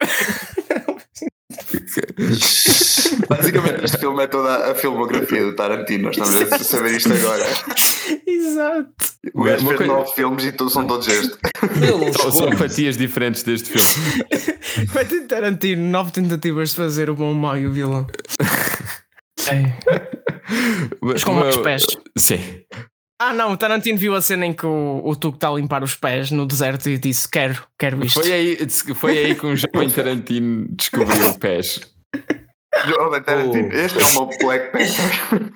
Basicamente, 3.29 3.85
este 3.85 3.97
filme 3.97 4.23
é 4.23 4.27
toda 4.27 4.71
a 4.71 4.75
filmografia 4.75 5.43
do 5.43 5.55
Tarantino. 5.55 6.11
Nós 6.17 6.17
estamos 6.33 6.53
a 6.53 6.63
saber 6.63 6.95
isto 6.95 7.11
agora. 7.13 7.45
Exato. 8.25 8.89
O 9.33 9.43
gajo 9.43 9.65
fez 9.65 9.77
coisa- 9.77 9.93
nove 9.93 10.11
filmes 10.13 10.43
e 10.45 10.51
todos, 10.51 10.73
são 10.73 10.87
todos 10.87 11.07
este. 11.07 11.37
São, 12.21 12.31
são 12.31 12.51
fatias 12.53 12.97
diferentes 12.97 13.43
deste 13.43 13.69
filme. 13.69 14.25
Vai 14.93 15.05
ter 15.05 15.21
Tarantino 15.27 15.89
nove 15.89 16.11
tentativas 16.11 16.69
de 16.71 16.75
fazer 16.77 17.09
o 17.09 17.15
bom, 17.15 17.31
o 17.31 17.35
mau 17.35 17.57
e 17.57 17.67
o 17.67 17.71
vilão. 17.71 18.07
É. 19.47 19.73
Mas 21.01 21.23
com 21.23 21.31
Uma- 21.33 21.47
os 21.49 21.57
pés. 21.57 21.85
Sim. 22.17 22.39
Ah, 23.21 23.33
não, 23.33 23.51
o 23.51 23.57
Tarantino 23.57 23.97
viu 23.97 24.15
a 24.15 24.21
cena 24.21 24.45
em 24.45 24.53
que 24.53 24.65
o, 24.65 25.01
o 25.03 25.13
Tuco 25.13 25.35
está 25.35 25.49
a 25.49 25.53
limpar 25.53 25.83
os 25.83 25.93
pés 25.93 26.31
no 26.31 26.45
deserto 26.45 26.89
e 26.89 26.97
disse: 26.97 27.29
Quero, 27.29 27.61
quero 27.77 28.03
isto. 28.05 28.21
Foi 28.21 28.31
aí, 28.31 28.57
foi 28.95 29.17
aí 29.17 29.35
que 29.35 29.45
um 29.45 29.57
jovem 29.57 29.89
Tarantino 29.93 30.67
descobriu 30.69 31.33
pés. 31.37 31.81
Jovem 32.87 33.21
Tarantino, 33.23 33.73
este 33.73 33.97
é 33.99 34.05
o 34.05 34.13
meu 34.27 34.29
Black 34.41 34.71
Panther. 34.71 35.51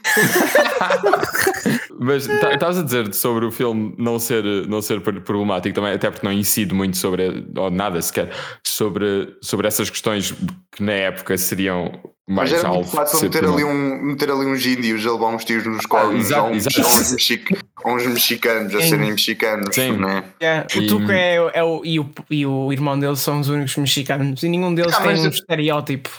Mas 1.99 2.27
ta- 2.27 2.53
estavas 2.53 2.79
a 2.79 2.83
dizer 2.83 3.13
sobre 3.13 3.45
o 3.45 3.51
filme 3.51 3.93
não 3.97 4.17
ser, 4.19 4.43
não 4.67 4.81
ser 4.81 4.99
pro- 5.01 5.21
problemático 5.21 5.73
também, 5.75 5.93
até 5.93 6.09
porque 6.09 6.25
não 6.25 6.33
incide 6.33 6.73
muito 6.73 6.97
sobre, 6.97 7.45
ou 7.55 7.69
nada 7.71 8.01
sequer, 8.01 8.31
sobre, 8.65 9.37
sobre 9.41 9.67
essas 9.67 9.89
questões 9.89 10.33
que 10.71 10.83
na 10.83 10.91
época 10.93 11.37
seriam 11.37 11.91
mais 12.27 12.51
Mas 12.51 12.59
era 12.59 12.69
muito 12.69 12.77
alvo. 12.79 12.89
de 12.89 12.95
fácil 12.95 13.21
meter 13.21 13.45
ali, 13.45 13.63
um, 13.63 14.01
meter 14.03 14.31
ali 14.31 14.45
uns 14.45 14.65
índios 14.65 15.05
a 15.05 15.11
levar 15.11 15.27
uns 15.27 15.45
tiros 15.45 15.65
nos 15.65 15.85
cornos, 15.85 16.25
exato, 16.25 16.47
ou 16.47 16.51
uns, 16.51 16.65
uns 16.67 17.11
mexic- 17.11 17.57
ou 17.85 17.95
uns 17.95 18.05
mexicanos 18.07 18.75
a 18.75 18.81
serem 18.81 19.11
mexicanos. 19.11 19.73
Sim. 19.75 19.97
Né? 19.97 20.23
Yeah, 20.41 20.67
o 20.75 20.79
E- 20.81 20.87
Tuco 20.87 21.11
é, 21.11 21.41
o- 21.41 21.49
é 21.53 21.63
o, 21.63 21.81
e, 21.85 21.99
o, 21.99 22.09
e 22.29 22.45
o 22.45 22.73
irmão 22.73 22.97
dele 22.99 23.15
são 23.15 23.39
os 23.39 23.49
únicos 23.49 23.75
mexicanos 23.77 24.41
e 24.43 24.49
nenhum 24.49 24.73
deles 24.73 24.93
Ah, 24.95 25.01
tem 25.03 25.21
um 25.21 25.27
estereótipo. 25.27 26.09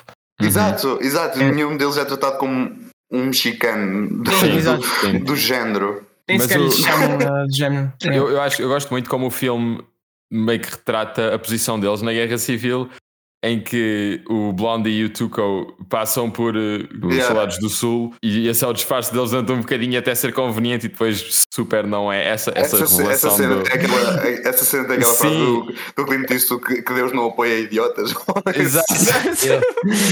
Uhum. 0.45 0.49
Exato, 0.49 0.99
exato. 1.01 1.40
É. 1.40 1.51
Nenhum 1.51 1.76
deles 1.76 1.97
é 1.97 2.05
tratado 2.05 2.38
como 2.38 2.72
um 3.11 3.26
mexicano 3.26 4.22
do, 4.22 4.30
Sim, 4.32 4.57
exato. 4.57 4.86
Sim. 5.01 5.18
do 5.20 5.36
género. 5.36 6.07
Nem 6.28 6.38
Mas 6.38 6.47
sequer 6.47 6.62
lhes 6.62 6.76
chamam 6.76 7.47
de 7.47 7.57
género. 7.57 7.92
Eu, 8.03 8.30
eu, 8.30 8.40
acho, 8.40 8.62
eu 8.62 8.68
gosto 8.68 8.90
muito 8.90 9.11
como 9.11 9.26
o 9.26 9.30
filme 9.30 9.82
meio 10.30 10.61
que 10.61 10.70
retrata 10.70 11.34
a 11.34 11.38
posição 11.38 11.78
deles 11.78 12.03
na 12.03 12.12
guerra 12.12 12.38
civil 12.38 12.88
em 13.45 13.61
que 13.61 14.22
o 14.28 14.53
Blondie 14.53 14.90
e 14.90 15.05
o 15.05 15.11
Tuco 15.11 15.76
passam 15.90 16.30
por 16.30 16.57
uh, 16.57 16.59
os 17.03 17.14
Yeah. 17.14 17.26
soldados 17.26 17.59
do 17.59 17.68
Sul 17.68 18.14
e 18.22 18.49
esse 18.49 18.64
é 18.64 18.66
o 18.66 18.72
disfarce 18.72 19.12
deles 19.12 19.32
andam 19.34 19.57
um 19.57 19.61
bocadinho 19.61 19.99
até 19.99 20.14
ser 20.14 20.32
conveniente 20.32 20.86
e 20.86 20.88
depois 20.88 21.47
super 21.53 21.86
não 21.86 22.11
é 22.11 22.26
essa, 22.26 22.51
essa, 22.55 22.82
Essa, 22.82 23.03
essa 23.12 23.30
cena 23.30 23.57
do... 23.57 23.62
tem 23.62 23.74
aquela, 23.74 24.28
essa 24.49 24.64
cena 24.64 24.84
tem 24.86 24.97
aquela 24.97 25.12
frase 25.14 25.36
do, 25.36 25.74
do 25.97 26.07
Clint 26.07 26.30
Eastwood 26.30 26.64
que, 26.64 26.82
que 26.82 26.95
Deus 26.95 27.12
não 27.12 27.26
apoia 27.26 27.59
idiotas. 27.59 28.14
Exato. 28.57 28.95
Yeah. 29.45 29.66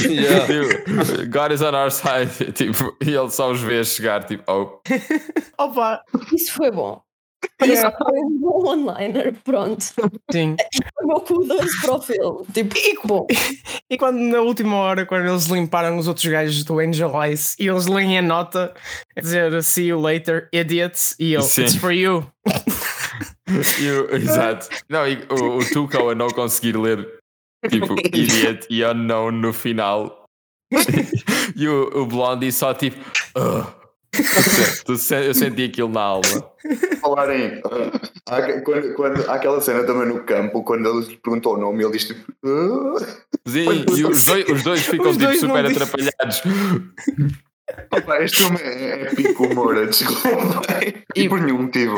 Yeah. 0.06 0.46
Tipo, 0.46 1.26
God 1.30 1.52
is 1.52 1.62
on 1.62 1.74
our 1.74 1.90
side. 1.90 2.30
Tipo, 2.52 2.94
e 3.00 3.10
ele 3.10 3.30
só 3.30 3.50
os 3.50 3.60
vê 3.60 3.82
chegar, 3.84 4.24
tipo, 4.24 4.44
oh. 4.46 4.80
Opa! 5.58 6.02
Isso 6.32 6.52
foi 6.52 6.70
bom. 6.70 7.02
Isso 7.62 7.72
Yeah. 7.72 7.96
foi 7.96 8.18
um 8.20 8.38
bom 8.38 8.68
one-liner. 8.68 9.34
Pronto. 9.44 9.82
Sim. 10.30 10.56
Pagou 10.96 11.20
kudos 11.22 11.80
para 11.80 11.94
o 11.94 12.00
filme. 12.02 12.46
Tipo, 12.52 13.06
bom. 13.06 13.26
E 13.90 13.96
quando 13.96 14.18
na 14.18 14.40
última 14.40 14.76
hora, 14.76 15.06
quando 15.06 15.26
eles 15.28 15.46
limparam 15.46 15.96
os 15.98 16.06
outros 16.08 16.26
gajos 16.26 16.64
do 16.64 16.78
Angel 16.80 17.10
Eyes 17.22 17.54
e 17.58 17.66
eles 17.68 17.86
leem 17.86 18.18
a 18.18 18.22
nota 18.22 18.72
a 19.16 19.20
dizer 19.20 19.62
see 19.62 19.86
you 19.88 20.00
later, 20.00 20.48
idiots, 20.52 21.14
e 21.18 21.32
eu, 21.32 21.42
Sim. 21.42 21.62
it's 21.62 21.76
for 21.76 21.92
you. 21.92 22.26
E 23.80 23.90
o- 23.90 24.14
exato. 24.16 24.68
Não, 24.88 25.06
e 25.06 25.18
o, 25.28 25.58
o 25.58 25.68
Tuco 25.72 26.08
a 26.08 26.14
não 26.14 26.28
conseguir 26.28 26.74
ler, 26.76 27.06
tipo, 27.68 27.94
idiot 28.16 28.66
e 28.70 28.82
unknown 28.84 29.30
no 29.32 29.52
final. 29.52 30.24
e 31.54 31.68
o, 31.68 32.00
o 32.02 32.06
Blondie 32.06 32.50
só 32.50 32.72
tipo, 32.72 32.96
"Ugh." 33.36 33.81
Tu 34.84 34.92
eu 35.14 35.34
senti 35.34 35.64
aquilo 35.64 35.88
na 35.88 36.00
alma. 36.02 36.52
Falarem. 37.00 37.60
ah, 38.28 38.36
há- 38.36 38.60
quando, 38.60 38.94
quando, 38.94 39.28
há 39.30 39.34
aquela 39.34 39.60
cena 39.60 39.84
também 39.84 40.06
no 40.06 40.22
campo, 40.24 40.62
quando 40.62 40.86
ele 40.88 41.06
lhe 41.06 41.16
perguntou 41.16 41.54
o 41.54 41.58
nome, 41.60 41.82
ele 41.82 41.92
diz 41.92 42.04
tipo. 42.06 42.20
"Ah." 42.44 42.98
Sim, 43.46 43.84
e 43.96 44.04
os 44.04 44.24
dois, 44.24 44.48
os 44.48 44.62
dois 44.62 44.82
ficam 44.86 45.10
Os 45.10 45.16
tipo, 45.16 45.26
dois 45.28 45.40
super 45.40 45.66
atrapalhados. 45.66 46.42
Opa, 47.90 48.18
este 48.22 48.36
filme 48.42 48.58
é, 48.60 49.02
é 49.02 49.14
pico 49.14 49.46
humor, 49.46 49.86
desculpa. 49.86 50.28
E 51.16 51.28
por 51.28 51.40
nenhum 51.40 51.62
motivo. 51.62 51.96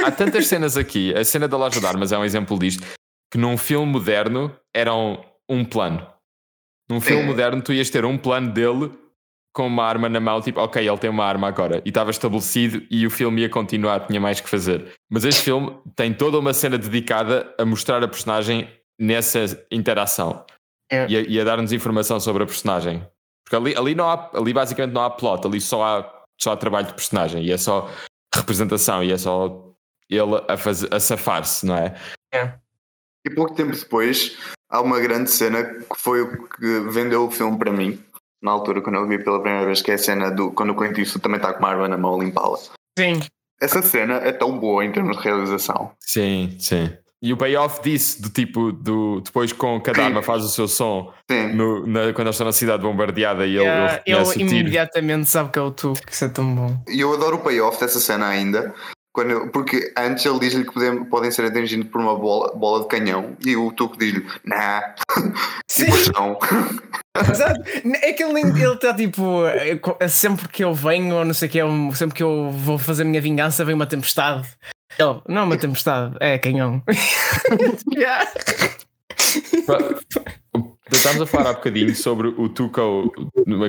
Há 0.00 0.10
tantas 0.12 0.46
cenas 0.46 0.76
aqui. 0.76 1.12
A 1.14 1.24
cena 1.24 1.48
da 1.48 1.56
loja 1.56 1.80
de 1.80 1.86
armas 1.86 2.12
é 2.12 2.18
um 2.18 2.24
exemplo 2.24 2.56
disto. 2.58 2.86
Que 3.30 3.36
num 3.38 3.58
filme 3.58 3.90
moderno 3.92 4.54
eram 4.74 5.24
um 5.48 5.64
plano. 5.64 6.06
Num 6.88 7.00
filme 7.00 7.22
Sim. 7.22 7.26
moderno 7.28 7.60
tu 7.60 7.72
ias 7.72 7.90
ter 7.90 8.04
um 8.04 8.16
plano 8.16 8.50
dele 8.52 8.90
com 9.58 9.66
uma 9.66 9.82
arma 9.82 10.08
na 10.08 10.20
mão, 10.20 10.40
tipo, 10.40 10.60
ok, 10.60 10.88
ele 10.88 10.98
tem 10.98 11.10
uma 11.10 11.24
arma 11.24 11.48
agora. 11.48 11.82
E 11.84 11.88
estava 11.88 12.12
estabelecido 12.12 12.80
e 12.88 13.04
o 13.04 13.10
filme 13.10 13.40
ia 13.40 13.48
continuar, 13.48 14.06
tinha 14.06 14.20
mais 14.20 14.40
que 14.40 14.48
fazer. 14.48 14.94
Mas 15.10 15.24
este 15.24 15.42
filme 15.42 15.76
tem 15.96 16.14
toda 16.14 16.38
uma 16.38 16.54
cena 16.54 16.78
dedicada 16.78 17.52
a 17.58 17.64
mostrar 17.64 18.00
a 18.04 18.06
personagem 18.06 18.72
nessa 18.96 19.60
interação. 19.72 20.46
É. 20.88 21.08
E 21.08 21.16
a, 21.16 21.20
e 21.22 21.40
a 21.40 21.42
dar-nos 21.42 21.72
informação 21.72 22.20
sobre 22.20 22.44
a 22.44 22.46
personagem. 22.46 23.04
Porque 23.44 23.56
ali, 23.56 23.76
ali, 23.76 23.96
não 23.96 24.08
há, 24.08 24.30
ali 24.32 24.52
basicamente 24.52 24.94
não 24.94 25.02
há 25.02 25.10
plot, 25.10 25.44
ali 25.44 25.60
só 25.60 25.82
há, 25.82 26.24
só 26.40 26.52
há 26.52 26.56
trabalho 26.56 26.86
de 26.86 26.94
personagem 26.94 27.44
e 27.44 27.50
é 27.50 27.58
só 27.58 27.90
representação 28.32 29.02
e 29.02 29.10
é 29.10 29.18
só 29.18 29.74
ele 30.08 30.40
a, 30.46 30.56
fazer, 30.56 30.94
a 30.94 31.00
safar-se, 31.00 31.66
não 31.66 31.74
é? 31.74 32.00
E 33.26 33.30
pouco 33.34 33.56
tempo 33.56 33.72
depois, 33.72 34.38
há 34.70 34.80
uma 34.80 35.00
grande 35.00 35.30
cena 35.30 35.64
que 35.64 35.96
foi 35.96 36.22
o 36.22 36.48
que 36.48 36.80
vendeu 36.90 37.26
o 37.26 37.30
filme 37.30 37.58
para 37.58 37.72
mim. 37.72 37.98
Na 38.42 38.52
altura, 38.52 38.80
quando 38.80 38.96
eu 38.96 39.06
vi 39.08 39.18
pela 39.22 39.40
primeira 39.40 39.66
vez, 39.66 39.82
que 39.82 39.90
é 39.90 39.94
a 39.94 39.98
cena 39.98 40.30
do 40.30 40.50
quando 40.52 40.70
o 40.70 40.74
Clint 40.76 40.96
Eastwood 40.98 41.22
também 41.22 41.38
está 41.38 41.52
com 41.52 41.58
uma 41.58 41.68
arma 41.70 41.88
na 41.88 41.98
mão 41.98 42.18
limpá-la. 42.20 42.58
Sim. 42.98 43.20
Essa 43.60 43.82
cena 43.82 44.14
é 44.16 44.30
tão 44.32 44.56
boa 44.58 44.84
em 44.84 44.92
termos 44.92 45.16
de 45.16 45.22
realização. 45.24 45.90
Sim, 45.98 46.56
sim. 46.60 46.90
E 47.20 47.32
o 47.32 47.36
payoff 47.36 47.82
disso, 47.82 48.22
do 48.22 48.28
tipo, 48.30 48.70
do, 48.70 49.20
depois 49.20 49.52
com 49.52 49.80
cada 49.80 50.04
arma 50.04 50.22
faz 50.22 50.44
o 50.44 50.48
seu 50.48 50.68
som 50.68 51.12
no- 51.52 51.84
na- 51.84 52.12
quando 52.12 52.28
eles 52.28 52.36
estão 52.36 52.46
na 52.46 52.52
cidade 52.52 52.80
bombardeada 52.84 53.44
e 53.44 53.56
ele, 53.56 53.64
Yeah, 53.64 54.02
ele 54.06 54.18
ele 54.44 54.60
imediatamente 54.60 55.28
sabe 55.28 55.50
que 55.50 55.58
é 55.58 55.62
o 55.62 55.72
tu, 55.72 55.94
que 55.94 56.12
isso 56.12 56.24
é 56.24 56.28
tão 56.28 56.54
bom. 56.54 56.80
E 56.88 57.00
eu 57.00 57.12
adoro 57.12 57.38
o 57.38 57.40
payoff 57.40 57.80
dessa 57.80 57.98
cena 57.98 58.28
ainda. 58.28 58.72
Quando 59.18 59.30
eu- 59.32 59.48
porque 59.48 59.92
antes 59.98 60.24
ele 60.24 60.38
diz-lhe 60.38 60.64
que 60.64 60.72
podem, 60.72 61.04
podem 61.06 61.28
ser 61.32 61.44
atingidos 61.46 61.88
por 61.88 62.00
uma 62.00 62.16
bola, 62.16 62.54
bola 62.54 62.82
de 62.82 62.86
canhão 62.88 63.36
e 63.44 63.56
o 63.56 63.72
Tuco 63.72 63.98
diz-lhe, 63.98 64.24
nah, 64.44 64.94
depois 65.76 66.08
não. 66.10 66.38
Exato. 67.28 67.60
É 68.00 68.12
que 68.12 68.22
ele 68.22 68.40
está 68.74 68.94
tipo. 68.94 69.44
é 69.44 69.80
é 69.98 70.06
Sempre 70.06 70.46
que 70.48 70.62
eu 70.62 70.72
venho, 70.72 71.16
ou 71.16 71.24
não 71.24 71.34
sei 71.34 71.48
o 71.48 71.50
que, 71.50 71.58
eu- 71.58 71.92
sempre 71.96 72.14
que 72.14 72.22
eu 72.22 72.52
vou 72.52 72.78
fazer 72.78 73.02
a 73.02 73.06
minha 73.06 73.20
vingança, 73.20 73.64
vem 73.64 73.74
uma 73.74 73.86
tempestade. 73.88 74.46
Ele, 74.96 75.20
não 75.28 75.42
é 75.42 75.44
uma 75.46 75.56
tempestade, 75.58 76.14
é 76.20 76.38
canhão. 76.38 76.80
Estávamos 80.90 81.22
a 81.22 81.26
falar 81.26 81.50
há 81.50 81.52
bocadinho 81.54 81.94
sobre 81.94 82.28
o 82.28 82.48
Tuco 82.48 83.12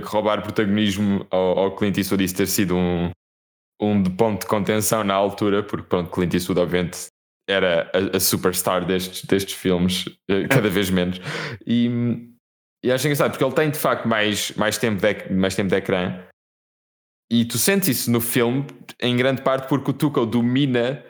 roubar 0.06 0.42
protagonismo 0.42 1.26
ao, 1.32 1.58
ao 1.60 1.76
Clint 1.76 1.98
Eastwood 1.98 2.24
isso 2.24 2.36
ter 2.36 2.48
sido 2.48 2.76
um, 2.76 3.10
um 3.82 4.02
de 4.02 4.10
ponto 4.10 4.42
de 4.42 4.48
contenção 4.48 5.04
na 5.04 5.14
altura, 5.14 5.64
porque 5.64 5.88
pronto, 5.88 6.10
Clint 6.12 6.34
Eastwood 6.34 6.60
obviamente 6.60 7.08
era 7.50 7.90
a, 7.94 8.18
a 8.18 8.20
superstar 8.20 8.86
destes, 8.86 9.26
destes 9.26 9.56
filmes, 9.56 10.06
eh, 10.30 10.48
cada 10.48 10.70
vez 10.70 10.90
menos. 10.90 11.20
E, 11.66 11.90
e 12.84 12.92
acho 12.92 13.08
engraçado, 13.08 13.32
porque 13.32 13.44
ele 13.44 13.54
tem 13.56 13.72
de 13.72 13.78
facto 13.80 14.08
mais, 14.08 14.52
mais, 14.52 14.78
tempo, 14.78 15.02
de, 15.02 15.34
mais 15.34 15.56
tempo 15.56 15.70
de 15.70 15.76
ecrã. 15.76 16.24
E 17.32 17.46
tu 17.46 17.58
sentes 17.58 17.88
isso 17.90 18.12
no 18.12 18.22
filme, 18.22 18.66
em 19.02 19.16
grande 19.16 19.42
parte 19.42 19.68
porque 19.68 19.92
o 19.92 19.94
Tuco 19.94 20.26
domina 20.26 21.04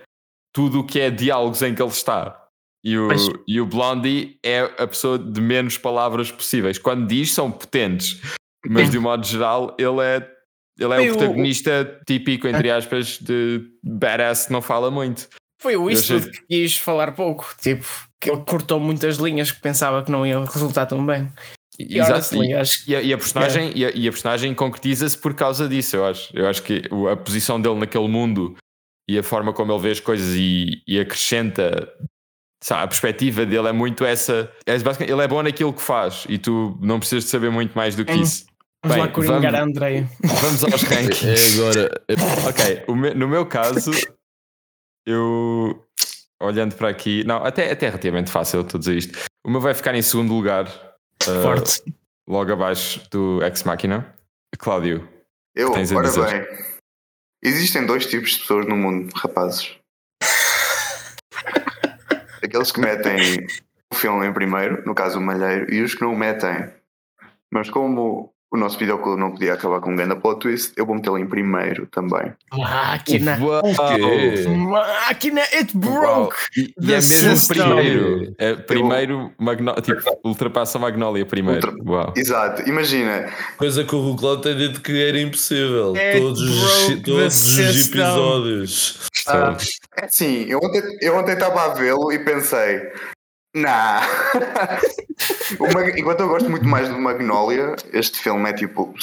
tudo 0.54 0.80
o 0.80 0.86
que 0.86 1.00
é 1.00 1.10
diálogos 1.10 1.62
em 1.62 1.74
que 1.74 1.82
ele 1.82 1.90
está. 1.92 2.48
E 2.84 2.98
o, 2.98 3.08
Mas- 3.08 3.30
e 3.48 3.60
o 3.60 3.66
Blondie 3.66 4.38
é 4.44 4.62
a 4.62 4.88
pessoa 4.88 5.20
de 5.20 5.42
menos 5.42 5.78
palavras 5.78 6.32
possíveis. 6.32 6.78
Quando 6.78 7.08
diz, 7.08 7.34
são 7.34 7.52
potentes, 7.52 8.22
mas 8.66 8.90
de 8.90 8.98
um 8.98 9.02
modo 9.02 9.26
geral, 9.26 9.76
ele 9.78 10.02
é, 10.02 10.39
ele 10.80 10.94
é 10.94 11.00
o 11.00 11.14
o- 11.14 11.18
protagonista 11.18 12.00
típico, 12.08 12.48
entre 12.48 12.72
aspas, 12.72 13.18
de 13.20 13.62
badass 13.84 14.46
que 14.48 14.52
não 14.54 14.62
fala 14.62 14.90
muito. 14.90 15.28
Foi 15.62 15.76
o 15.76 15.90
Eastwood 15.90 16.30
que 16.32 16.42
quis 16.48 16.78
falar 16.78 17.12
pouco. 17.14 17.54
Tipo, 17.62 17.86
que 18.22 18.30
ele 18.32 18.42
cortou 18.48 18.80
muitas 18.80 19.18
linhas 19.18 19.52
que 19.52 19.60
pensava 19.62 20.04
que 20.04 20.12
não 20.12 20.26
ia 20.26 20.40
resultar 20.46 20.86
tão 20.86 21.06
bem. 21.06 21.30
E 21.78 21.98
Exato. 21.98 22.14
honestly, 22.14 22.48
E- 22.50 22.54
acho 22.54 22.84
E 22.92 22.96
a, 22.96 23.02
e 23.02 23.14
a 23.14 23.18
personagem, 23.18 23.72
e 23.76 23.86
a, 23.86 23.92
e 23.92 24.08
a 24.08 24.12
personagem 24.12 24.54
concretiza-se 24.54 25.18
por 25.18 25.34
causa 25.34 25.68
disso, 25.68 25.96
eu 25.98 26.06
acho. 26.06 26.30
Eu 26.36 26.48
acho 26.48 26.64
que 26.64 26.82
o- 26.92 27.08
a 27.08 27.16
posição 27.18 27.60
dele 27.60 27.76
naquele 27.76 28.08
mundo 28.08 28.56
e 29.10 29.18
a 29.18 29.24
forma 29.24 29.52
como 29.54 29.72
ele 29.74 29.82
vê 29.82 29.92
as 29.92 30.00
coisas 30.00 30.34
e, 30.36 30.82
e 30.88 31.00
acrescenta 31.00 31.90
sabe, 32.62 32.84
a 32.84 32.88
perspectiva 32.88 33.46
dele 33.46 33.70
é 33.70 33.72
muito 33.72 34.04
essa. 34.04 34.52
É, 34.66 34.78
basicamente, 34.78 35.12
ele 35.14 35.22
é 35.24 35.28
bom 35.28 35.42
naquilo 35.42 35.72
que 35.74 35.82
faz 35.82 36.26
e 36.28 36.38
tu 36.38 36.78
não 36.82 37.00
precisas 37.00 37.24
de 37.24 37.30
saber 37.30 37.50
muito 37.50 37.74
mais 37.74 37.96
do 37.96 38.04
que 38.04 38.12
Hum. 38.14 38.22
isso. 38.22 38.46
Vamos 38.84 38.96
Bem, 38.98 39.06
lá 39.06 39.12
coringar 39.12 39.42
vamos- 39.42 39.60
a 39.60 39.64
Andreia. 39.64 40.10
Vamos 40.42 40.64
aos 40.64 40.82
rankings. 40.90 41.60
É 41.60 41.62
agora. 41.62 42.02
ok, 42.50 42.84
o 42.88 42.96
me- 42.96 43.14
no 43.14 43.28
meu 43.28 43.46
caso, 43.46 43.92
eu 45.06 45.86
olhando 46.42 46.76
para 46.76 46.90
aqui, 46.90 47.24
não, 47.26 47.44
até, 47.44 47.72
até 47.72 47.88
é 47.88 47.90
relativamente 47.90 48.32
fácil 48.32 48.62
estou 48.62 48.78
a 48.78 48.80
dizer 48.80 48.96
isto. 48.98 49.20
O 49.46 49.50
meu 49.52 49.60
vai 49.62 49.74
ficar 49.74 49.94
em 49.96 50.02
segundo 50.02 50.34
lugar, 50.34 50.68
uh, 51.24 51.42
Forte. 51.42 51.82
logo 52.28 52.52
abaixo 52.54 53.02
do 53.10 53.44
Ex 53.44 53.64
Machina. 53.64 54.14
Cláudio, 54.58 55.08
Eu, 55.56 55.72
Tens 55.74 55.92
a 55.92 55.98
ora 55.98 56.08
dizer. 56.08 56.48
bem, 56.48 56.66
existem 57.44 57.86
dois 57.86 58.06
tipos 58.08 58.32
de 58.32 58.40
pessoas 58.40 58.66
no 58.68 58.76
mundo, 58.76 59.12
rapazes. 59.16 59.76
Aqueles 62.44 62.72
que 62.72 62.80
metem 62.80 63.46
o 63.92 63.96
filme 63.96 64.26
em 64.26 64.34
primeiro, 64.34 64.84
no 64.86 64.96
caso 64.96 65.20
o 65.20 65.22
Malheiro, 65.22 65.72
e 65.74 65.82
os 65.82 65.94
que 65.94 66.02
não 66.02 66.14
o 66.14 66.18
metem. 66.18 66.74
Mas 67.54 67.70
como 67.70 68.34
o 68.52 68.58
nosso 68.58 68.78
videoclube 68.80 69.20
não 69.20 69.32
podia 69.32 69.54
acabar 69.54 69.80
com 69.80 69.92
um 69.92 69.96
grande 69.96 70.16
plot 70.16 70.40
twist, 70.40 70.74
eu 70.76 70.86
vou 70.86 70.96
metê-lo 70.96 71.18
em 71.20 71.28
primeiro 71.28 71.86
também. 71.88 72.34
Máquina. 72.52 73.38
Uau! 73.42 73.62
quê? 73.64 74.48
Máquina, 74.48 75.42
it 75.54 75.78
broke. 75.78 76.36
E, 76.58 76.74
e 76.82 76.92
é 76.92 76.96
mesmo 76.96 77.36
system. 77.36 77.58
primeiro. 77.64 78.36
É 78.38 78.54
primeiro, 78.56 79.32
Magno- 79.38 79.76
tipo, 79.82 80.02
ultrapassa 80.24 80.78
a 80.78 80.82
Magnolia 80.82 81.26
primeiro. 81.26 81.68
Ultra- 81.68 81.84
Uau. 81.92 82.14
Exato, 82.18 82.68
imagina, 82.68 83.30
Coisa 83.58 83.84
que 83.84 83.96
o 83.96 84.16
Cláudio 84.16 84.42
tem 84.44 84.58
dito 84.58 84.82
que 84.82 85.00
era 85.08 85.20
impossível. 85.20 85.94
It 85.96 86.20
todos 86.20 86.42
os, 86.42 86.60
broke 86.88 87.04
todos 87.04 87.56
the 87.56 87.62
os 87.62 87.88
episódios. 87.88 89.00
Ah, 89.28 89.56
é 89.98 90.06
assim, 90.06 90.46
eu 90.50 90.60
ontem 90.60 90.82
eu 91.02 91.16
ontem 91.16 91.34
estava 91.34 91.66
a 91.66 91.74
vê-lo 91.74 92.12
e 92.12 92.20
pensei, 92.20 92.82
nah. 93.56 94.02
O 95.60 95.74
Mag- 95.74 96.00
Enquanto 96.00 96.22
eu 96.22 96.30
gosto 96.30 96.50
muito 96.50 96.66
mais 96.66 96.88
do 96.88 96.98
Magnolia, 96.98 97.76
este 97.92 98.20
filme 98.20 98.50
é 98.50 98.54
tipo, 98.54 98.94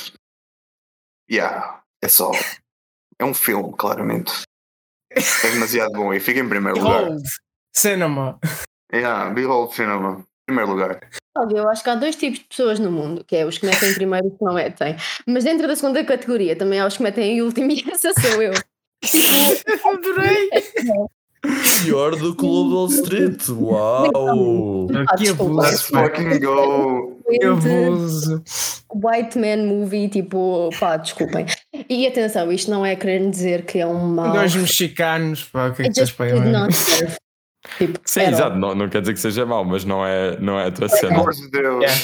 yeah, 1.31 1.83
é 2.03 2.09
só, 2.09 2.31
é 3.19 3.25
um 3.25 3.35
filme, 3.35 3.75
claramente. 3.77 4.33
É 5.11 5.51
demasiado 5.51 5.93
bom 5.93 6.13
e 6.15 6.21
fica 6.21 6.41
em 6.41 6.49
primeiro 6.49 6.79
lugar. 6.79 7.05
Behold. 7.05 7.23
Cinema. 7.75 8.39
Yeah, 8.93 9.31
Behold 9.31 9.75
Cinema, 9.75 10.25
primeiro 10.47 10.71
lugar. 10.71 11.01
Óbvio, 11.37 11.59
eu 11.59 11.69
acho 11.69 11.83
que 11.85 11.91
há 11.91 11.95
dois 11.95 12.17
tipos 12.17 12.39
de 12.39 12.45
pessoas 12.47 12.79
no 12.79 12.91
mundo, 12.91 13.23
que 13.25 13.37
é 13.37 13.45
os 13.45 13.59
que 13.59 13.67
metem 13.67 13.91
em 13.91 13.95
primeiro 13.95 14.27
e 14.27 14.31
os 14.31 14.39
que 14.39 14.45
não 14.45 14.55
metem. 14.55 14.97
Mas 15.27 15.45
dentro 15.45 15.67
da 15.69 15.77
segunda 15.77 16.03
categoria 16.05 16.57
também 16.57 16.81
há 16.81 16.87
os 16.87 16.97
que 16.97 17.03
metem 17.03 17.37
em 17.37 17.43
último 17.43 17.71
e 17.73 17.85
essa 17.91 18.13
sou 18.15 18.43
eu. 18.43 18.55
Tipo, 19.05 19.29
Adorei. 19.89 20.49
Pior 21.85 22.17
do 22.17 22.35
que 22.35 22.45
o 22.45 22.49
Lobo 22.49 22.75
Wall 22.77 22.87
Street. 22.89 23.49
Uau! 23.49 24.89
Ah, 24.95 25.17
Que 25.17 25.25
desculpa. 25.25 25.63
Let's 25.63 25.93
abuso. 25.93 26.09
fucking 26.15 26.41
go! 26.41 27.21
Que 27.29 27.47
abuso. 27.47 28.43
White 28.95 29.39
man 29.39 29.67
movie, 29.67 30.09
tipo, 30.09 30.71
pá, 30.79 30.97
desculpem. 30.97 31.47
E 31.89 32.07
atenção, 32.07 32.51
isto 32.53 32.71
não 32.71 32.85
é 32.87 32.95
querer 32.97 33.29
dizer 33.31 33.65
que 33.65 33.79
é 33.79 33.87
um 33.87 34.15
mau. 34.15 34.33
Dois 34.33 34.55
mexicanos, 34.55 35.45
pá, 35.45 35.69
o 35.69 35.75
que 35.75 35.83
é 35.83 35.89
que 35.91 36.01
just 36.01 36.17
para 36.17 36.29
serve. 36.73 37.17
Tipo, 37.79 38.01
Sim, 38.05 38.21
exato. 38.21 38.57
Não, 38.57 38.75
não 38.75 38.89
quer 38.89 39.01
dizer 39.01 39.13
que 39.15 39.21
seja 39.21 39.45
mau, 39.45 39.65
mas 39.65 39.85
não 39.85 40.07
é, 40.07 40.39
não 40.41 40.59
é 40.59 40.67
a 40.69 40.71
tua 40.71 40.89
Pelo 40.89 41.01
cena. 41.01 41.15
amor 41.21 41.33
de 41.33 41.51
Deus! 41.51 41.83
Yeah. 41.83 42.03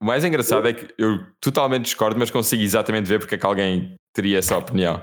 O 0.00 0.04
mais 0.04 0.22
engraçado 0.24 0.68
é 0.68 0.74
que 0.74 0.86
eu 0.98 1.18
totalmente 1.40 1.84
discordo, 1.84 2.18
mas 2.18 2.30
consigo 2.30 2.62
exatamente 2.62 3.06
ver 3.06 3.18
porque 3.18 3.34
é 3.34 3.38
que 3.38 3.46
alguém 3.46 3.94
teria 4.14 4.38
essa 4.38 4.56
opinião. 4.56 5.00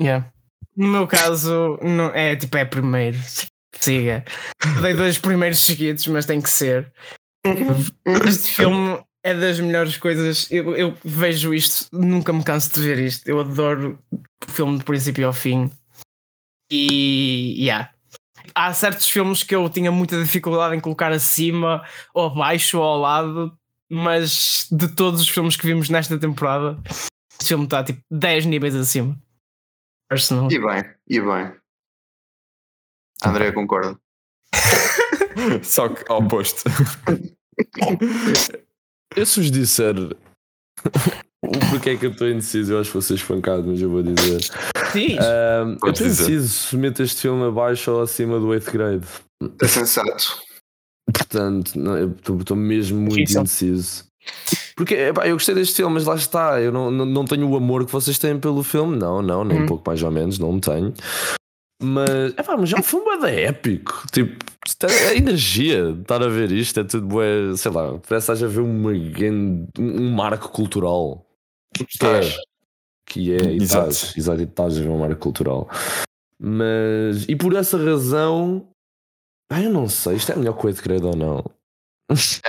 Yeah. 0.00 0.26
No 0.76 0.88
meu 0.88 1.06
caso, 1.06 1.78
não, 1.82 2.06
é 2.14 2.34
tipo, 2.36 2.56
é 2.56 2.64
primeiro. 2.64 3.18
Siga. 3.78 4.24
Dei 4.80 4.94
dois 4.94 5.18
primeiros 5.18 5.60
seguidos, 5.60 6.06
mas 6.06 6.26
tem 6.26 6.40
que 6.40 6.50
ser. 6.50 6.92
Este 8.26 8.54
filme 8.54 9.02
é 9.24 9.34
das 9.34 9.60
melhores 9.60 9.96
coisas. 9.96 10.50
Eu, 10.50 10.76
eu 10.76 10.96
vejo 11.04 11.52
isto, 11.54 11.88
nunca 11.92 12.32
me 12.32 12.44
canso 12.44 12.72
de 12.74 12.80
ver 12.80 12.98
isto. 12.98 13.26
Eu 13.28 13.40
adoro 13.40 13.98
o 14.12 14.50
filme 14.50 14.78
do 14.78 14.84
princípio 14.84 15.26
ao 15.26 15.32
fim. 15.32 15.70
E 16.70 17.56
yeah. 17.58 17.90
há 18.54 18.72
certos 18.72 19.08
filmes 19.08 19.42
que 19.42 19.54
eu 19.54 19.68
tinha 19.68 19.92
muita 19.92 20.20
dificuldade 20.22 20.74
em 20.74 20.80
colocar 20.80 21.12
acima, 21.12 21.84
ou 22.14 22.26
abaixo, 22.26 22.78
ou 22.78 22.84
ao 22.84 22.98
lado, 22.98 23.52
mas 23.90 24.66
de 24.70 24.88
todos 24.88 25.20
os 25.20 25.28
filmes 25.28 25.54
que 25.54 25.66
vimos 25.66 25.90
nesta 25.90 26.18
temporada, 26.18 26.78
este 27.38 27.48
filme 27.48 27.64
está 27.64 27.84
tipo 27.84 28.00
10 28.10 28.46
níveis 28.46 28.74
acima. 28.74 29.18
Arsenal. 30.12 30.50
E 30.52 30.58
bem, 30.58 30.84
e 31.08 31.20
bem. 31.20 31.54
André 33.24 33.52
concorda. 33.52 33.98
Só 35.62 35.88
que 35.88 36.04
ao 36.10 36.18
oposto. 36.22 36.62
Eu 39.14 39.26
se 39.26 39.40
vos 39.40 39.50
disser 39.50 39.94
o 39.98 41.58
porquê 41.70 41.90
é 41.90 41.96
que 41.98 42.06
eu 42.06 42.12
estou 42.12 42.28
indeciso, 42.28 42.72
eu 42.72 42.80
acho 42.80 42.90
que 42.90 42.96
vocês 42.96 43.20
espancados, 43.20 43.66
mas 43.66 43.80
eu 43.80 43.90
vou 43.90 44.02
dizer. 44.02 44.38
Diz. 44.94 45.18
Ahm, 45.18 45.76
eu 45.84 45.90
estou 45.90 46.06
indeciso 46.06 46.48
se 46.48 46.76
meto 46.78 47.02
este 47.02 47.20
filme 47.22 47.44
abaixo 47.44 47.90
ou 47.90 48.00
acima 48.00 48.38
do 48.40 48.46
8th 48.46 48.70
grade. 48.72 49.06
É 49.60 49.68
sensato. 49.68 50.40
Portanto, 51.12 51.72
estou- 52.16 52.56
mesmo 52.56 53.00
muito 53.00 53.30
indeciso. 53.30 54.04
Porque 54.76 54.94
epá, 54.94 55.26
eu 55.26 55.34
gostei 55.34 55.54
deste 55.54 55.76
filme, 55.76 55.94
mas 55.94 56.04
lá 56.04 56.14
está. 56.14 56.60
Eu 56.60 56.72
não, 56.72 56.90
não, 56.90 57.04
não 57.04 57.24
tenho 57.24 57.48
o 57.48 57.56
amor 57.56 57.84
que 57.84 57.92
vocês 57.92 58.18
têm 58.18 58.38
pelo 58.38 58.62
filme. 58.62 58.96
Não, 58.96 59.20
não, 59.22 59.44
nem 59.44 59.58
um 59.60 59.62
Hum. 59.62 59.66
pouco 59.66 59.84
mais 59.88 60.02
ou 60.02 60.10
menos, 60.10 60.38
não 60.38 60.58
tenho. 60.58 60.92
Mas, 61.82 62.32
epá, 62.38 62.56
mas 62.56 62.72
é 62.72 62.76
um 62.78 62.82
filme 62.82 63.18
de 63.18 63.26
épico. 63.42 64.04
Tipo, 64.12 64.44
isto 64.66 64.86
é- 64.86 65.08
a 65.08 65.14
energia 65.16 65.92
de 65.92 66.02
estar 66.02 66.22
a 66.22 66.28
ver 66.28 66.52
isto 66.52 66.78
é 66.80 66.84
tudo 66.84 67.06
bué, 67.06 67.56
sei 67.56 67.72
lá, 67.72 67.88
parece 67.88 68.06
que 68.08 68.14
estás 68.16 68.42
a 68.42 68.46
ver 68.46 68.60
uma 68.60 68.90
um 68.92 69.66
um 69.78 70.10
marco 70.12 70.48
cultural. 70.50 71.26
Que 71.74 71.82
é, 71.82 71.86
Estás. 71.90 72.36
que 73.06 73.32
é, 73.34 73.42
e 73.54 73.56
Exato. 73.62 73.90
estás, 73.90 74.16
exato, 74.16 74.42
estás 74.42 74.78
a 74.78 74.80
ver 74.82 74.88
um 74.90 74.98
marco 74.98 75.16
cultural. 75.16 75.68
Mas, 76.38 77.24
e 77.28 77.34
por 77.34 77.54
essa 77.56 77.76
razão, 77.82 78.68
ah, 79.50 79.60
eu 79.60 79.70
não 79.70 79.88
sei, 79.88 80.16
isto 80.16 80.30
é 80.32 80.36
melhor 80.36 80.52
que 80.56 80.64
o 80.64 80.68
8 80.68 80.82
grade 80.82 81.04
ou 81.04 81.16
não. 81.16 81.44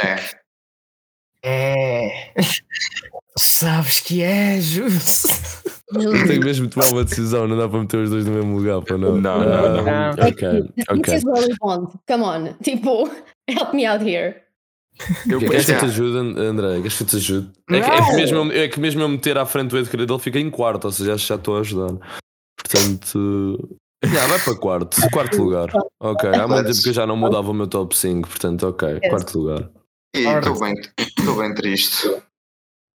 É. 0.04 0.43
É. 1.44 2.32
Sabes 3.38 4.00
que 4.00 4.22
é 4.24 4.60
justo. 4.62 5.28
Eu 5.94 6.26
tenho 6.26 6.44
mesmo 6.44 6.68
de 6.68 6.74
tomar 6.74 6.88
uma 6.92 7.04
decisão, 7.04 7.48
não 7.48 7.58
dá 7.58 7.68
para 7.68 7.80
meter 7.80 7.98
os 7.98 8.10
dois 8.10 8.26
no 8.26 8.32
mesmo 8.32 8.58
lugar, 8.58 8.82
para 8.82 8.98
não. 8.98 9.18
Não, 9.20 9.40
não, 9.44 9.84
não. 9.84 9.88
Ah, 9.90 10.14
É 10.18 10.26
Ok, 10.28 10.62
This 10.76 10.86
ok. 10.90 11.16
is 11.16 11.24
where 11.26 11.46
we 11.48 11.56
want. 11.62 11.94
Come 12.08 12.24
on. 12.24 12.54
Tipo, 12.64 13.10
help 13.48 13.74
me 13.74 13.86
out 13.86 14.04
here. 14.04 14.42
Eu 15.28 15.38
Ok, 15.38 15.50
Queres 15.50 15.66
que 15.66 15.72
eu 15.74 15.80
te 15.80 15.86
ajude, 15.86 16.18
André? 16.40 16.76
Queres 16.78 16.98
que 16.98 17.04
eu 17.04 17.08
te 17.08 17.16
ajude? 17.18 17.52
É 17.72 17.82
que, 17.82 17.90
é, 17.90 17.96
que 17.96 18.02
Não! 18.02 18.16
mesmo, 18.16 18.38
eu- 18.38 18.52
é 18.64 18.68
que 18.68 18.80
mesmo 18.80 19.02
eu 19.02 19.10
meter 19.10 19.38
à 19.38 19.46
frente 19.46 19.74
o 19.76 19.78
Ed 19.80 19.90
Querido, 19.90 20.14
ele 20.14 20.22
fica 20.22 20.40
em 20.40 20.50
quarto, 20.50 20.86
ou 20.86 20.92
seja, 20.92 21.14
acho 21.16 21.24
que 21.24 21.30
já 21.30 21.36
estou 21.36 21.58
a 21.58 21.60
ajudar. 21.62 21.98
Portanto. 22.58 23.78
Yeah, 24.06 24.28
vai 24.28 24.40
para 24.40 24.56
quarto, 24.56 24.98
quarto 25.12 25.42
lugar. 25.42 25.70
Ok, 26.00 26.30
há 26.30 26.48
muito 26.48 26.66
tempo 26.68 26.82
que 26.84 26.90
eu 26.90 26.94
já 26.94 27.08
não 27.08 27.16
mudava 27.18 27.50
o 27.50 27.54
meu 27.54 27.68
top 27.68 27.96
5, 27.98 28.28
portanto, 28.30 28.68
ok, 28.68 29.00
quarto 29.10 29.40
lugar. 29.40 29.70
E 30.16 30.20
estou 30.20 30.60
bem, 30.60 30.74
estou 30.98 31.38
bem 31.38 31.54
triste. 31.56 32.08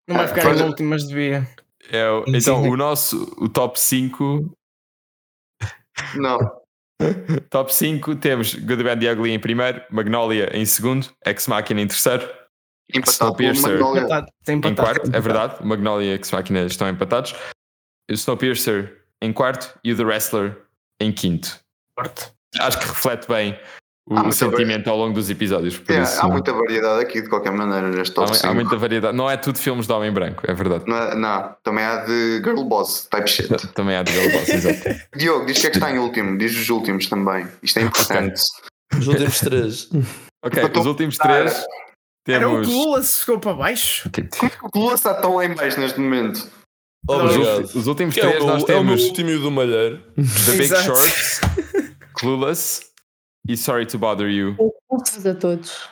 Não 0.07 0.15
vai 0.17 0.27
ficar 0.27 0.43
Pois 0.43 0.59
em 0.59 0.63
é. 0.63 0.65
último, 0.65 0.89
mas 0.89 1.07
devia. 1.07 1.47
É 1.91 2.05
então, 2.27 2.63
sim. 2.63 2.69
o 2.69 2.77
nosso 2.77 3.35
o 3.37 3.49
top 3.49 3.79
5. 3.79 4.51
Não. 6.15 6.39
Top 7.49 7.73
5 7.73 8.17
temos 8.17 8.53
Good 8.55 8.83
Bad 8.83 9.07
and 9.07 9.13
Ugly 9.13 9.31
em 9.31 9.39
primeiro, 9.39 9.81
Magnolia 9.89 10.49
em 10.53 10.65
segundo, 10.65 11.07
Ex 11.25 11.47
Machina 11.47 11.79
em 11.79 11.87
terceiro, 11.87 12.29
Empatado 12.93 13.11
Snowpiercer. 13.11 13.79
Empatado, 13.79 14.27
em 14.47 14.53
empatado. 14.57 14.75
quarto, 14.75 15.15
é 15.15 15.21
verdade. 15.21 15.65
Magnolia 15.65 16.11
e 16.11 16.15
Ex 16.15 16.29
Machina 16.31 16.65
estão 16.65 16.89
empatados. 16.89 17.33
O 18.11 18.13
Snowpiercer 18.13 19.05
em 19.21 19.31
quarto 19.31 19.79
e 19.83 19.93
o 19.93 19.97
The 19.97 20.03
Wrestler 20.03 20.65
em 20.99 21.11
quinto. 21.11 21.59
Quarto. 21.95 22.33
Acho 22.59 22.79
que 22.79 22.85
reflete 22.87 23.27
bem 23.27 23.57
o, 24.09 24.17
Ah, 24.17 24.27
o 24.27 24.31
sentimento 24.31 24.89
ao 24.89 24.97
longo 24.97 25.13
dos 25.13 25.29
episódios. 25.29 25.77
Por 25.77 25.93
É, 25.95 26.01
isso, 26.01 26.19
há 26.19 26.27
muita 26.27 26.51
variedade 26.51 27.01
aqui, 27.01 27.21
de 27.21 27.29
qualquer 27.29 27.51
maneira, 27.51 27.87
neste 27.89 28.11
há, 28.11 28.15
top 28.15 28.31
há 28.31 28.33
5. 28.33 28.53
muita 28.55 28.75
variedade. 28.77 29.15
Não 29.15 29.29
é 29.29 29.37
tudo 29.37 29.59
filmes 29.59 29.85
de 29.87 29.93
homem 29.93 30.11
branco, 30.11 30.43
é 30.47 30.53
verdade. 30.53 30.83
Não, 30.87 30.97
é- 30.97 31.15
não, 31.15 31.55
também 31.63 31.83
há 31.85 31.97
de 31.97 32.41
Girl 32.43 32.63
Boss, 32.63 33.07
type 33.09 33.29
shit. 33.29 33.49
Também 33.75 33.95
há 33.95 34.03
de 34.03 34.11
Girl 34.11 34.31
Boss, 34.31 34.49
exato. 34.49 34.99
Diogo, 35.15 35.45
diz 35.45 35.59
que 35.61 35.67
é 35.67 35.69
que 35.69 35.77
está 35.77 35.91
em 35.91 35.99
último, 35.99 36.37
diz 36.37 36.55
os 36.57 36.69
últimos 36.69 37.07
também. 37.07 37.47
Isto 37.61 37.79
é 37.79 37.81
importante. 37.83 38.41
Os 38.97 39.07
últimos 39.07 39.39
três. 39.39 39.89
Ok, 40.41 40.63
os 40.79 40.85
últimos 40.85 41.17
três 41.17 41.65
Era 42.25 42.47
o 42.47 42.51
temos. 42.61 42.67
Lula 42.69 43.03
se 43.03 43.19
ficou 43.19 43.39
para 43.41 43.53
baixo. 43.53 44.09
O 44.73 44.79
Lula 44.79 44.93
está 44.95 45.13
tão 45.15 45.35
lá 45.35 45.43
em 45.45 45.53
baixo 45.53 45.77
neste 45.81 45.99
momento. 45.99 46.47
Os, 47.09 47.15
Obrigado. 47.17 47.63
os 47.75 47.87
últimos 47.87 48.13
Que 48.15 48.21
é, 48.21 48.27
três 48.29 48.43
o, 48.43 48.47
nós 48.47 48.63
meu- 48.63 48.75
é 48.77 48.79
o 48.79 48.83
meu 48.85 48.95
temos 48.95 49.09
último 49.09 49.29
e 49.31 49.35
o 49.35 49.41
do 49.41 49.51
Malheiro. 49.51 50.01
The 50.15 50.51
Big 50.53 50.63
Exato. 50.63 50.83
Short, 50.83 51.41
Clueless 52.13 52.85
e 53.49 53.57
Sorry 53.57 53.87
to 53.87 53.97
Bother 53.97 54.29
You. 54.29 54.55
Ufos 54.91 55.25
a 55.25 55.33
todos. 55.33 55.89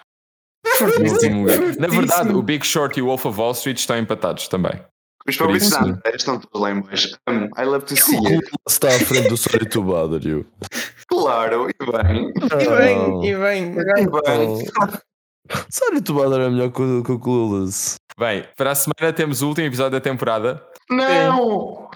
no 0.79 1.11
último 1.11 1.41
lugar. 1.41 1.57
Na 1.79 1.87
verdade, 1.87 2.31
o 2.31 2.41
Big 2.43 2.63
Short 2.63 2.99
e 2.99 3.01
o 3.01 3.07
Wolf 3.07 3.25
of 3.25 3.39
Wall 3.39 3.51
Street 3.53 3.79
estão 3.79 3.97
empatados 3.97 4.47
também. 4.47 4.79
Os 5.27 5.35
publicitários 5.35 5.99
estão 6.15 6.39
todos 6.39 6.61
lá 6.61 6.71
em 6.71 6.81
baixo. 6.81 7.17
Um, 7.27 7.45
I 7.59 7.65
love 7.65 7.85
to 7.85 7.97
see 7.97 8.15
O 8.15 8.27
it. 8.27 8.47
Está 8.69 8.89
à 8.89 8.99
frente 8.99 9.27
do 9.27 9.35
Sorry 9.35 9.67
to 9.67 9.81
Bother 9.81 10.21
You. 10.25 10.45
Claro, 11.09 11.69
e 11.69 11.91
bem. 11.91 12.33
E 12.35 12.67
bem, 12.67 13.29
e 13.29 13.35
bem. 13.37 13.73
E 13.73 14.09
bem. 14.21 14.67
Sorry 15.71 16.01
to 16.01 16.13
Bother 16.13 16.41
é 16.41 16.49
melhor 16.49 16.69
que 16.69 16.81
o, 16.81 17.01
que 17.01 17.11
o 17.13 17.17
Clueless. 17.19 17.95
Bem, 18.19 18.45
para 18.57 18.71
a 18.71 18.75
semana 18.75 19.13
temos 19.13 19.41
o 19.41 19.47
último 19.47 19.67
episódio 19.67 19.93
da 19.93 20.01
temporada. 20.01 20.61
Não! 20.89 21.89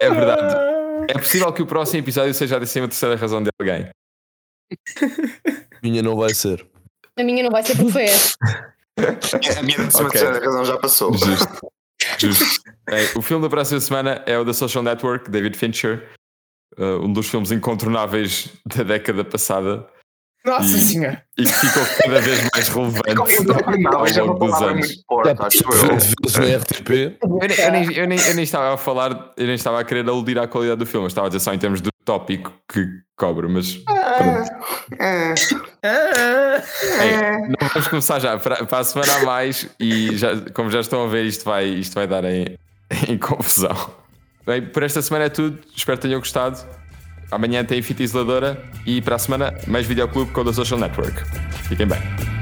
É 0.00 0.10
verdade. 0.10 0.56
É 1.08 1.12
possível 1.14 1.52
que 1.52 1.62
o 1.62 1.66
próximo 1.66 2.00
episódio 2.00 2.34
seja 2.34 2.56
a 2.56 2.58
décima 2.58 2.88
terceira 2.88 3.14
razão 3.14 3.42
de 3.42 3.48
alguém. 3.60 3.88
Minha 5.82 6.02
não 6.02 6.16
vai 6.16 6.34
ser. 6.34 6.66
A 7.18 7.22
minha 7.24 7.42
não 7.42 7.50
vai 7.50 7.62
ser 7.62 7.76
porque 7.76 7.92
foi 7.92 8.04
essa. 8.04 8.34
A 9.58 9.62
minha 9.62 9.78
décima 9.78 10.08
Ok. 10.08 10.20
terceira 10.20 10.44
razão 10.44 10.64
já 10.64 10.76
passou. 10.78 11.12
Justo. 11.16 11.70
Justo. 12.18 12.44
Bem, 12.88 13.06
o 13.16 13.22
filme 13.22 13.42
da 13.42 13.48
próxima 13.50 13.80
semana 13.80 14.22
é 14.26 14.38
o 14.38 14.44
The 14.44 14.52
Social 14.52 14.82
Network, 14.82 15.30
David 15.30 15.56
Fincher. 15.56 16.08
uh, 16.78 17.04
um 17.04 17.12
dos 17.12 17.28
filmes 17.28 17.50
incontornáveis 17.52 18.48
da 18.66 18.82
década 18.84 19.24
passada 19.24 19.86
Nossa 20.44 20.76
E- 20.76 20.80
senhora. 20.80 21.22
e 21.36 21.44
que 21.44 21.52
ficou 21.52 21.82
cada 22.02 22.20
vez 22.20 22.48
mais 22.54 22.68
relevante 22.68 24.18
ao 24.20 24.26
longo 24.26 24.46
dos 24.46 24.62
anos. 24.62 24.88
eu. 24.90 25.16
20 25.18 26.14
vezes 26.22 26.36
no 26.36 26.56
RTP. 26.58 27.18
Eu 27.96 28.06
nem, 28.06 28.42
estava 28.44 28.74
a 28.74 28.76
falar, 28.76 29.32
eu 29.36 29.46
nem 29.46 29.54
estava 29.54 29.80
a 29.80 29.84
querer 29.84 30.08
aludir 30.08 30.38
à 30.38 30.46
qualidade 30.48 30.78
do 30.78 30.86
filme, 30.86 31.04
eu 31.04 31.08
estava 31.08 31.26
a 31.26 31.30
dizer 31.30 31.40
só 31.40 31.52
em 31.52 31.58
termos 31.58 31.80
do 31.80 31.90
tópico 32.08 32.50
que 32.72 32.86
cobre, 33.16 33.46
mas 33.48 33.82
É, 34.98 35.34
Ah, 35.82 36.62
Bem, 36.98 37.48
não 37.50 37.68
vamos 37.68 37.88
começar 37.88 38.18
já, 38.18 38.38
para, 38.38 38.64
para 38.64 38.78
a 38.78 38.84
semana 38.84 39.14
a 39.16 39.24
mais 39.26 39.68
e 39.78 40.16
já, 40.16 40.34
como 40.54 40.70
já 40.70 40.80
estão 40.80 41.04
a 41.04 41.06
ver, 41.06 41.26
isto 41.26 41.44
vai, 41.44 41.66
isto 41.66 41.92
vai 41.94 42.06
dar 42.06 42.24
em, 42.24 42.56
em 43.06 43.18
confusão. 43.18 43.76
Bem, 44.46 44.62
por 44.62 44.82
esta 44.82 45.02
semana 45.02 45.26
é 45.26 45.28
tudo, 45.28 45.58
espero 45.76 45.98
que 45.98 46.06
tenham 46.06 46.18
gostado. 46.18 46.58
Amanhã 47.30 47.62
tem 47.62 47.82
fita 47.82 48.02
isoladora 48.02 48.58
e 48.86 49.02
para 49.02 49.16
a 49.16 49.18
semana 49.18 49.52
mais 49.66 49.86
videoclube 49.86 50.32
com 50.32 50.40
o 50.40 50.44
da 50.44 50.52
Social 50.54 50.80
Network. 50.80 51.22
Fiquem 51.68 51.86
bem. 51.86 52.37